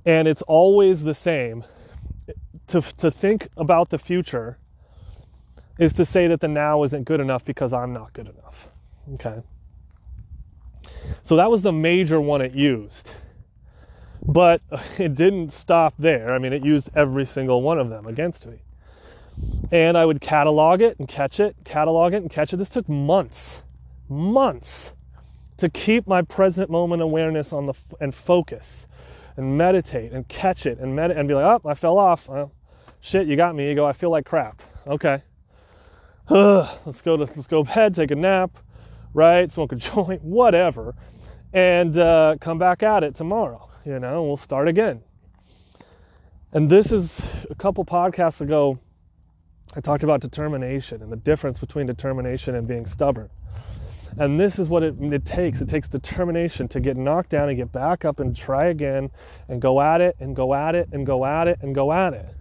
And 0.06 0.28
it's 0.28 0.42
always 0.42 1.04
the 1.04 1.14
same 1.14 1.64
to, 2.68 2.82
to 2.82 3.10
think 3.10 3.48
about 3.56 3.90
the 3.90 3.98
future 3.98 4.58
is 5.80 5.94
to 5.94 6.04
say 6.04 6.28
that 6.28 6.42
the 6.42 6.48
now 6.50 6.84
isn't 6.84 7.04
good 7.04 7.22
enough 7.22 7.46
because 7.46 7.72
I'm 7.72 7.94
not 7.94 8.12
good 8.12 8.28
enough. 8.28 8.68
Okay. 9.14 9.42
So 11.22 11.38
that 11.38 11.50
was 11.50 11.62
the 11.62 11.72
major 11.72 12.20
one 12.20 12.42
it 12.42 12.54
used. 12.54 13.12
But 14.28 14.62
it 14.98 15.16
didn't 15.16 15.52
stop 15.52 15.94
there. 15.98 16.34
I 16.34 16.40
mean, 16.40 16.54
it 16.54 16.64
used 16.64 16.90
every 16.96 17.26
single 17.26 17.62
one 17.62 17.80
of 17.80 17.90
them 17.90 18.06
against 18.06 18.46
me. 18.46 18.60
And 19.72 19.98
I 19.98 20.06
would 20.06 20.20
catalog 20.20 20.82
it 20.82 20.98
and 21.00 21.08
catch 21.08 21.40
it, 21.40 21.56
catalog 21.64 22.14
it 22.14 22.18
and 22.18 22.32
catch 22.32 22.54
it. 22.54 22.58
This 22.58 22.70
took 22.70 22.90
months, 22.90 23.62
months 24.10 24.94
to 25.58 25.70
keep 25.70 26.08
my 26.08 26.22
present 26.22 26.70
moment 26.70 27.02
awareness 27.02 27.54
on 27.54 27.68
the 27.68 27.74
and 28.00 28.14
focus 28.14 28.88
and 29.36 29.58
meditate 29.58 30.12
and 30.12 30.28
catch 30.28 30.66
it 30.66 30.80
and 30.80 30.96
med- 30.96 31.12
and 31.12 31.28
be 31.28 31.34
like, 31.36 31.62
oh, 31.64 31.70
I 31.70 31.76
fell 31.76 31.98
off. 31.98 32.28
Shit, 33.00 33.28
you 33.28 33.36
got 33.36 33.56
me. 33.56 33.70
You 33.70 33.76
go, 33.76 33.86
I 33.86 33.94
feel 33.94 34.10
like 34.10 34.26
crap. 34.26 34.62
Okay. 34.88 35.22
Ugh, 36.30 36.70
let's 36.86 37.02
go 37.02 37.18
to 37.18 37.24
let's 37.24 37.48
go 37.48 37.64
bed, 37.64 37.96
take 37.96 38.12
a 38.12 38.16
nap, 38.16 38.58
right? 39.14 39.52
Smoke 39.52 39.72
a 39.72 39.76
joint, 39.78 40.24
whatever, 40.24 40.96
and 41.54 41.98
uh, 41.98 42.38
come 42.42 42.58
back 42.58 42.82
at 42.82 43.04
it 43.04 43.16
tomorrow. 43.16 43.70
You 43.88 44.02
know, 44.02 44.22
we'll 44.24 44.36
start 44.36 44.68
again. 44.68 45.02
And 46.52 46.70
this 46.70 46.92
is 46.92 47.22
a 47.50 47.56
couple 47.56 47.86
podcasts 47.86 48.42
ago. 48.42 48.80
I 49.78 49.80
talked 49.80 50.04
about 50.04 50.20
determination 50.20 51.02
and 51.02 51.10
the 51.10 51.16
difference 51.16 51.58
between 51.58 51.88
determination 51.88 52.54
and 52.56 52.68
being 52.68 52.86
stubborn. 52.86 53.30
And 54.18 54.38
this 54.38 54.60
is 54.60 54.68
what 54.68 54.84
it, 54.84 54.96
it, 55.00 55.24
takes. 55.24 55.62
It 55.62 55.70
takes 55.70 55.88
determination 55.88 56.68
to 56.70 56.82
get 56.82 56.98
knocked 56.98 57.30
down 57.30 57.48
and 57.48 57.58
get 57.58 57.72
back 57.72 58.04
up 58.04 58.20
and 58.20 58.36
try 58.36 58.66
again 58.66 59.10
and 59.48 59.62
go 59.62 59.80
at 59.80 60.02
it 60.02 60.18
and 60.20 60.36
go 60.36 60.54
at 60.54 60.76
it 60.76 60.90
and 60.92 61.06
go 61.06 61.24
at 61.24 61.48
it 61.48 61.60
and 61.62 61.74
go 61.74 61.94
at 61.94 62.14
it. 62.14 62.36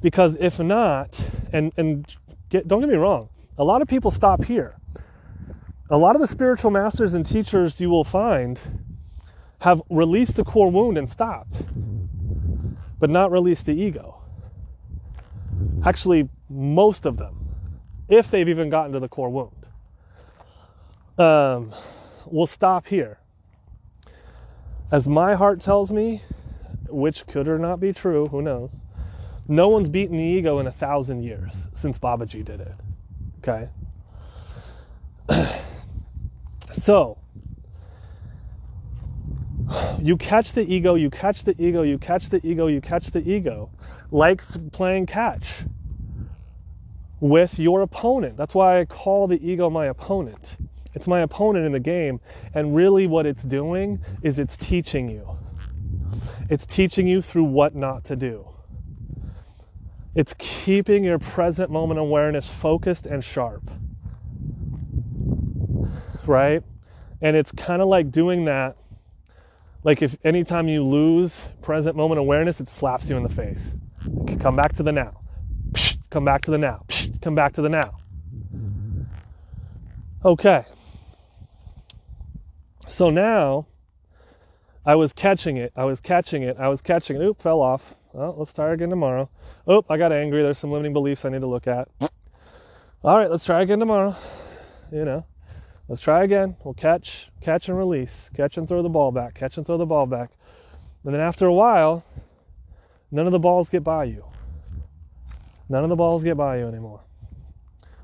Because 0.00 0.36
if 0.36 0.58
not, 0.58 1.22
and, 1.52 1.70
and 1.76 2.16
get, 2.48 2.66
don't 2.66 2.80
get 2.80 2.88
me 2.88 2.96
wrong, 2.96 3.28
a 3.58 3.64
lot 3.64 3.82
of 3.82 3.88
people 3.88 4.10
stop 4.10 4.42
here. 4.42 4.78
A 5.90 5.98
lot 5.98 6.14
of 6.14 6.22
the 6.22 6.28
spiritual 6.28 6.70
masters 6.70 7.12
and 7.12 7.26
teachers 7.26 7.78
you 7.78 7.90
will 7.90 8.04
find 8.04 8.58
have 9.60 9.82
released 9.90 10.36
the 10.36 10.44
core 10.44 10.70
wound 10.70 10.96
and 10.96 11.08
stopped, 11.10 11.62
but 12.98 13.10
not 13.10 13.30
released 13.30 13.66
the 13.66 13.72
ego. 13.72 14.22
Actually, 15.84 16.28
most 16.48 17.06
of 17.06 17.16
them, 17.16 17.48
if 18.08 18.30
they've 18.30 18.48
even 18.48 18.70
gotten 18.70 18.92
to 18.92 19.00
the 19.00 19.08
core 19.08 19.30
wound 19.30 19.58
um, 21.18 21.74
we'll 22.26 22.46
stop 22.46 22.86
here. 22.86 23.18
As 24.90 25.06
my 25.06 25.34
heart 25.34 25.60
tells 25.60 25.92
me, 25.92 26.22
which 26.88 27.26
could 27.26 27.48
or 27.48 27.58
not 27.58 27.80
be 27.80 27.92
true, 27.92 28.28
who 28.28 28.40
knows, 28.40 28.80
no 29.46 29.68
one's 29.68 29.88
beaten 29.88 30.16
the 30.16 30.22
ego 30.22 30.58
in 30.58 30.66
a 30.66 30.72
thousand 30.72 31.22
years 31.22 31.64
since 31.72 31.98
Babaji 31.98 32.44
did 32.44 32.60
it. 32.60 32.74
Okay? 33.38 33.68
so, 36.72 37.18
you 40.00 40.16
catch 40.16 40.52
the 40.52 40.62
ego, 40.62 40.94
you 40.94 41.10
catch 41.10 41.44
the 41.44 41.60
ego, 41.62 41.82
you 41.82 41.98
catch 41.98 42.30
the 42.30 42.44
ego, 42.46 42.66
you 42.66 42.80
catch 42.80 43.10
the 43.10 43.28
ego, 43.28 43.70
like 44.10 44.42
playing 44.72 45.06
catch 45.06 45.64
with 47.20 47.58
your 47.58 47.80
opponent. 47.82 48.36
That's 48.36 48.54
why 48.54 48.80
I 48.80 48.84
call 48.84 49.26
the 49.26 49.44
ego 49.44 49.70
my 49.70 49.86
opponent. 49.86 50.56
It's 50.94 51.06
my 51.06 51.20
opponent 51.20 51.66
in 51.66 51.72
the 51.72 51.80
game. 51.80 52.20
And 52.54 52.74
really, 52.74 53.06
what 53.06 53.26
it's 53.26 53.42
doing 53.42 54.00
is 54.22 54.38
it's 54.38 54.56
teaching 54.56 55.08
you. 55.08 55.38
It's 56.48 56.64
teaching 56.64 57.06
you 57.06 57.20
through 57.20 57.44
what 57.44 57.74
not 57.74 58.04
to 58.04 58.16
do. 58.16 58.48
It's 60.14 60.34
keeping 60.38 61.04
your 61.04 61.18
present 61.18 61.70
moment 61.70 62.00
awareness 62.00 62.48
focused 62.48 63.06
and 63.06 63.22
sharp. 63.22 63.70
Right? 66.26 66.62
And 67.20 67.36
it's 67.36 67.52
kind 67.52 67.82
of 67.82 67.88
like 67.88 68.10
doing 68.10 68.44
that. 68.46 68.76
Like 69.88 70.02
if 70.02 70.18
anytime 70.22 70.68
you 70.68 70.84
lose 70.84 71.34
present 71.62 71.96
moment 71.96 72.18
awareness, 72.18 72.60
it 72.60 72.68
slaps 72.68 73.08
you 73.08 73.16
in 73.16 73.22
the 73.22 73.30
face. 73.30 73.72
Come 74.38 74.54
back 74.54 74.74
to 74.74 74.82
the 74.82 74.92
now. 74.92 75.22
Come 76.10 76.26
back 76.26 76.42
to 76.42 76.50
the 76.50 76.58
now. 76.58 76.84
Come 77.22 77.34
back 77.34 77.54
to 77.54 77.62
the 77.62 77.70
now. 77.70 77.96
Okay. 80.22 80.66
So 82.86 83.08
now 83.08 83.66
I 84.84 84.94
was 84.94 85.14
catching 85.14 85.56
it. 85.56 85.72
I 85.74 85.86
was 85.86 86.02
catching 86.02 86.42
it. 86.42 86.58
I 86.58 86.68
was 86.68 86.82
catching 86.82 87.16
it. 87.16 87.22
Oop, 87.22 87.40
fell 87.40 87.62
off. 87.62 87.94
Well, 88.12 88.34
let's 88.36 88.52
try 88.52 88.74
again 88.74 88.90
tomorrow. 88.90 89.30
Oop, 89.70 89.86
I 89.88 89.96
got 89.96 90.12
angry. 90.12 90.42
There's 90.42 90.58
some 90.58 90.70
limiting 90.70 90.92
beliefs 90.92 91.24
I 91.24 91.30
need 91.30 91.40
to 91.40 91.46
look 91.46 91.66
at. 91.66 91.88
All 93.02 93.16
right, 93.16 93.30
let's 93.30 93.46
try 93.46 93.62
again 93.62 93.78
tomorrow. 93.78 94.14
You 94.92 95.06
know, 95.06 95.24
let's 95.88 96.00
try 96.00 96.22
again. 96.22 96.56
We'll 96.64 96.74
catch, 96.74 97.30
catch 97.40 97.68
and 97.68 97.76
release, 97.76 98.30
catch 98.34 98.56
and 98.56 98.68
throw 98.68 98.82
the 98.82 98.88
ball 98.88 99.10
back, 99.10 99.34
catch 99.34 99.56
and 99.56 99.66
throw 99.66 99.78
the 99.78 99.86
ball 99.86 100.06
back. 100.06 100.30
And 101.04 101.14
then 101.14 101.20
after 101.20 101.46
a 101.46 101.52
while, 101.52 102.04
none 103.10 103.26
of 103.26 103.32
the 103.32 103.38
balls 103.38 103.70
get 103.70 103.82
by 103.82 104.04
you. 104.04 104.24
None 105.68 105.82
of 105.82 105.90
the 105.90 105.96
balls 105.96 106.24
get 106.24 106.36
by 106.36 106.58
you 106.58 106.68
anymore 106.68 107.00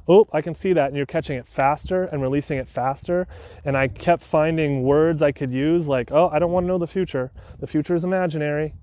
oh, 0.08 0.28
I 0.32 0.42
can 0.42 0.54
see 0.54 0.72
that. 0.72 0.88
And 0.88 0.96
you're 0.96 1.06
catching 1.06 1.36
it 1.36 1.46
faster 1.46 2.04
and 2.04 2.20
releasing 2.22 2.58
it 2.58 2.68
faster. 2.68 3.26
And 3.64 3.76
I 3.76 3.88
kept 3.88 4.22
finding 4.22 4.82
words 4.82 5.22
I 5.22 5.32
could 5.32 5.52
use 5.52 5.86
like, 5.86 6.10
oh, 6.12 6.28
I 6.32 6.38
don't 6.38 6.52
want 6.52 6.64
to 6.64 6.68
know 6.68 6.78
the 6.78 6.86
future. 6.86 7.32
The 7.60 7.66
future 7.66 7.94
is 7.94 8.04
imaginary. 8.04 8.74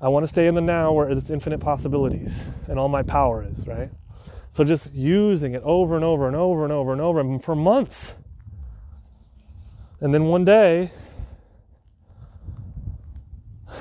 I 0.00 0.08
want 0.08 0.24
to 0.24 0.28
stay 0.28 0.48
in 0.48 0.54
the 0.54 0.60
now 0.60 0.92
where 0.92 1.08
it's 1.08 1.30
infinite 1.30 1.60
possibilities 1.60 2.40
and 2.68 2.78
all 2.78 2.88
my 2.88 3.02
power 3.02 3.46
is, 3.48 3.66
right? 3.68 3.90
So 4.52 4.64
just 4.64 4.92
using 4.92 5.54
it 5.54 5.62
over 5.64 5.96
and 5.96 6.04
over 6.04 6.26
and 6.26 6.36
over 6.36 6.62
and 6.62 6.72
over 6.72 6.92
and 6.92 7.00
over 7.00 7.20
and 7.20 7.42
for 7.42 7.56
months. 7.56 8.12
And 10.00 10.12
then 10.12 10.24
one 10.26 10.44
day, 10.44 10.90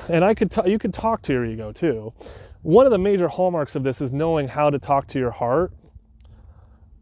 and 0.07 0.23
I 0.23 0.33
could 0.33 0.49
t- 0.49 0.69
you 0.69 0.79
could 0.79 0.93
talk 0.93 1.21
to 1.23 1.33
your 1.33 1.45
ego 1.45 1.71
too. 1.71 2.13
One 2.61 2.85
of 2.85 2.91
the 2.91 2.97
major 2.97 3.27
hallmarks 3.27 3.75
of 3.75 3.83
this 3.83 4.01
is 4.01 4.13
knowing 4.13 4.47
how 4.47 4.69
to 4.69 4.79
talk 4.79 5.07
to 5.07 5.19
your 5.19 5.31
heart 5.31 5.73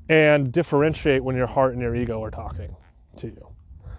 and 0.08 0.52
differentiate 0.52 1.24
when 1.24 1.36
your 1.36 1.48
heart 1.48 1.74
and 1.74 1.82
your 1.82 1.96
ego 1.96 2.24
are 2.24 2.32
talking 2.32 2.76
to 3.18 3.28
you. 3.28 3.50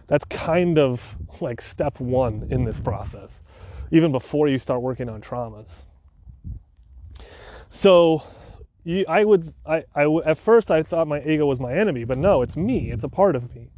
That's 0.08 0.24
kind 0.24 0.78
of 0.78 1.16
like 1.40 1.60
step 1.60 2.00
one 2.00 2.48
in 2.50 2.64
this 2.64 2.80
process, 2.80 3.42
even 3.92 4.10
before 4.10 4.48
you 4.48 4.58
start 4.58 4.82
working 4.82 5.08
on 5.08 5.20
traumas. 5.20 5.84
So, 7.68 8.24
you, 8.84 9.04
I 9.08 9.24
would, 9.24 9.52
I, 9.66 9.84
I, 9.94 10.04
at 10.24 10.38
first 10.38 10.70
I 10.70 10.82
thought 10.82 11.06
my 11.06 11.22
ego 11.22 11.46
was 11.46 11.60
my 11.60 11.72
enemy, 11.72 12.04
but 12.04 12.18
no, 12.18 12.42
it's 12.42 12.56
me. 12.56 12.90
It's 12.90 13.04
a 13.04 13.08
part 13.08 13.36
of 13.36 13.54
me. 13.54 13.68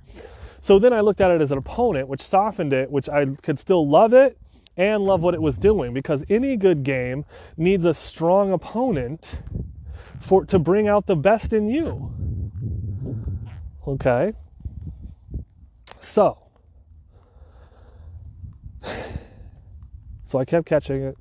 So 0.61 0.79
then 0.79 0.93
I 0.93 1.01
looked 1.01 1.21
at 1.21 1.31
it 1.31 1.41
as 1.41 1.51
an 1.51 1.59
opponent, 1.59 2.09
which 2.09 2.23
softened 2.23 2.73
it, 2.73 2.91
which 2.91 3.09
I 3.09 3.27
could 3.43 3.59
still 3.59 3.89
love 3.89 4.13
it 4.13 4.39
and 4.77 5.05
love 5.05 5.21
what 5.21 5.35
it 5.35 5.43
was 5.43 5.59
doing 5.59 5.93
because 5.93 6.25
any 6.29 6.57
good 6.57 6.83
game 6.85 7.25
needs 7.57 7.85
a 7.85 7.93
strong 7.93 8.53
opponent 8.53 9.37
for 10.21 10.45
to 10.47 10.59
bring 10.59 10.87
out 10.89 11.07
the 11.07 11.17
best 11.17 11.53
in 11.53 11.69
you. 11.69 12.13
Okay? 13.87 14.35
So, 16.01 16.39
so 20.25 20.39
I 20.39 20.45
kept 20.45 20.67
catching 20.67 21.03
it 21.03 21.19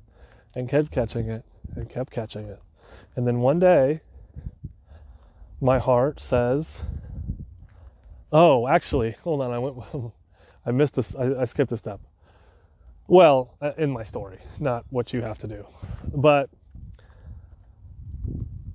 and 0.54 0.68
kept 0.68 0.92
catching 0.92 1.28
it 1.28 1.44
and 1.74 1.90
kept 1.90 2.12
catching 2.12 2.46
it. 2.46 2.60
And 3.16 3.26
then 3.26 3.40
one 3.40 3.58
day, 3.58 4.00
my 5.60 5.78
heart 5.78 6.20
says, 6.20 6.82
Oh, 8.32 8.66
actually, 8.66 9.12
hold 9.22 9.42
on, 9.42 9.50
I 9.50 9.58
went, 9.58 9.76
I 10.66 10.70
missed 10.70 10.94
this, 10.94 11.14
I, 11.14 11.42
I 11.42 11.44
skipped 11.44 11.72
a 11.72 11.76
step. 11.76 12.00
Well, 13.06 13.56
uh, 13.60 13.72
in 13.76 13.90
my 13.90 14.04
story, 14.04 14.38
not 14.58 14.86
what 14.90 15.12
you 15.12 15.22
have 15.22 15.38
to 15.38 15.46
do. 15.46 15.66
But 16.14 16.48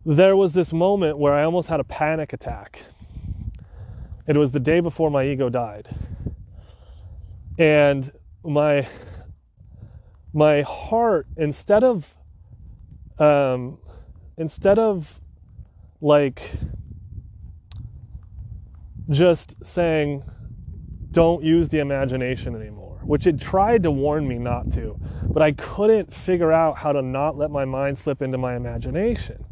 there 0.06 0.36
was 0.36 0.54
this 0.54 0.72
moment 0.72 1.18
where 1.18 1.34
I 1.34 1.44
almost 1.44 1.70
had 1.70 1.80
a 1.80 1.84
panic 1.84 2.34
attack 2.34 2.84
it 4.28 4.36
was 4.36 4.52
the 4.52 4.60
day 4.60 4.82
before 4.82 5.10
my 5.10 5.26
ego 5.26 5.48
died. 5.50 5.88
And 7.58 8.12
my 8.44 8.88
my 10.34 10.62
heart 10.62 11.28
instead 11.38 11.84
of 11.84 12.14
um 13.18 13.80
instead 14.38 14.80
of 14.80 15.20
like 16.00 16.52
just 19.10 19.56
saying 19.66 20.24
don't 21.12 21.44
use 21.44 21.70
the 21.70 21.80
imagination 21.80 22.56
anymore, 22.56 23.00
which 23.04 23.26
it 23.26 23.40
tried 23.40 23.84
to 23.84 23.92
warn 23.92 24.28
me 24.28 24.38
not 24.38 24.72
to, 24.74 25.00
but 25.24 25.42
I 25.42 25.54
couldn't 25.54 26.14
figure 26.14 26.52
out 26.52 26.78
how 26.78 26.92
to 26.92 27.02
not 27.02 27.38
let 27.38 27.50
my 27.50 27.66
mind 27.66 27.98
slip 27.98 28.22
into 28.22 28.38
my 28.38 28.56
imagination. 28.56 29.44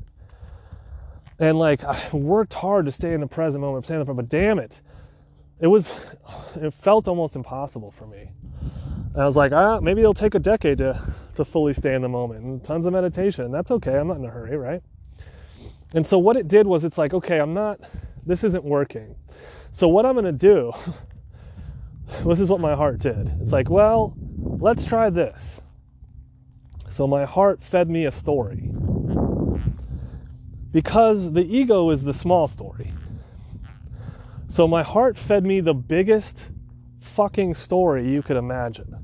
And 1.39 1.57
like 1.57 1.83
I 1.83 1.99
worked 2.11 2.53
hard 2.53 2.85
to 2.85 2.91
stay 2.91 3.13
in 3.13 3.21
the 3.21 3.27
present 3.27 3.61
moment, 3.61 3.85
stay 3.85 3.95
in 3.95 3.99
the 3.99 4.05
present, 4.05 4.29
but 4.29 4.29
damn 4.29 4.59
it, 4.59 4.81
it 5.59 5.67
was, 5.67 5.91
it 6.55 6.73
felt 6.73 7.07
almost 7.07 7.35
impossible 7.35 7.91
for 7.91 8.05
me. 8.05 8.31
And 9.13 9.23
I 9.23 9.25
was 9.25 9.35
like, 9.35 9.51
ah, 9.53 9.79
maybe 9.79 10.01
it'll 10.01 10.13
take 10.13 10.35
a 10.35 10.39
decade 10.39 10.77
to 10.79 11.01
to 11.35 11.45
fully 11.45 11.73
stay 11.73 11.93
in 11.93 12.01
the 12.01 12.09
moment 12.09 12.43
and 12.43 12.63
tons 12.63 12.85
of 12.85 12.93
meditation. 12.93 13.51
That's 13.51 13.71
okay. 13.71 13.97
I'm 13.97 14.07
not 14.07 14.17
in 14.17 14.25
a 14.25 14.29
hurry, 14.29 14.57
right? 14.57 14.81
And 15.93 16.05
so 16.05 16.17
what 16.17 16.35
it 16.35 16.47
did 16.47 16.67
was 16.67 16.83
it's 16.83 16.97
like, 16.97 17.13
okay, 17.13 17.39
I'm 17.39 17.53
not, 17.53 17.79
this 18.25 18.43
isn't 18.43 18.63
working. 18.63 19.15
So 19.71 19.87
what 19.87 20.05
I'm 20.05 20.13
going 20.13 20.25
to 20.25 20.31
do, 20.31 20.73
this 22.25 22.39
is 22.39 22.49
what 22.49 22.59
my 22.59 22.75
heart 22.75 22.99
did. 22.99 23.33
It's 23.41 23.51
like, 23.51 23.69
well, 23.69 24.15
let's 24.37 24.83
try 24.83 25.09
this. 25.09 25.61
So 26.89 27.07
my 27.07 27.25
heart 27.25 27.63
fed 27.63 27.89
me 27.89 28.05
a 28.05 28.11
story 28.11 28.71
because 30.71 31.31
the 31.31 31.43
ego 31.43 31.89
is 31.89 32.03
the 32.03 32.13
small 32.13 32.47
story. 32.47 32.93
So 34.47 34.67
my 34.67 34.83
heart 34.83 35.17
fed 35.17 35.45
me 35.45 35.59
the 35.59 35.73
biggest 35.73 36.47
fucking 36.99 37.53
story 37.53 38.09
you 38.09 38.21
could 38.21 38.37
imagine. 38.37 38.95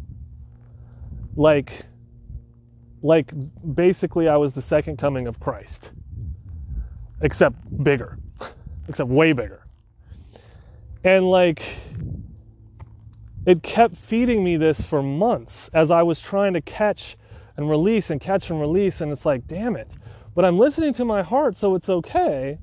Like 1.36 1.86
like 3.02 3.32
basically 3.76 4.28
I 4.28 4.38
was 4.38 4.54
the 4.54 4.62
second 4.62 4.98
coming 4.98 5.28
of 5.28 5.40
Christ. 5.40 5.92
Except 7.22 7.56
bigger. 7.84 8.18
Except 8.88 9.10
way 9.10 9.34
bigger. 9.34 9.66
And 11.04 11.30
like 11.30 11.64
it 13.46 13.64
kept 13.64 13.98
feeding 13.98 14.44
me 14.44 14.58
this 14.58 14.86
for 14.86 15.02
months 15.02 15.70
as 15.74 15.90
I 15.90 16.04
was 16.04 16.20
trying 16.20 16.54
to 16.54 16.62
catch 16.62 17.18
and 17.58 17.70
release 17.70 18.10
and 18.10 18.22
catch 18.22 18.50
and 18.50 18.60
release 18.62 19.02
and 19.02 19.12
it's 19.12 19.26
like, 19.26 19.48
damn 19.48 19.76
it 19.76 19.96
but 20.34 20.46
I'm 20.46 20.58
listening 20.58 20.94
to 20.96 21.06
my 21.06 21.24
heart, 21.24 21.58
so 21.58 21.76
it's 21.76 21.90
okay. 21.90 22.58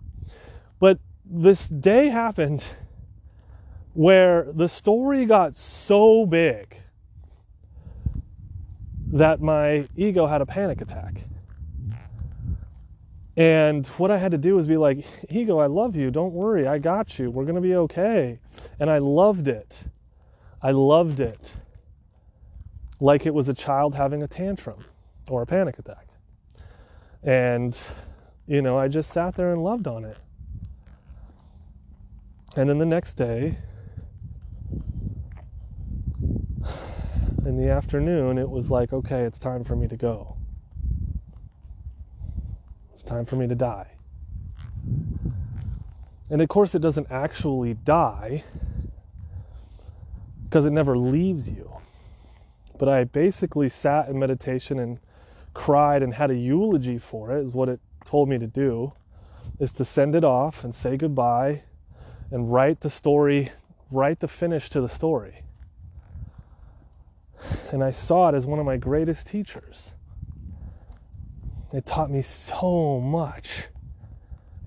But 0.78 0.98
this 1.24 1.66
day 1.66 2.08
happened 2.08 2.66
where 3.92 4.50
the 4.52 4.68
story 4.68 5.26
got 5.26 5.56
so 5.56 6.24
big 6.24 6.76
that 9.12 9.40
my 9.40 9.88
ego 9.96 10.26
had 10.26 10.40
a 10.40 10.46
panic 10.46 10.80
attack. 10.80 11.22
And 13.36 13.86
what 13.98 14.10
I 14.10 14.18
had 14.18 14.32
to 14.32 14.38
do 14.38 14.56
was 14.56 14.66
be 14.66 14.76
like, 14.76 15.06
Ego, 15.30 15.58
I 15.58 15.66
love 15.66 15.94
you. 15.94 16.10
Don't 16.10 16.32
worry. 16.32 16.66
I 16.66 16.78
got 16.78 17.20
you. 17.20 17.30
We're 17.30 17.44
going 17.44 17.54
to 17.54 17.60
be 17.60 17.76
okay. 17.76 18.40
And 18.80 18.90
I 18.90 18.98
loved 18.98 19.46
it. 19.46 19.84
I 20.60 20.72
loved 20.72 21.20
it 21.20 21.52
like 23.00 23.26
it 23.26 23.32
was 23.32 23.48
a 23.48 23.54
child 23.54 23.94
having 23.94 24.24
a 24.24 24.26
tantrum 24.26 24.84
or 25.28 25.42
a 25.42 25.46
panic 25.46 25.78
attack. 25.78 26.08
And, 27.22 27.78
you 28.48 28.60
know, 28.60 28.76
I 28.76 28.88
just 28.88 29.12
sat 29.12 29.36
there 29.36 29.52
and 29.52 29.62
loved 29.62 29.86
on 29.86 30.04
it. 30.04 30.16
And 32.56 32.68
then 32.68 32.78
the 32.78 32.86
next 32.86 33.14
day, 33.14 33.56
in 37.48 37.56
the 37.56 37.70
afternoon, 37.70 38.36
it 38.36 38.50
was 38.50 38.70
like, 38.70 38.92
okay, 38.92 39.22
it's 39.22 39.38
time 39.38 39.64
for 39.64 39.74
me 39.74 39.88
to 39.88 39.96
go. 39.96 40.36
It's 42.92 43.02
time 43.02 43.24
for 43.24 43.36
me 43.36 43.48
to 43.48 43.54
die. 43.54 43.88
And 46.28 46.42
of 46.42 46.48
course, 46.50 46.74
it 46.74 46.82
doesn't 46.82 47.06
actually 47.10 47.72
die 47.72 48.44
because 50.44 50.66
it 50.66 50.72
never 50.72 50.98
leaves 50.98 51.48
you. 51.48 51.72
But 52.78 52.90
I 52.90 53.04
basically 53.04 53.70
sat 53.70 54.10
in 54.10 54.18
meditation 54.18 54.78
and 54.78 54.98
cried 55.54 56.02
and 56.02 56.12
had 56.12 56.30
a 56.30 56.36
eulogy 56.36 56.98
for 56.98 57.32
it, 57.32 57.46
is 57.46 57.52
what 57.52 57.70
it 57.70 57.80
told 58.04 58.28
me 58.28 58.36
to 58.36 58.46
do, 58.46 58.92
is 59.58 59.72
to 59.72 59.86
send 59.86 60.14
it 60.14 60.22
off 60.22 60.64
and 60.64 60.74
say 60.74 60.98
goodbye 60.98 61.62
and 62.30 62.52
write 62.52 62.82
the 62.82 62.90
story, 62.90 63.52
write 63.90 64.20
the 64.20 64.28
finish 64.28 64.68
to 64.68 64.82
the 64.82 64.88
story. 64.88 65.44
And 67.70 67.82
I 67.82 67.90
saw 67.90 68.28
it 68.28 68.34
as 68.34 68.46
one 68.46 68.58
of 68.58 68.66
my 68.66 68.76
greatest 68.76 69.26
teachers. 69.26 69.90
It 71.72 71.84
taught 71.84 72.10
me 72.10 72.22
so 72.22 73.00
much. 73.00 73.64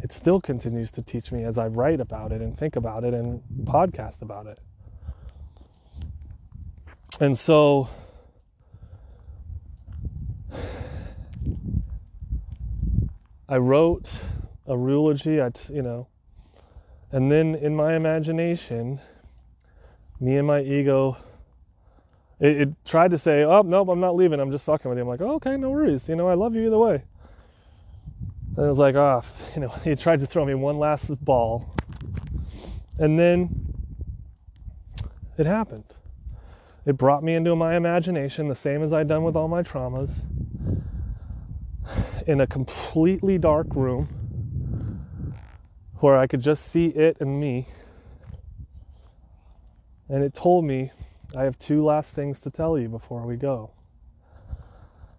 It 0.04 0.14
still 0.14 0.42
continues 0.42 0.92
to 0.92 1.02
teach 1.02 1.32
me 1.32 1.44
as 1.44 1.58
I 1.58 1.68
write 1.68 2.00
about 2.00 2.32
it 2.32 2.42
and 2.42 2.58
think 2.58 2.76
about 2.76 3.04
it 3.04 3.14
and 3.14 3.42
podcast 3.64 4.22
about 4.22 4.48
it. 4.48 4.60
And 7.20 7.38
so 7.38 7.88
I 13.48 13.58
wrote 13.58 14.10
a 14.66 14.74
eulogy, 14.74 15.42
I, 15.42 15.52
you 15.70 15.82
know, 15.82 16.08
and 17.12 17.32
then 17.32 17.54
in 17.54 17.76
my 17.76 17.96
imagination, 17.96 19.02
me 20.20 20.38
and 20.38 20.48
my 20.48 20.62
ego 20.62 21.18
it, 22.42 22.62
it, 22.62 22.86
tried 22.86 23.12
to 23.12 23.20
say, 23.20 23.44
"Oh 23.44 23.62
nope, 23.62 23.90
I'm 23.90 24.00
not 24.00 24.16
leaving. 24.16 24.40
I'm 24.40 24.52
just 24.52 24.66
fucking 24.66 24.90
with 24.90 24.98
you." 24.98 25.04
I'm 25.04 25.08
like, 25.08 25.22
oh, 25.22 25.36
"Okay, 25.36 25.56
no 25.58 25.70
worries. 25.70 26.10
You 26.10 26.16
know, 26.16 26.28
I 26.28 26.34
love 26.34 26.56
you 26.56 26.66
either 26.66 26.78
way." 26.78 27.04
And 28.58 28.66
it 28.66 28.70
was 28.70 28.80
like, 28.80 28.96
"Ah, 28.96 29.22
oh, 29.24 29.52
you 29.56 29.62
know," 29.62 29.70
he 29.84 29.96
tried 29.96 30.20
to 30.22 30.26
throw 30.26 30.44
me 30.44 30.56
one 30.56 30.80
last 30.80 31.24
ball, 31.24 31.76
and 32.98 33.18
then 33.18 33.74
it 35.38 35.46
happened. 35.46 35.86
It 36.84 36.98
brought 36.98 37.24
me 37.24 37.36
into 37.36 37.56
my 37.56 37.76
imagination, 37.76 38.48
the 38.48 38.56
same 38.56 38.82
as 38.82 38.92
I'd 38.92 39.08
done 39.08 39.24
with 39.24 39.36
all 39.36 39.48
my 39.48 39.62
traumas, 39.62 40.24
in 42.26 42.42
a 42.42 42.48
completely 42.48 43.38
dark 43.38 43.68
room 43.76 44.08
where 46.00 46.18
I 46.18 46.26
could 46.26 46.42
just 46.42 46.66
see 46.66 46.88
it 46.88 47.18
and 47.20 47.40
me. 47.40 47.68
And 50.10 50.24
it 50.24 50.34
told 50.34 50.66
me 50.66 50.92
I 51.36 51.44
have 51.44 51.58
two 51.58 51.84
last 51.84 52.14
things 52.14 52.40
to 52.40 52.50
tell 52.50 52.78
you 52.78 52.90
before 52.90 53.26
we 53.26 53.38
go. 53.38 53.72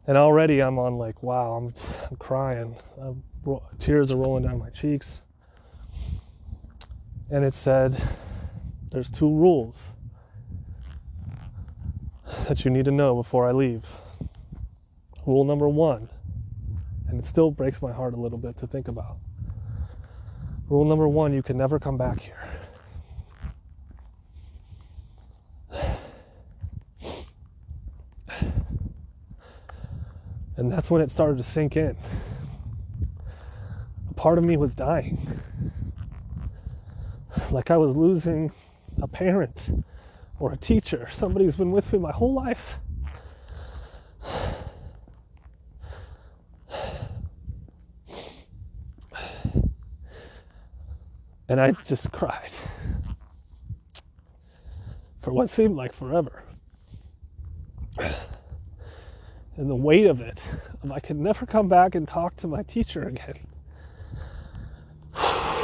And 0.06 0.18
already 0.18 0.60
I'm 0.60 0.78
on 0.78 0.98
like, 0.98 1.22
wow, 1.22 1.54
I'm, 1.54 1.74
I'm 2.10 2.16
crying. 2.16 2.76
Uh, 3.00 3.12
I'm, 3.46 3.60
tears 3.78 4.12
are 4.12 4.16
rolling 4.16 4.44
down 4.44 4.58
my 4.58 4.68
cheeks. 4.70 5.22
And 7.30 7.44
it 7.44 7.54
said, 7.54 7.96
there's 8.90 9.08
two 9.08 9.30
rules 9.30 9.92
that 12.46 12.64
you 12.64 12.70
need 12.70 12.84
to 12.84 12.90
know 12.90 13.14
before 13.14 13.48
I 13.48 13.52
leave. 13.52 13.86
Rule 15.26 15.44
number 15.44 15.68
one, 15.68 16.10
and 17.08 17.18
it 17.18 17.24
still 17.24 17.50
breaks 17.50 17.80
my 17.80 17.92
heart 17.92 18.12
a 18.12 18.16
little 18.16 18.38
bit 18.38 18.58
to 18.58 18.66
think 18.66 18.88
about. 18.88 19.16
Rule 20.68 20.84
number 20.84 21.08
one, 21.08 21.32
you 21.32 21.42
can 21.42 21.56
never 21.56 21.78
come 21.78 21.96
back 21.96 22.20
here. 22.20 22.48
And 30.56 30.70
that's 30.70 30.90
when 30.90 31.00
it 31.00 31.10
started 31.10 31.38
to 31.38 31.42
sink 31.42 31.76
in. 31.76 31.96
A 34.10 34.14
part 34.14 34.38
of 34.38 34.44
me 34.44 34.56
was 34.56 34.74
dying. 34.74 35.40
Like 37.50 37.70
I 37.70 37.76
was 37.76 37.96
losing 37.96 38.52
a 39.00 39.08
parent 39.08 39.84
or 40.38 40.52
a 40.52 40.56
teacher, 40.56 41.08
somebody 41.10 41.44
who's 41.46 41.56
been 41.56 41.72
with 41.72 41.92
me 41.92 41.98
my 41.98 42.12
whole 42.12 42.34
life. 42.34 42.78
And 51.48 51.60
I 51.60 51.72
just 51.72 52.10
cried 52.12 52.50
for 55.20 55.32
what 55.32 55.50
seemed 55.50 55.76
like 55.76 55.92
forever 55.92 56.44
and 59.56 59.68
the 59.68 59.74
weight 59.74 60.06
of 60.06 60.20
it 60.20 60.40
of 60.82 60.90
I 60.90 61.00
could 61.00 61.16
never 61.16 61.46
come 61.46 61.68
back 61.68 61.94
and 61.94 62.06
talk 62.08 62.36
to 62.36 62.46
my 62.46 62.62
teacher 62.62 63.02
again. 63.02 63.34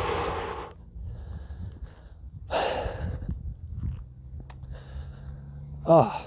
Ah, 5.90 6.22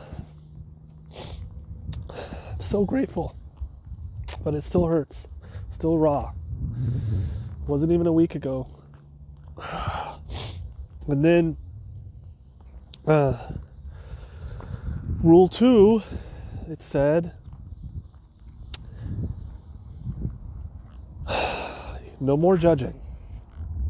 oh, 2.10 2.18
so 2.60 2.84
grateful, 2.84 3.36
but 4.44 4.56
it 4.56 4.64
still 4.64 4.88
hurts, 4.88 5.28
still 5.70 6.00
raw. 6.00 6.32
Wasn't 7.68 7.92
even 7.92 8.08
a 8.08 8.12
week 8.12 8.34
ago. 8.34 8.68
And 11.08 11.26
then, 11.26 11.58
uh, 13.08 13.36
rule 15.24 15.48
two, 15.48 16.04
it 16.70 16.82
said, 16.82 17.34
No 22.22 22.38
more 22.38 22.56
judging. 22.56 22.94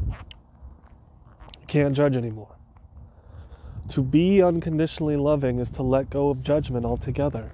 You 0.08 1.66
can't 1.66 1.94
judge 1.94 2.16
anymore. 2.16 2.56
To 3.90 4.02
be 4.02 4.42
unconditionally 4.42 5.16
loving 5.16 5.58
is 5.58 5.68
to 5.72 5.82
let 5.82 6.08
go 6.08 6.30
of 6.30 6.42
judgment 6.42 6.86
altogether. 6.86 7.52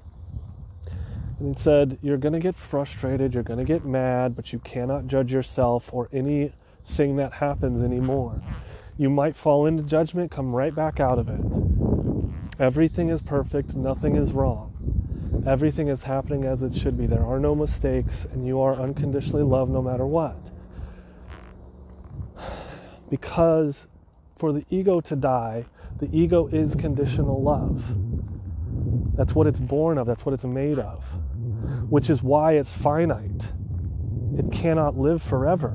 And 1.40 1.56
he 1.56 1.60
said, 1.60 1.98
You're 2.00 2.16
going 2.16 2.34
to 2.34 2.38
get 2.38 2.54
frustrated, 2.54 3.34
you're 3.34 3.42
going 3.42 3.58
to 3.58 3.64
get 3.64 3.84
mad, 3.84 4.36
but 4.36 4.52
you 4.52 4.60
cannot 4.60 5.08
judge 5.08 5.32
yourself 5.32 5.92
or 5.92 6.08
anything 6.12 7.16
that 7.16 7.32
happens 7.32 7.82
anymore. 7.82 8.40
You 8.96 9.10
might 9.10 9.34
fall 9.34 9.66
into 9.66 9.82
judgment, 9.82 10.30
come 10.30 10.54
right 10.54 10.74
back 10.74 11.00
out 11.00 11.18
of 11.18 11.28
it. 11.28 12.60
Everything 12.60 13.08
is 13.08 13.20
perfect, 13.20 13.74
nothing 13.74 14.14
is 14.14 14.30
wrong. 14.30 15.42
Everything 15.44 15.88
is 15.88 16.04
happening 16.04 16.44
as 16.44 16.62
it 16.62 16.76
should 16.76 16.96
be. 16.96 17.06
There 17.06 17.26
are 17.26 17.40
no 17.40 17.56
mistakes, 17.56 18.26
and 18.32 18.46
you 18.46 18.60
are 18.60 18.74
unconditionally 18.74 19.42
loved 19.42 19.72
no 19.72 19.82
matter 19.82 20.06
what 20.06 20.36
because 23.10 23.86
for 24.36 24.52
the 24.52 24.64
ego 24.70 25.00
to 25.00 25.16
die, 25.16 25.64
the 25.98 26.08
ego 26.16 26.46
is 26.48 26.74
conditional 26.74 27.42
love. 27.42 27.96
That's 29.16 29.34
what 29.34 29.46
it's 29.46 29.58
born 29.58 29.98
of, 29.98 30.06
that's 30.06 30.24
what 30.24 30.32
it's 30.32 30.44
made 30.44 30.78
of, 30.78 31.04
which 31.90 32.08
is 32.08 32.22
why 32.22 32.52
it's 32.52 32.70
finite. 32.70 33.52
It 34.36 34.52
cannot 34.52 34.96
live 34.96 35.22
forever. 35.22 35.70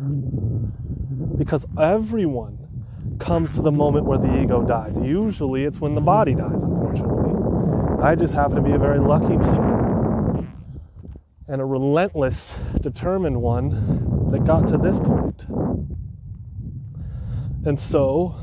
Because 1.38 1.66
everyone 1.80 2.58
comes 3.20 3.56
to 3.56 3.62
the 3.62 3.72
moment 3.72 4.06
where 4.06 4.18
the 4.18 4.42
ego 4.42 4.64
dies. 4.64 5.02
Usually 5.02 5.66
it's 5.66 5.80
when 5.80 5.96
the 5.96 6.02
body 6.02 6.36
dies, 6.36 6.64
unfortunately. 6.64 8.02
I 8.02 8.16
just 8.16 8.34
happen 8.34 8.56
to 8.56 8.62
be 8.62 8.72
a 8.72 8.78
very 8.78 9.00
lucky 9.00 9.38
man 9.38 10.54
and 11.48 11.62
a 11.62 11.66
relentless, 11.66 12.56
determined 12.82 13.42
one 13.42 14.30
that 14.32 14.46
got 14.46 14.68
to 14.70 14.78
this 14.78 15.00
point. 15.00 15.46
And 17.66 17.80
so, 17.80 18.36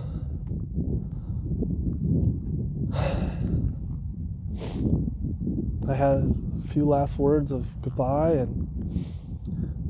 I 5.86 5.94
had 5.94 6.34
a 6.64 6.68
few 6.68 6.86
last 6.86 7.18
words 7.18 7.52
of 7.52 7.66
goodbye, 7.82 8.30
and 8.30 8.66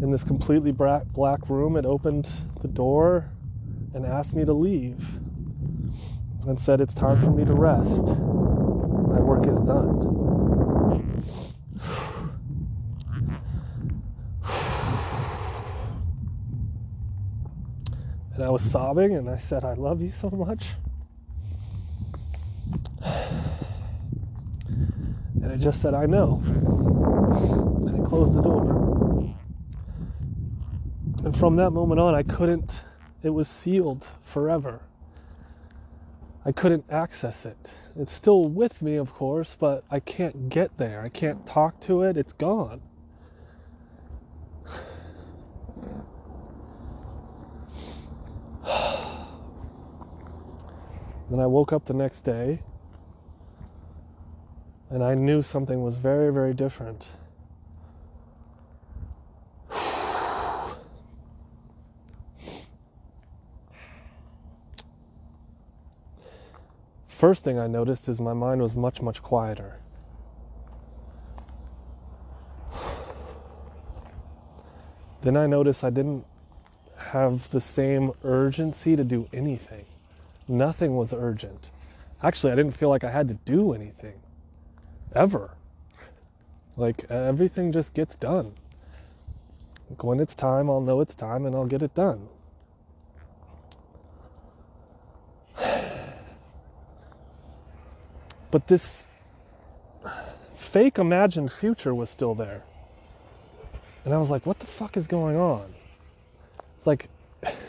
in 0.02 0.10
this 0.10 0.24
completely 0.24 0.72
black, 0.72 1.48
room, 1.48 1.76
it 1.76 1.86
opened 1.86 2.28
the 2.60 2.66
door 2.66 3.30
and 3.94 4.04
asked 4.04 4.34
me 4.34 4.44
to 4.44 4.52
leave 4.52 5.20
and 6.48 6.58
said, 6.58 6.80
It's 6.80 6.94
time 6.94 7.22
for 7.22 7.30
me 7.30 7.44
to 7.44 7.54
rest. 7.54 8.06
My 8.06 9.20
work 9.20 9.46
is 9.46 9.60
done. 9.62 10.09
And 18.40 18.46
I 18.48 18.52
was 18.52 18.62
sobbing 18.62 19.14
and 19.14 19.28
I 19.28 19.36
said, 19.36 19.66
I 19.66 19.74
love 19.74 20.00
you 20.00 20.10
so 20.10 20.30
much. 20.30 20.64
And 25.42 25.52
it 25.52 25.58
just 25.58 25.82
said, 25.82 25.92
I 25.92 26.06
know. 26.06 26.42
And 26.46 28.00
it 28.00 28.06
closed 28.08 28.32
the 28.32 28.40
door. 28.40 29.34
And 31.22 31.36
from 31.36 31.56
that 31.56 31.72
moment 31.72 32.00
on, 32.00 32.14
I 32.14 32.22
couldn't, 32.22 32.80
it 33.22 33.28
was 33.28 33.46
sealed 33.46 34.06
forever. 34.24 34.80
I 36.42 36.52
couldn't 36.52 36.86
access 36.88 37.44
it. 37.44 37.68
It's 37.94 38.14
still 38.14 38.46
with 38.46 38.80
me, 38.80 38.96
of 38.96 39.12
course, 39.12 39.54
but 39.60 39.84
I 39.90 40.00
can't 40.00 40.48
get 40.48 40.78
there. 40.78 41.02
I 41.02 41.10
can't 41.10 41.46
talk 41.46 41.78
to 41.80 42.04
it. 42.04 42.16
It's 42.16 42.32
gone. 42.32 42.80
Then 51.30 51.38
I 51.38 51.46
woke 51.46 51.72
up 51.72 51.84
the 51.84 51.94
next 51.94 52.22
day 52.22 52.58
and 54.90 55.02
I 55.04 55.14
knew 55.14 55.40
something 55.42 55.82
was 55.82 55.94
very, 55.94 56.32
very 56.32 56.52
different. 56.52 57.06
First 67.08 67.44
thing 67.44 67.60
I 67.60 67.68
noticed 67.68 68.08
is 68.08 68.20
my 68.20 68.32
mind 68.32 68.60
was 68.60 68.74
much, 68.74 69.00
much 69.00 69.22
quieter. 69.22 69.78
Then 75.22 75.36
I 75.36 75.46
noticed 75.46 75.84
I 75.84 75.90
didn't 75.90 76.24
have 76.96 77.50
the 77.50 77.60
same 77.60 78.10
urgency 78.24 78.96
to 78.96 79.04
do 79.04 79.28
anything. 79.32 79.84
Nothing 80.48 80.96
was 80.96 81.12
urgent. 81.12 81.70
Actually, 82.22 82.52
I 82.52 82.56
didn't 82.56 82.72
feel 82.72 82.88
like 82.88 83.04
I 83.04 83.10
had 83.10 83.28
to 83.28 83.34
do 83.34 83.72
anything. 83.72 84.20
Ever. 85.14 85.56
Like, 86.76 87.10
everything 87.10 87.72
just 87.72 87.94
gets 87.94 88.14
done. 88.14 88.54
Like, 89.88 90.04
when 90.04 90.20
it's 90.20 90.34
time, 90.34 90.70
I'll 90.70 90.80
know 90.80 91.00
it's 91.00 91.14
time 91.14 91.46
and 91.46 91.54
I'll 91.54 91.66
get 91.66 91.82
it 91.82 91.94
done. 91.94 92.28
But 98.50 98.66
this 98.66 99.06
fake 100.54 100.98
imagined 100.98 101.52
future 101.52 101.94
was 101.94 102.10
still 102.10 102.34
there. 102.34 102.64
And 104.04 104.12
I 104.12 104.18
was 104.18 104.28
like, 104.28 104.44
what 104.44 104.58
the 104.58 104.66
fuck 104.66 104.96
is 104.96 105.06
going 105.06 105.36
on? 105.36 105.72
It's 106.76 106.86
like, 106.86 107.08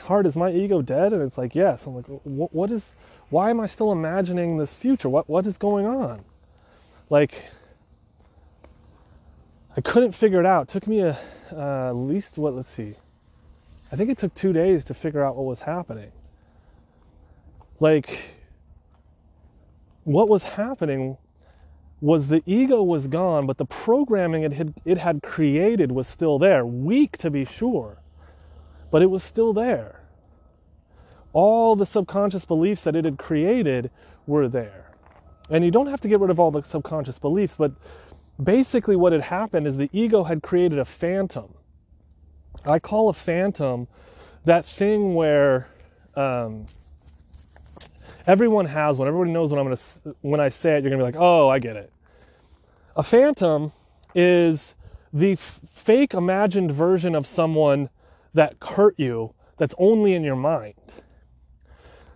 heart, 0.01 0.25
is 0.25 0.35
my 0.35 0.51
ego 0.51 0.81
dead? 0.81 1.13
And 1.13 1.21
it's 1.21 1.37
like, 1.37 1.55
yes. 1.55 1.85
I'm 1.85 1.95
like, 1.95 2.05
what, 2.07 2.53
what 2.53 2.71
is, 2.71 2.93
why 3.29 3.49
am 3.49 3.59
I 3.59 3.67
still 3.67 3.91
imagining 3.91 4.57
this 4.57 4.73
future? 4.73 5.09
What, 5.09 5.29
what 5.29 5.47
is 5.47 5.57
going 5.57 5.85
on? 5.85 6.23
Like, 7.09 7.49
I 9.75 9.81
couldn't 9.81 10.11
figure 10.11 10.39
it 10.39 10.45
out. 10.45 10.63
It 10.63 10.67
took 10.73 10.87
me 10.87 10.99
a, 10.99 11.17
uh, 11.51 11.89
at 11.89 11.95
least, 11.95 12.37
what, 12.37 12.53
let's 12.55 12.69
see. 12.69 12.95
I 13.91 13.95
think 13.95 14.09
it 14.09 14.17
took 14.17 14.33
two 14.33 14.53
days 14.53 14.83
to 14.85 14.93
figure 14.93 15.23
out 15.23 15.35
what 15.35 15.45
was 15.45 15.61
happening. 15.61 16.11
Like, 17.79 18.35
what 20.03 20.29
was 20.29 20.43
happening 20.43 21.17
was 21.99 22.27
the 22.27 22.41
ego 22.45 22.81
was 22.81 23.07
gone, 23.07 23.45
but 23.45 23.57
the 23.57 23.65
programming 23.65 24.43
it 24.43 24.53
had, 24.53 24.73
it 24.85 24.97
had 24.97 25.21
created 25.21 25.91
was 25.91 26.07
still 26.07 26.39
there. 26.39 26.65
Weak 26.65 27.17
to 27.17 27.29
be 27.29 27.45
sure, 27.45 28.00
but 28.91 29.01
it 29.01 29.09
was 29.09 29.23
still 29.23 29.53
there. 29.53 30.01
All 31.33 31.75
the 31.75 31.85
subconscious 31.85 32.45
beliefs 32.45 32.81
that 32.83 32.95
it 32.95 33.05
had 33.05 33.17
created 33.17 33.89
were 34.27 34.47
there. 34.47 34.91
And 35.49 35.65
you 35.65 35.71
don't 35.71 35.87
have 35.87 36.01
to 36.01 36.07
get 36.07 36.19
rid 36.19 36.29
of 36.29 36.39
all 36.39 36.51
the 36.51 36.61
subconscious 36.63 37.17
beliefs, 37.19 37.55
but 37.57 37.71
basically 38.41 38.95
what 38.95 39.13
had 39.13 39.23
happened 39.23 39.65
is 39.65 39.77
the 39.77 39.89
ego 39.93 40.25
had 40.25 40.43
created 40.43 40.77
a 40.77 40.85
phantom. 40.85 41.53
I 42.65 42.79
call 42.79 43.09
a 43.09 43.13
phantom 43.13 43.87
that 44.45 44.65
thing 44.65 45.15
where 45.15 45.67
um, 46.15 46.65
everyone 48.27 48.65
has 48.65 48.97
one. 48.97 49.07
Everybody 49.07 49.31
knows 49.31 49.51
when 49.51 49.59
I'm 49.59 49.65
gonna 49.65 50.15
when 50.21 50.39
I 50.39 50.49
say 50.49 50.77
it, 50.77 50.83
you're 50.83 50.91
gonna 50.91 51.01
be 51.01 51.05
like, 51.05 51.15
oh, 51.17 51.49
I 51.49 51.59
get 51.59 51.75
it. 51.75 51.91
A 52.95 53.03
phantom 53.03 53.71
is 54.13 54.75
the 55.13 55.33
f- 55.33 55.59
fake 55.71 56.13
imagined 56.13 56.71
version 56.71 57.15
of 57.15 57.25
someone 57.25 57.89
that 58.33 58.55
hurt 58.61 58.95
you 58.97 59.33
that's 59.57 59.75
only 59.77 60.13
in 60.13 60.23
your 60.23 60.35
mind. 60.35 60.73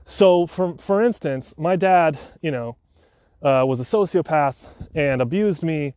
So, 0.03 0.45
for 0.45 0.77
for 0.77 1.01
instance, 1.01 1.53
my 1.57 1.75
dad, 1.75 2.17
you 2.41 2.51
know, 2.51 2.77
uh, 3.41 3.63
was 3.65 3.79
a 3.79 3.83
sociopath 3.83 4.57
and 4.93 5.21
abused 5.21 5.63
me, 5.63 5.93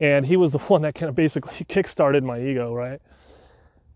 and 0.00 0.26
he 0.26 0.36
was 0.36 0.52
the 0.52 0.58
one 0.72 0.82
that 0.82 0.94
kind 0.94 1.08
of 1.08 1.14
basically 1.14 1.64
kickstarted 1.68 2.22
my 2.22 2.40
ego, 2.40 2.72
right? 2.72 3.00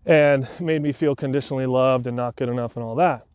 And 0.05 0.47
made 0.59 0.81
me 0.81 0.91
feel 0.91 1.15
conditionally 1.15 1.65
loved 1.65 2.05
and 2.05 2.15
not 2.15 2.35
good 2.35 2.49
enough 2.49 2.75
and 2.75 2.85
all 2.85 2.95
that. 2.95 3.25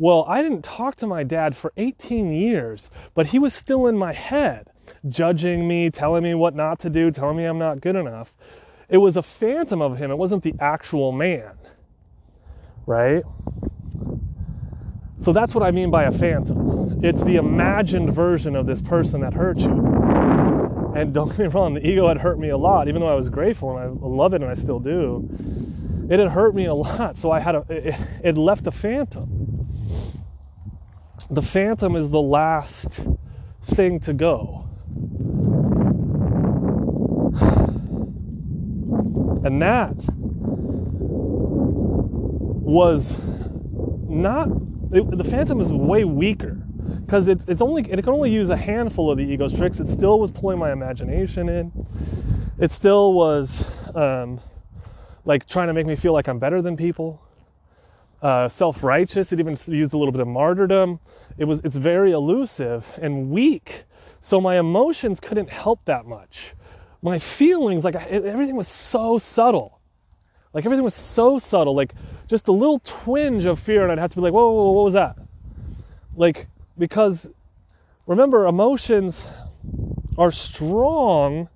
Well, 0.00 0.24
I 0.28 0.42
didn't 0.42 0.62
talk 0.62 0.94
to 0.96 1.06
my 1.08 1.24
dad 1.24 1.56
for 1.56 1.72
18 1.76 2.32
years, 2.32 2.88
but 3.14 3.26
he 3.26 3.38
was 3.40 3.52
still 3.52 3.88
in 3.88 3.98
my 3.98 4.12
head, 4.12 4.70
judging 5.08 5.66
me, 5.66 5.90
telling 5.90 6.22
me 6.22 6.34
what 6.34 6.54
not 6.54 6.78
to 6.80 6.90
do, 6.90 7.10
telling 7.10 7.36
me 7.36 7.44
I'm 7.44 7.58
not 7.58 7.80
good 7.80 7.96
enough. 7.96 8.32
It 8.88 8.98
was 8.98 9.16
a 9.16 9.22
phantom 9.22 9.82
of 9.82 9.98
him, 9.98 10.12
it 10.12 10.18
wasn't 10.18 10.44
the 10.44 10.54
actual 10.60 11.10
man, 11.10 11.57
right? 12.88 13.22
So 15.18 15.32
that's 15.32 15.54
what 15.54 15.62
I 15.62 15.70
mean 15.70 15.90
by 15.90 16.04
a 16.04 16.12
phantom. 16.12 17.00
It's 17.04 17.22
the 17.22 17.36
imagined 17.36 18.12
version 18.12 18.56
of 18.56 18.66
this 18.66 18.80
person 18.80 19.20
that 19.20 19.34
hurt 19.34 19.58
you. 19.58 20.92
And 20.96 21.14
don't 21.14 21.28
get 21.36 21.38
me 21.38 21.46
wrong, 21.46 21.74
the 21.74 21.86
ego 21.86 22.08
had 22.08 22.18
hurt 22.18 22.38
me 22.38 22.48
a 22.48 22.56
lot, 22.56 22.88
even 22.88 23.00
though 23.00 23.12
I 23.12 23.14
was 23.14 23.28
grateful 23.28 23.76
and 23.76 24.00
I 24.02 24.06
love 24.06 24.34
it 24.34 24.42
and 24.42 24.50
I 24.50 24.54
still 24.54 24.80
do. 24.80 25.28
It 26.10 26.18
had 26.18 26.30
hurt 26.30 26.54
me 26.54 26.64
a 26.64 26.74
lot, 26.74 27.16
so 27.16 27.30
I 27.30 27.38
had 27.38 27.54
a, 27.54 27.64
it, 27.68 27.94
it 28.24 28.36
left 28.38 28.66
a 28.66 28.72
phantom 28.72 29.38
the 31.30 31.42
phantom 31.42 31.94
is 31.94 32.10
the 32.10 32.22
last 32.22 33.00
thing 33.62 34.00
to 34.00 34.12
go. 34.12 34.64
And 39.44 39.60
that 39.62 39.94
was 42.68 43.16
not, 44.08 44.48
it, 44.92 45.16
the 45.16 45.24
phantom 45.24 45.60
is 45.60 45.72
way 45.72 46.04
weaker 46.04 46.54
because 47.04 47.26
it's, 47.26 47.44
it's 47.48 47.62
only, 47.62 47.82
it 47.90 48.02
can 48.04 48.10
only 48.10 48.30
use 48.30 48.50
a 48.50 48.56
handful 48.56 49.10
of 49.10 49.16
the 49.16 49.24
ego's 49.24 49.54
tricks. 49.54 49.80
It 49.80 49.88
still 49.88 50.20
was 50.20 50.30
pulling 50.30 50.58
my 50.58 50.70
imagination 50.70 51.48
in. 51.48 51.72
It 52.58 52.70
still 52.70 53.14
was 53.14 53.64
um, 53.94 54.40
like 55.24 55.48
trying 55.48 55.68
to 55.68 55.72
make 55.72 55.86
me 55.86 55.96
feel 55.96 56.12
like 56.12 56.28
I'm 56.28 56.38
better 56.38 56.60
than 56.60 56.76
people 56.76 57.22
uh, 58.20 58.48
self-righteous. 58.48 59.32
It 59.32 59.40
even 59.40 59.56
used 59.66 59.94
a 59.94 59.98
little 59.98 60.12
bit 60.12 60.20
of 60.20 60.28
martyrdom. 60.28 61.00
It 61.38 61.44
was 61.44 61.60
it's 61.64 61.76
very 61.76 62.12
elusive 62.12 62.92
and 63.00 63.30
weak. 63.30 63.84
So 64.20 64.40
my 64.40 64.58
emotions 64.58 65.20
couldn't 65.20 65.48
help 65.48 65.84
that 65.86 66.04
much. 66.04 66.54
My 67.00 67.18
feelings, 67.18 67.84
like 67.84 67.96
I, 67.96 68.02
everything 68.04 68.56
was 68.56 68.68
so 68.68 69.18
subtle. 69.18 69.77
Like 70.58 70.64
everything 70.64 70.82
was 70.82 70.94
so 70.94 71.38
subtle. 71.38 71.76
Like 71.76 71.94
just 72.26 72.48
a 72.48 72.52
little 72.52 72.80
twinge 72.80 73.44
of 73.44 73.60
fear, 73.60 73.84
and 73.84 73.92
I'd 73.92 73.98
have 74.00 74.10
to 74.10 74.16
be 74.16 74.22
like, 74.22 74.32
whoa, 74.32 74.50
whoa, 74.50 74.64
whoa 74.64 74.72
what 74.72 74.84
was 74.86 74.94
that? 74.94 75.16
Like 76.16 76.48
because 76.76 77.28
remember, 78.08 78.44
emotions 78.44 79.24
are 80.18 80.32
strong 80.32 81.48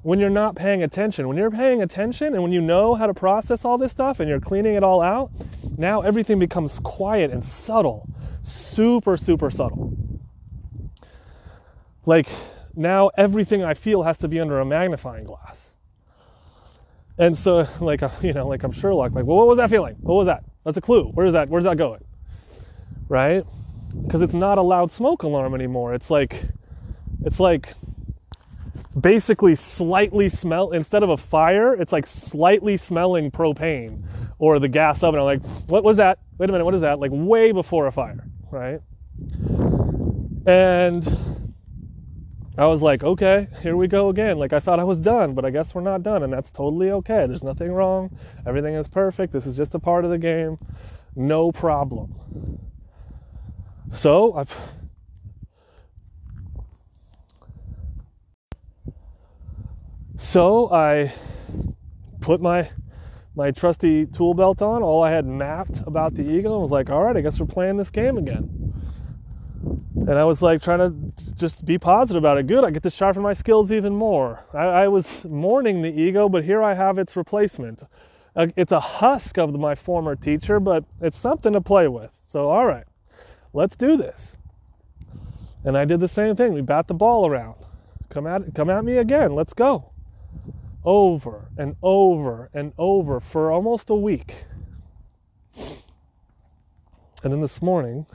when 0.00 0.18
you're 0.18 0.30
not 0.30 0.56
paying 0.56 0.82
attention. 0.82 1.28
When 1.28 1.36
you're 1.36 1.50
paying 1.50 1.82
attention 1.82 2.32
and 2.32 2.42
when 2.42 2.52
you 2.52 2.62
know 2.62 2.94
how 2.94 3.06
to 3.06 3.12
process 3.12 3.66
all 3.66 3.76
this 3.76 3.92
stuff 3.92 4.18
and 4.18 4.30
you're 4.30 4.40
cleaning 4.40 4.76
it 4.76 4.82
all 4.82 5.02
out, 5.02 5.30
now 5.76 6.00
everything 6.00 6.38
becomes 6.38 6.78
quiet 6.78 7.30
and 7.30 7.44
subtle. 7.44 8.08
Super, 8.40 9.18
super 9.18 9.50
subtle. 9.50 9.92
Like 12.06 12.30
now 12.74 13.10
everything 13.18 13.62
I 13.62 13.74
feel 13.74 14.04
has 14.04 14.16
to 14.16 14.28
be 14.28 14.40
under 14.40 14.58
a 14.58 14.64
magnifying 14.64 15.24
glass. 15.24 15.71
And 17.22 17.38
so, 17.38 17.68
like, 17.80 18.02
uh, 18.02 18.10
you 18.20 18.32
know, 18.32 18.48
like 18.48 18.64
I'm 18.64 18.72
Sherlock, 18.72 19.12
like, 19.12 19.24
well, 19.24 19.36
what 19.36 19.46
was 19.46 19.58
that 19.58 19.70
feeling? 19.70 19.94
What 20.00 20.14
was 20.16 20.26
that? 20.26 20.42
That's 20.64 20.76
a 20.76 20.80
clue. 20.80 21.04
Where's 21.14 21.32
that? 21.34 21.48
Where's 21.48 21.64
that 21.64 21.76
going? 21.76 22.04
Right? 23.08 23.44
Because 24.02 24.22
it's 24.22 24.34
not 24.34 24.58
a 24.58 24.62
loud 24.62 24.90
smoke 24.90 25.22
alarm 25.22 25.54
anymore. 25.54 25.94
It's 25.94 26.10
like, 26.10 26.48
it's 27.24 27.38
like 27.38 27.74
basically 28.98 29.54
slightly 29.54 30.28
smell 30.28 30.72
instead 30.72 31.04
of 31.04 31.10
a 31.10 31.16
fire, 31.16 31.74
it's 31.74 31.92
like 31.92 32.06
slightly 32.06 32.76
smelling 32.76 33.30
propane 33.30 34.02
or 34.38 34.58
the 34.58 34.68
gas 34.68 35.02
oven. 35.04 35.20
I'm 35.20 35.24
like, 35.24 35.46
what 35.68 35.84
was 35.84 35.98
that? 35.98 36.18
Wait 36.38 36.48
a 36.48 36.52
minute, 36.52 36.64
what 36.64 36.74
is 36.74 36.80
that? 36.80 36.98
Like 36.98 37.12
way 37.12 37.52
before 37.52 37.86
a 37.86 37.92
fire, 37.92 38.26
right? 38.50 38.80
And 40.44 41.31
I 42.58 42.66
was 42.66 42.82
like, 42.82 43.02
okay, 43.02 43.48
here 43.62 43.76
we 43.76 43.88
go 43.88 44.10
again. 44.10 44.38
Like 44.38 44.52
I 44.52 44.60
thought 44.60 44.78
I 44.78 44.84
was 44.84 44.98
done, 44.98 45.34
but 45.34 45.44
I 45.44 45.50
guess 45.50 45.74
we're 45.74 45.80
not 45.80 46.02
done, 46.02 46.22
and 46.22 46.32
that's 46.32 46.50
totally 46.50 46.90
okay. 46.90 47.26
There's 47.26 47.42
nothing 47.42 47.72
wrong. 47.72 48.16
Everything 48.46 48.74
is 48.74 48.88
perfect. 48.88 49.32
This 49.32 49.46
is 49.46 49.56
just 49.56 49.74
a 49.74 49.78
part 49.78 50.04
of 50.04 50.10
the 50.10 50.18
game. 50.18 50.58
No 51.16 51.50
problem. 51.50 52.14
So 53.90 54.34
I've 54.34 54.54
So 60.22 60.72
I 60.72 61.12
put 62.20 62.40
my 62.40 62.70
my 63.34 63.50
trusty 63.50 64.06
tool 64.06 64.34
belt 64.34 64.62
on. 64.62 64.82
All 64.82 65.02
I 65.02 65.10
had 65.10 65.26
mapped 65.26 65.80
about 65.86 66.14
the 66.14 66.22
ego 66.22 66.52
and 66.52 66.62
was 66.62 66.70
like, 66.70 66.90
all 66.90 67.02
right, 67.02 67.16
I 67.16 67.22
guess 67.22 67.40
we're 67.40 67.46
playing 67.46 67.76
this 67.76 67.90
game 67.90 68.16
again. 68.18 68.61
And 70.08 70.18
I 70.18 70.24
was 70.24 70.42
like 70.42 70.60
trying 70.60 70.78
to 70.80 71.34
just 71.34 71.64
be 71.64 71.78
positive 71.78 72.20
about 72.20 72.36
it. 72.36 72.48
Good, 72.48 72.64
I 72.64 72.70
get 72.70 72.82
to 72.82 72.90
sharpen 72.90 73.22
my 73.22 73.34
skills 73.34 73.70
even 73.70 73.94
more. 73.94 74.44
I, 74.52 74.64
I 74.64 74.88
was 74.88 75.24
mourning 75.24 75.82
the 75.82 75.92
ego, 75.92 76.28
but 76.28 76.44
here 76.44 76.62
I 76.62 76.74
have 76.74 76.98
its 76.98 77.14
replacement. 77.14 77.82
Uh, 78.34 78.48
it's 78.56 78.72
a 78.72 78.80
husk 78.80 79.38
of 79.38 79.54
my 79.54 79.74
former 79.74 80.16
teacher, 80.16 80.58
but 80.58 80.84
it's 81.00 81.16
something 81.16 81.52
to 81.52 81.60
play 81.60 81.86
with. 81.86 82.10
So, 82.26 82.50
all 82.50 82.66
right, 82.66 82.84
let's 83.52 83.76
do 83.76 83.96
this. 83.96 84.36
And 85.64 85.78
I 85.78 85.84
did 85.84 86.00
the 86.00 86.08
same 86.08 86.34
thing. 86.34 86.52
We 86.52 86.62
bat 86.62 86.88
the 86.88 86.94
ball 86.94 87.26
around. 87.26 87.56
Come 88.10 88.26
at, 88.26 88.54
come 88.54 88.70
at 88.70 88.84
me 88.84 88.96
again. 88.96 89.34
Let's 89.34 89.52
go 89.52 89.92
over 90.84 91.48
and 91.56 91.76
over 91.82 92.50
and 92.52 92.72
over 92.76 93.20
for 93.20 93.52
almost 93.52 93.88
a 93.88 93.94
week. 93.94 94.44
And 97.22 97.32
then 97.32 97.40
this 97.40 97.62
morning, 97.62 98.06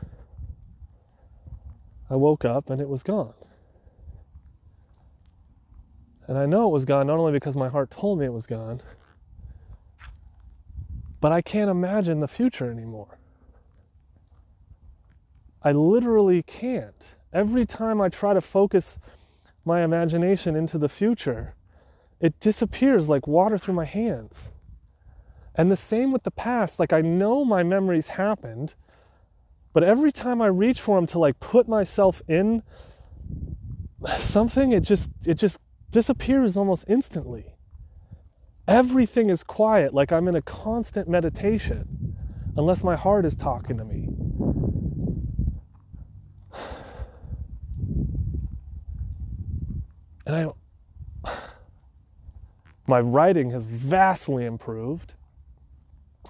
I 2.09 2.15
woke 2.15 2.45
up 2.45 2.69
and 2.69 2.81
it 2.81 2.89
was 2.89 3.03
gone. 3.03 3.33
And 6.27 6.37
I 6.37 6.45
know 6.45 6.67
it 6.67 6.71
was 6.71 6.85
gone 6.85 7.07
not 7.07 7.19
only 7.19 7.31
because 7.31 7.55
my 7.55 7.69
heart 7.69 7.89
told 7.89 8.19
me 8.19 8.25
it 8.25 8.33
was 8.33 8.45
gone, 8.45 8.81
but 11.19 11.31
I 11.31 11.41
can't 11.41 11.69
imagine 11.69 12.19
the 12.19 12.27
future 12.27 12.69
anymore. 12.69 13.17
I 15.63 15.71
literally 15.71 16.43
can't. 16.43 17.15
Every 17.33 17.65
time 17.65 18.01
I 18.01 18.09
try 18.09 18.33
to 18.33 18.41
focus 18.41 18.99
my 19.65 19.83
imagination 19.83 20.55
into 20.55 20.77
the 20.77 20.89
future, 20.89 21.55
it 22.19 22.39
disappears 22.39 23.09
like 23.09 23.27
water 23.27 23.57
through 23.57 23.73
my 23.73 23.85
hands. 23.85 24.49
And 25.55 25.71
the 25.71 25.75
same 25.75 26.11
with 26.11 26.23
the 26.23 26.31
past. 26.31 26.79
Like 26.79 26.93
I 26.93 27.01
know 27.01 27.43
my 27.43 27.63
memories 27.63 28.07
happened, 28.07 28.75
but 29.77 29.83
every 29.83 30.11
time 30.11 30.41
I 30.41 30.47
reach 30.47 30.81
for 30.81 30.95
them 30.95 31.05
to 31.05 31.19
like 31.19 31.39
put 31.39 31.67
myself 31.67 32.23
in 32.27 32.63
something, 34.17 34.71
it 34.71 34.79
just 34.79 35.11
it 35.23 35.35
just 35.35 35.59
disappears 35.91 36.57
almost 36.57 36.85
instantly. 36.87 37.53
Everything 38.67 39.29
is 39.29 39.43
quiet, 39.43 39.93
like 39.93 40.11
I'm 40.11 40.27
in 40.27 40.35
a 40.35 40.41
constant 40.41 41.07
meditation, 41.07 42.17
unless 42.57 42.83
my 42.83 42.95
heart 42.95 43.23
is 43.23 43.35
talking 43.35 43.77
to 43.77 43.85
me. 43.85 44.09
And 50.25 50.35
I 50.35 51.31
my 52.87 52.99
writing 52.99 53.51
has 53.51 53.67
vastly 53.67 54.43
improved. 54.43 55.13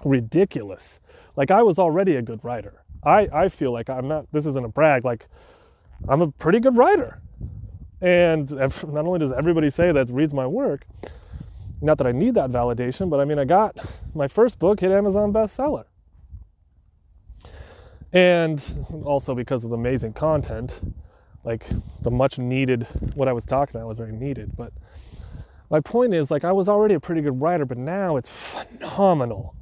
Ridiculous. 0.04 1.00
Like 1.34 1.50
I 1.50 1.62
was 1.62 1.78
already 1.78 2.14
a 2.14 2.20
good 2.20 2.44
writer. 2.44 2.77
I, 3.04 3.28
I 3.32 3.48
feel 3.48 3.72
like 3.72 3.88
I'm 3.88 4.08
not, 4.08 4.26
this 4.32 4.46
isn't 4.46 4.64
a 4.64 4.68
brag, 4.68 5.04
like 5.04 5.26
I'm 6.08 6.20
a 6.20 6.30
pretty 6.30 6.60
good 6.60 6.76
writer. 6.76 7.20
And 8.00 8.50
not 8.50 9.06
only 9.06 9.18
does 9.18 9.32
everybody 9.32 9.70
say 9.70 9.92
that 9.92 10.08
reads 10.10 10.34
my 10.34 10.46
work, 10.46 10.86
not 11.80 11.98
that 11.98 12.06
I 12.06 12.12
need 12.12 12.34
that 12.34 12.50
validation, 12.50 13.08
but 13.08 13.20
I 13.20 13.24
mean, 13.24 13.38
I 13.38 13.44
got 13.44 13.76
my 14.14 14.28
first 14.28 14.58
book 14.58 14.80
hit 14.80 14.90
Amazon 14.90 15.32
bestseller. 15.32 15.84
And 18.12 18.62
also 19.04 19.34
because 19.34 19.64
of 19.64 19.70
the 19.70 19.76
amazing 19.76 20.14
content, 20.14 20.80
like 21.44 21.66
the 22.02 22.10
much 22.10 22.38
needed, 22.38 22.86
what 23.14 23.28
I 23.28 23.32
was 23.32 23.44
talking 23.44 23.76
about 23.76 23.86
was 23.86 23.98
very 23.98 24.12
needed. 24.12 24.56
But 24.56 24.72
my 25.70 25.80
point 25.80 26.14
is 26.14 26.30
like 26.30 26.44
I 26.44 26.52
was 26.52 26.68
already 26.68 26.94
a 26.94 27.00
pretty 27.00 27.20
good 27.20 27.40
writer, 27.40 27.64
but 27.64 27.78
now 27.78 28.16
it's 28.16 28.28
phenomenal. 28.28 29.54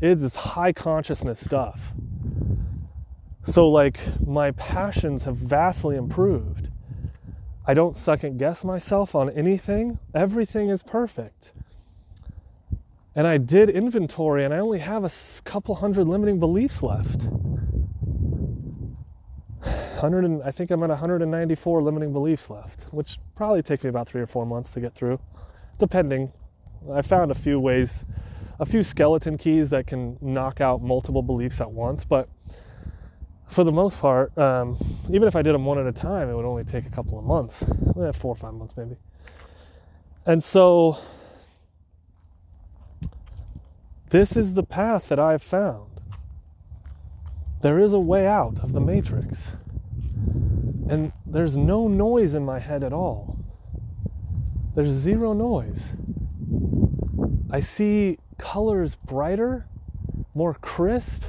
It 0.00 0.10
is 0.10 0.20
this 0.20 0.34
high 0.34 0.72
consciousness 0.72 1.40
stuff. 1.40 1.92
So 3.44 3.68
like 3.68 4.00
my 4.26 4.50
passions 4.52 5.24
have 5.24 5.36
vastly 5.36 5.96
improved. 5.96 6.68
I 7.66 7.74
don't 7.74 7.96
second 7.96 8.38
guess 8.38 8.64
myself 8.64 9.14
on 9.14 9.30
anything. 9.30 9.98
Everything 10.14 10.70
is 10.70 10.82
perfect. 10.82 11.52
And 13.14 13.26
I 13.26 13.38
did 13.38 13.70
inventory 13.70 14.44
and 14.44 14.52
I 14.52 14.58
only 14.58 14.80
have 14.80 15.04
a 15.04 15.10
couple 15.44 15.76
hundred 15.76 16.08
limiting 16.08 16.40
beliefs 16.40 16.82
left. 16.82 17.22
100 19.62 20.24
and, 20.24 20.42
I 20.42 20.50
think 20.50 20.70
I'm 20.70 20.82
at 20.82 20.90
194 20.90 21.82
limiting 21.82 22.12
beliefs 22.12 22.50
left, 22.50 22.82
which 22.92 23.18
probably 23.36 23.62
take 23.62 23.84
me 23.84 23.88
about 23.88 24.08
3 24.08 24.20
or 24.20 24.26
4 24.26 24.44
months 24.44 24.70
to 24.72 24.80
get 24.80 24.94
through 24.94 25.18
depending. 25.78 26.32
I 26.92 27.02
found 27.02 27.30
a 27.30 27.34
few 27.34 27.58
ways, 27.58 28.04
a 28.58 28.66
few 28.66 28.82
skeleton 28.82 29.38
keys 29.38 29.70
that 29.70 29.86
can 29.86 30.18
knock 30.20 30.60
out 30.60 30.82
multiple 30.82 31.22
beliefs 31.22 31.60
at 31.60 31.70
once, 31.70 32.04
but 32.04 32.28
for 33.48 33.64
the 33.64 33.72
most 33.72 33.98
part, 34.00 34.36
um, 34.38 34.76
even 35.10 35.28
if 35.28 35.36
I 35.36 35.42
did 35.42 35.54
them 35.54 35.64
one 35.64 35.78
at 35.78 35.86
a 35.86 35.92
time, 35.92 36.28
it 36.28 36.34
would 36.34 36.44
only 36.44 36.64
take 36.64 36.86
a 36.86 36.90
couple 36.90 37.18
of 37.18 37.24
months, 37.24 37.62
eh, 37.62 38.12
four 38.12 38.32
or 38.32 38.36
five 38.36 38.54
months 38.54 38.76
maybe. 38.76 38.96
And 40.26 40.42
so, 40.42 40.98
this 44.10 44.36
is 44.36 44.54
the 44.54 44.62
path 44.62 45.08
that 45.08 45.18
I've 45.18 45.42
found. 45.42 46.00
There 47.62 47.78
is 47.78 47.92
a 47.92 47.98
way 47.98 48.26
out 48.26 48.58
of 48.62 48.72
the 48.72 48.80
matrix. 48.80 49.48
And 50.88 51.12
there's 51.24 51.56
no 51.56 51.88
noise 51.88 52.34
in 52.34 52.44
my 52.44 52.58
head 52.58 52.84
at 52.84 52.92
all. 52.92 53.38
There's 54.74 54.90
zero 54.90 55.32
noise. 55.32 55.88
I 57.50 57.60
see 57.60 58.18
colors 58.38 58.96
brighter, 58.96 59.66
more 60.34 60.54
crisp. 60.54 61.22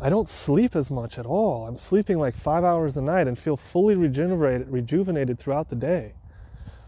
I 0.00 0.10
don't 0.10 0.28
sleep 0.28 0.76
as 0.76 0.90
much 0.90 1.18
at 1.18 1.26
all. 1.26 1.66
I'm 1.66 1.76
sleeping 1.76 2.18
like 2.18 2.36
five 2.36 2.62
hours 2.62 2.96
a 2.96 3.02
night 3.02 3.26
and 3.26 3.38
feel 3.38 3.56
fully 3.56 3.96
regenerated, 3.96 4.68
rejuvenated 4.68 5.38
throughout 5.38 5.70
the 5.70 5.76
day. 5.76 6.14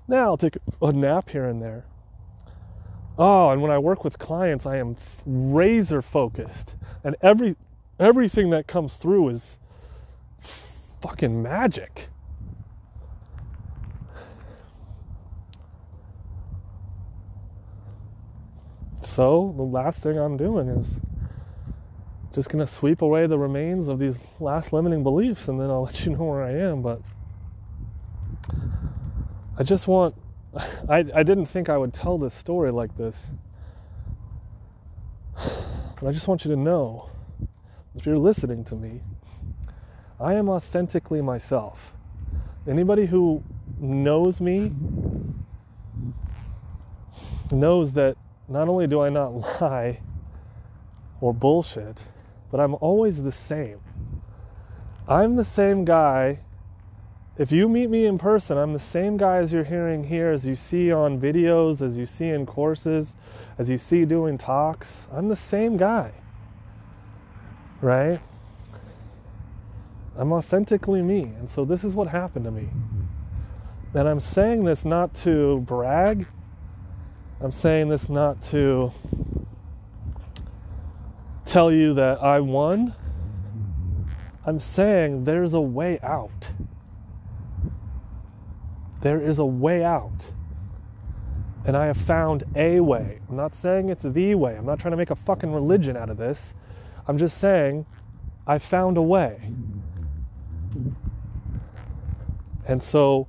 Now 0.07 0.25
I'll 0.25 0.37
take 0.37 0.59
a 0.81 0.93
nap 0.93 1.31
here 1.31 1.45
and 1.45 1.61
there. 1.61 1.85
Oh, 3.19 3.51
and 3.51 3.61
when 3.61 3.71
I 3.71 3.79
work 3.79 4.05
with 4.05 4.19
clients, 4.19 4.65
I 4.65 4.77
am 4.77 4.97
razor 5.27 6.03
focused, 6.03 6.75
and 7.05 7.17
every 7.21 7.57
everything 7.99 8.51
that 8.51 8.67
comes 8.67 8.97
through 8.97 9.29
is 9.29 9.59
fucking 10.39 11.43
magic. 11.43 12.09
So 19.03 19.53
the 19.57 19.65
last 19.65 20.03
thing 20.03 20.17
I'm 20.17 20.37
doing 20.37 20.69
is 20.69 20.93
just 22.35 22.49
going 22.49 22.65
to 22.65 22.73
sweep 22.73 23.03
away 23.03 23.27
the 23.27 23.39
remains 23.39 23.89
of 23.89 23.99
these 23.99 24.19
last 24.39 24.73
limiting 24.73 25.03
beliefs 25.03 25.49
and 25.49 25.61
then 25.61 25.71
I'll 25.71 25.83
let 25.87 26.05
you 26.05 26.13
know 26.13 26.25
where 26.25 26.43
I 26.43 26.53
am. 26.53 26.83
But 26.83 27.01
I 29.59 29.63
just 29.63 29.89
want, 29.89 30.15
I, 30.89 31.05
I 31.15 31.23
didn't 31.23 31.47
think 31.47 31.69
I 31.69 31.77
would 31.77 31.93
tell 31.93 32.19
this 32.19 32.35
story 32.35 32.71
like 32.71 32.97
this. 32.97 33.31
But 35.35 36.03
I 36.07 36.13
just 36.13 36.29
want 36.29 36.45
you 36.45 36.51
to 36.51 36.57
know 36.57 37.11
if 37.97 38.07
you're 38.07 38.19
listening 38.19 38.65
to 38.67 38.75
me, 38.77 39.01
I 40.21 40.35
am 40.35 40.49
authentically 40.49 41.23
myself. 41.23 41.93
Anybody 42.69 43.07
who 43.07 43.43
knows 43.79 44.41
me 44.41 44.73
knows 47.51 47.93
that 47.93 48.17
not 48.49 48.69
only 48.69 48.87
do 48.87 49.01
I 49.01 49.09
not 49.09 49.33
lie 49.61 50.01
or 51.21 51.35
bullshit, 51.35 51.99
but 52.51 52.61
I'm 52.61 52.75
always 52.81 53.23
the 53.23 53.33
same. 53.33 53.81
I'm 55.09 55.37
the 55.37 55.45
same 55.45 55.85
guy. 55.85 56.41
If 57.39 57.53
you 57.53 57.69
meet 57.69 57.89
me 57.89 58.07
in 58.07 58.19
person, 58.19 58.59
I'm 58.59 58.73
the 58.73 58.79
same 58.79 59.17
guy 59.17 59.39
as 59.39 59.53
you're 59.53 59.65
hearing 59.65 60.05
here, 60.05 60.31
as 60.31 60.45
you 60.45 60.55
see 60.55 60.93
on 60.93 61.21
videos, 61.21 61.81
as 61.81 61.97
you 61.97 62.07
see 62.07 62.29
in 62.29 62.45
courses, 62.45 63.15
as 63.57 63.69
you 63.69 63.79
see 63.79 64.05
doing 64.05 64.37
talks. 64.37 65.07
I'm 65.13 65.29
the 65.29 65.37
same 65.37 65.77
guy. 65.77 66.13
Right? 67.81 68.21
I'm 70.17 70.33
authentically 70.33 71.03
me. 71.03 71.23
And 71.23 71.49
so 71.49 71.65
this 71.65 71.83
is 71.83 71.95
what 71.95 72.09
happened 72.09 72.45
to 72.45 72.51
me. 72.51 72.69
And 73.95 74.09
I'm 74.09 74.21
saying 74.21 74.65
this 74.65 74.85
not 74.85 75.15
to 75.15 75.61
brag, 75.61 76.27
I'm 77.41 77.51
saying 77.51 77.89
this 77.89 78.09
not 78.09 78.43
to 78.51 78.93
tell 81.51 81.73
you 81.73 81.95
that 81.95 82.23
I 82.23 82.39
won. 82.39 82.95
I'm 84.47 84.61
saying 84.61 85.25
there's 85.25 85.53
a 85.53 85.61
way 85.61 85.99
out. 86.01 86.53
There 89.01 89.21
is 89.21 89.41
a 89.41 89.45
way 89.45 89.83
out. 89.83 90.31
And 91.65 91.77
I 91.77 91.87
have 91.87 91.97
found 91.97 92.45
a 92.55 92.79
way. 92.81 93.19
I'm 93.29 93.37
not 93.37 93.57
saying 93.57 93.89
it's 93.89 94.05
the 94.05 94.35
way. 94.37 94.57
I'm 94.57 94.65
not 94.65 94.79
trying 94.79 94.93
to 94.93 94.97
make 94.97 95.11
a 95.11 95.17
fucking 95.17 95.53
religion 95.53 95.97
out 95.97 96.09
of 96.09 96.17
this. 96.17 96.55
I'm 97.09 97.19
just 97.19 97.39
saying 97.39 97.85
I 98.47 98.59
found 98.59 98.97
a 98.97 99.03
way. 99.03 99.51
And 102.67 102.83
so 102.83 103.27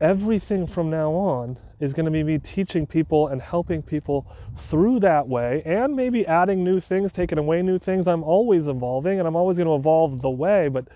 everything 0.00 0.68
from 0.68 0.88
now 0.88 1.10
on 1.10 1.58
is 1.80 1.94
going 1.94 2.04
to 2.04 2.10
be 2.10 2.22
me 2.22 2.38
teaching 2.38 2.86
people 2.86 3.28
and 3.28 3.40
helping 3.40 3.82
people 3.82 4.26
through 4.56 5.00
that 5.00 5.28
way 5.28 5.62
and 5.64 5.94
maybe 5.94 6.26
adding 6.26 6.64
new 6.64 6.80
things, 6.80 7.12
taking 7.12 7.38
away 7.38 7.62
new 7.62 7.78
things. 7.78 8.08
I'm 8.08 8.24
always 8.24 8.66
evolving 8.66 9.18
and 9.18 9.28
I'm 9.28 9.36
always 9.36 9.56
going 9.56 9.68
to 9.68 9.74
evolve 9.74 10.22
the 10.22 10.30
way, 10.30 10.68
but 10.68 10.88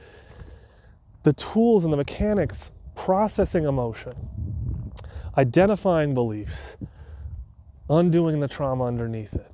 the 1.22 1.32
tools 1.32 1.84
and 1.84 1.92
the 1.92 1.96
mechanics, 1.96 2.72
processing 2.94 3.64
emotion, 3.64 4.14
identifying 5.36 6.14
beliefs, 6.14 6.76
undoing 7.88 8.40
the 8.40 8.48
trauma 8.48 8.84
underneath 8.84 9.34
it, 9.34 9.52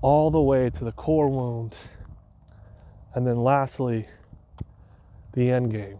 all 0.00 0.30
the 0.30 0.40
way 0.40 0.70
to 0.70 0.84
the 0.84 0.92
core 0.92 1.28
wound, 1.28 1.76
and 3.14 3.26
then 3.26 3.36
lastly, 3.36 4.06
the 5.34 5.50
end 5.50 5.70
game 5.70 5.98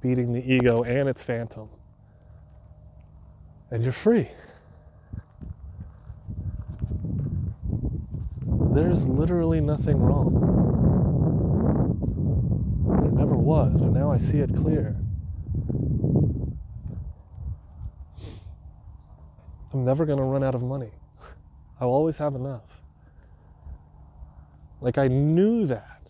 beating 0.00 0.32
the 0.32 0.52
ego 0.52 0.82
and 0.84 1.08
its 1.08 1.22
phantom. 1.22 1.68
And 3.70 3.82
you're 3.82 3.92
free. 3.92 4.30
There's 8.74 9.06
literally 9.06 9.60
nothing 9.60 9.98
wrong. 10.00 10.34
There 13.02 13.10
never 13.10 13.36
was, 13.36 13.80
but 13.80 13.92
now 13.92 14.10
I 14.10 14.18
see 14.18 14.38
it 14.38 14.54
clear. 14.54 14.96
I'm 19.72 19.84
never 19.84 20.06
going 20.06 20.18
to 20.18 20.24
run 20.24 20.42
out 20.42 20.54
of 20.54 20.62
money. 20.62 20.90
I'll 21.80 21.88
always 21.88 22.16
have 22.16 22.34
enough. 22.34 22.62
Like 24.80 24.96
I 24.96 25.08
knew 25.08 25.66
that. 25.66 26.02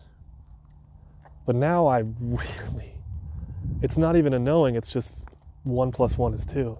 But 1.45 1.55
now 1.55 1.87
I 1.87 1.99
really 2.19 2.89
it's 3.81 3.97
not 3.97 4.15
even 4.15 4.33
a 4.33 4.39
knowing, 4.39 4.75
it's 4.75 4.91
just 4.91 5.25
one 5.63 5.91
plus 5.91 6.17
one 6.17 6.33
is 6.33 6.45
two. 6.45 6.77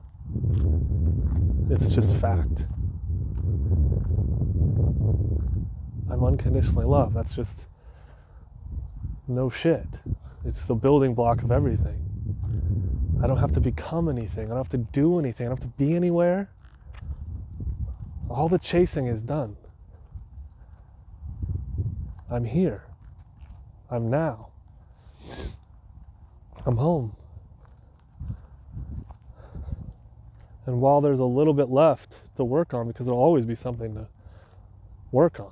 It's 1.70 1.88
just 1.90 2.16
fact. 2.16 2.66
I'm 6.10 6.24
unconditionally 6.24 6.86
loved. 6.86 7.16
That's 7.16 7.36
just 7.36 7.66
no 9.28 9.50
shit. 9.50 9.88
It's 10.46 10.66
the 10.66 10.76
building 10.76 11.14
block 11.14 11.44
of 11.44 11.52
everything. 11.52 12.06
I 13.22 13.28
don't 13.28 13.38
have 13.38 13.52
to 13.54 13.60
become 13.60 14.10
anything. 14.10 14.46
I 14.46 14.50
don't 14.50 14.58
have 14.58 14.70
to 14.70 14.78
do 14.78 15.20
anything. 15.20 15.46
I 15.46 15.50
don't 15.50 15.62
have 15.62 15.72
to 15.72 15.78
be 15.78 15.96
anywhere. 15.96 16.50
All 18.30 18.48
the 18.48 18.60
chasing 18.60 19.08
is 19.08 19.22
done. 19.22 19.56
I'm 22.32 22.46
here. 22.46 22.84
I'm 23.90 24.10
now. 24.10 24.50
I'm 26.66 26.78
home. 26.78 27.16
And 30.70 30.82
while 30.82 31.02
there's 31.02 31.20
a 31.20 31.26
little 31.26 31.56
bit 31.56 31.72
left 31.72 32.18
to 32.36 32.44
work 32.44 32.76
on, 32.76 32.88
because 32.88 33.08
there'll 33.08 33.20
always 33.20 33.44
be 33.44 33.56
something 33.56 33.96
to 33.96 34.08
work 35.12 35.40
on, 35.40 35.52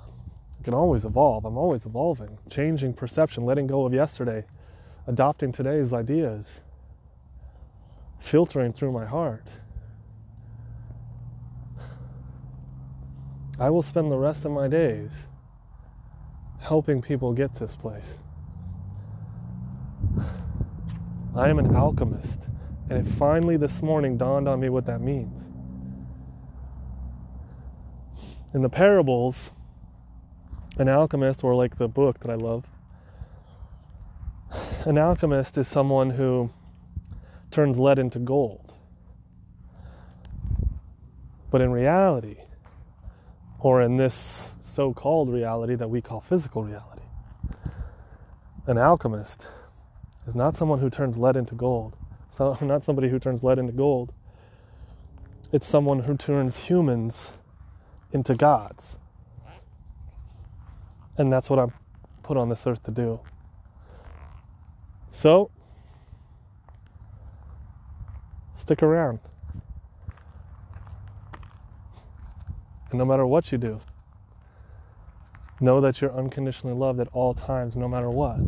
it 0.60 0.62
can 0.62 0.74
always 0.74 1.04
evolve. 1.04 1.44
I'm 1.44 1.58
always 1.58 1.86
evolving, 1.86 2.38
changing 2.50 2.92
perception, 2.94 3.44
letting 3.44 3.66
go 3.66 3.84
of 3.84 3.92
yesterday, 3.92 4.44
adopting 5.08 5.50
today's 5.50 5.92
ideas, 5.92 6.60
filtering 8.20 8.72
through 8.72 8.92
my 8.92 9.06
heart. 9.06 9.48
I 13.58 13.70
will 13.70 13.82
spend 13.82 14.12
the 14.12 14.18
rest 14.18 14.44
of 14.44 14.52
my 14.52 14.68
days 14.68 15.26
helping 16.60 17.02
people 17.02 17.32
get 17.32 17.56
this 17.56 17.74
place. 17.74 18.20
I 21.34 21.48
am 21.48 21.58
an 21.58 21.74
alchemist. 21.74 22.47
And 22.90 23.06
it 23.06 23.10
finally 23.10 23.56
this 23.56 23.82
morning 23.82 24.16
dawned 24.16 24.48
on 24.48 24.60
me 24.60 24.68
what 24.68 24.86
that 24.86 25.00
means. 25.00 25.50
In 28.54 28.62
the 28.62 28.70
parables, 28.70 29.50
an 30.78 30.88
alchemist, 30.88 31.44
or 31.44 31.54
like 31.54 31.76
the 31.76 31.88
book 31.88 32.20
that 32.20 32.30
I 32.30 32.34
love, 32.34 32.64
an 34.86 34.96
alchemist 34.96 35.58
is 35.58 35.68
someone 35.68 36.10
who 36.10 36.50
turns 37.50 37.78
lead 37.78 37.98
into 37.98 38.18
gold. 38.18 38.72
But 41.50 41.60
in 41.60 41.72
reality, 41.72 42.36
or 43.58 43.82
in 43.82 43.96
this 43.96 44.52
so 44.62 44.94
called 44.94 45.28
reality 45.30 45.74
that 45.74 45.90
we 45.90 46.00
call 46.00 46.20
physical 46.20 46.62
reality, 46.62 47.02
an 48.66 48.78
alchemist 48.78 49.46
is 50.26 50.34
not 50.34 50.56
someone 50.56 50.78
who 50.78 50.88
turns 50.88 51.18
lead 51.18 51.36
into 51.36 51.54
gold. 51.54 51.96
So, 52.30 52.56
I'm 52.60 52.66
not 52.66 52.84
somebody 52.84 53.08
who 53.08 53.18
turns 53.18 53.42
lead 53.42 53.58
into 53.58 53.72
gold. 53.72 54.12
It's 55.52 55.66
someone 55.66 56.00
who 56.00 56.16
turns 56.16 56.56
humans 56.56 57.32
into 58.12 58.34
gods. 58.34 58.96
And 61.16 61.32
that's 61.32 61.50
what 61.50 61.58
I'm 61.58 61.72
put 62.22 62.36
on 62.36 62.48
this 62.48 62.66
earth 62.66 62.82
to 62.84 62.90
do. 62.90 63.20
So, 65.10 65.50
stick 68.54 68.82
around. 68.82 69.20
And 72.90 72.98
no 72.98 73.04
matter 73.04 73.26
what 73.26 73.50
you 73.50 73.58
do, 73.58 73.80
know 75.60 75.80
that 75.80 76.00
you're 76.00 76.14
unconditionally 76.16 76.76
loved 76.76 77.00
at 77.00 77.08
all 77.12 77.34
times, 77.34 77.76
no 77.76 77.88
matter 77.88 78.10
what 78.10 78.38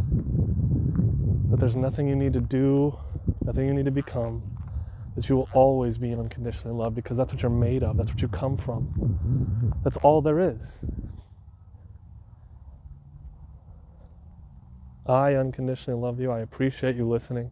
that 1.50 1.58
there's 1.58 1.76
nothing 1.76 2.06
you 2.06 2.14
need 2.14 2.32
to 2.32 2.40
do, 2.40 2.96
nothing 3.42 3.66
you 3.66 3.74
need 3.74 3.84
to 3.86 3.90
become, 3.90 4.42
that 5.16 5.28
you 5.28 5.36
will 5.36 5.48
always 5.52 5.98
be 5.98 6.12
unconditionally 6.12 6.76
loved 6.76 6.94
because 6.94 7.16
that's 7.16 7.32
what 7.32 7.42
you're 7.42 7.50
made 7.50 7.82
of, 7.82 7.96
that's 7.96 8.10
what 8.10 8.22
you 8.22 8.28
come 8.28 8.56
from. 8.56 9.74
That's 9.82 9.96
all 9.98 10.22
there 10.22 10.38
is. 10.40 10.60
I 15.06 15.34
unconditionally 15.34 16.00
love 16.00 16.20
you. 16.20 16.30
I 16.30 16.40
appreciate 16.40 16.94
you 16.94 17.04
listening. 17.04 17.50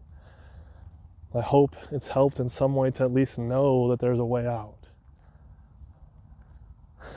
I 1.35 1.41
hope 1.41 1.75
it's 1.91 2.07
helped 2.07 2.39
in 2.39 2.49
some 2.49 2.75
way 2.75 2.91
to 2.93 3.05
at 3.05 3.13
least 3.13 3.37
know 3.37 3.89
that 3.89 3.99
there's 3.99 4.19
a 4.19 4.25
way 4.25 4.47
out 4.47 4.77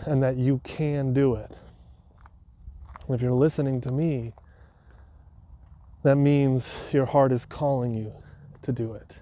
and 0.06 0.24
that 0.24 0.38
you 0.38 0.60
can 0.64 1.14
do 1.14 1.36
it. 1.36 1.52
If 3.10 3.22
you're 3.22 3.32
listening 3.32 3.82
to 3.82 3.92
me, 3.92 4.34
that 6.04 6.16
means 6.16 6.80
your 6.92 7.06
heart 7.06 7.32
is 7.32 7.46
calling 7.46 7.94
you 7.94 8.21
to 8.64 8.72
do 8.72 8.94
it. 8.94 9.16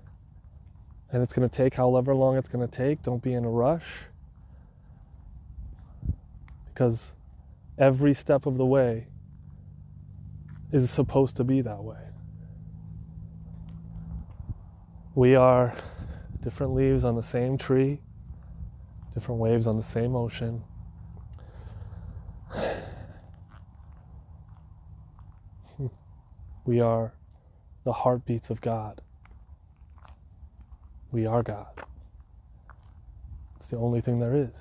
And 1.12 1.24
it's 1.24 1.34
going 1.34 1.48
to 1.48 1.56
take 1.56 1.74
however 1.74 2.14
long 2.14 2.38
it's 2.38 2.50
going 2.50 2.68
to 2.68 2.76
take. 2.76 3.02
Don't 3.04 3.22
be 3.22 3.34
in 3.34 3.46
a 3.46 3.50
rush. 3.50 4.04
Because 6.68 7.14
every 7.78 8.14
step 8.14 8.46
of 8.46 8.58
the 8.58 8.66
way 8.66 9.08
is 10.72 10.90
supposed 10.92 11.36
to 11.38 11.44
be 11.44 11.62
that 11.62 11.84
way. 11.84 11.98
We 15.16 15.36
are 15.36 15.74
different 16.42 16.74
leaves 16.74 17.04
on 17.04 17.16
the 17.16 17.24
same 17.24 17.58
tree, 17.58 18.02
different 19.14 19.42
waves 19.42 19.68
on 19.68 19.78
the 19.78 19.84
same 19.84 20.16
ocean. 20.16 20.64
We 26.66 26.82
are 26.82 27.14
the 27.84 27.94
heartbeats 27.94 28.52
of 28.52 28.62
God. 28.62 29.02
We 31.12 31.26
are 31.26 31.42
God. 31.42 31.68
It's 33.60 33.70
the 33.70 33.78
only 33.78 34.02
thing 34.02 34.20
there 34.20 34.36
is. 34.36 34.56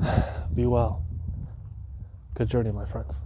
Be 0.54 0.66
well. 0.66 1.02
Good 2.34 2.48
journey, 2.48 2.72
my 2.72 2.86
friends. 2.86 3.20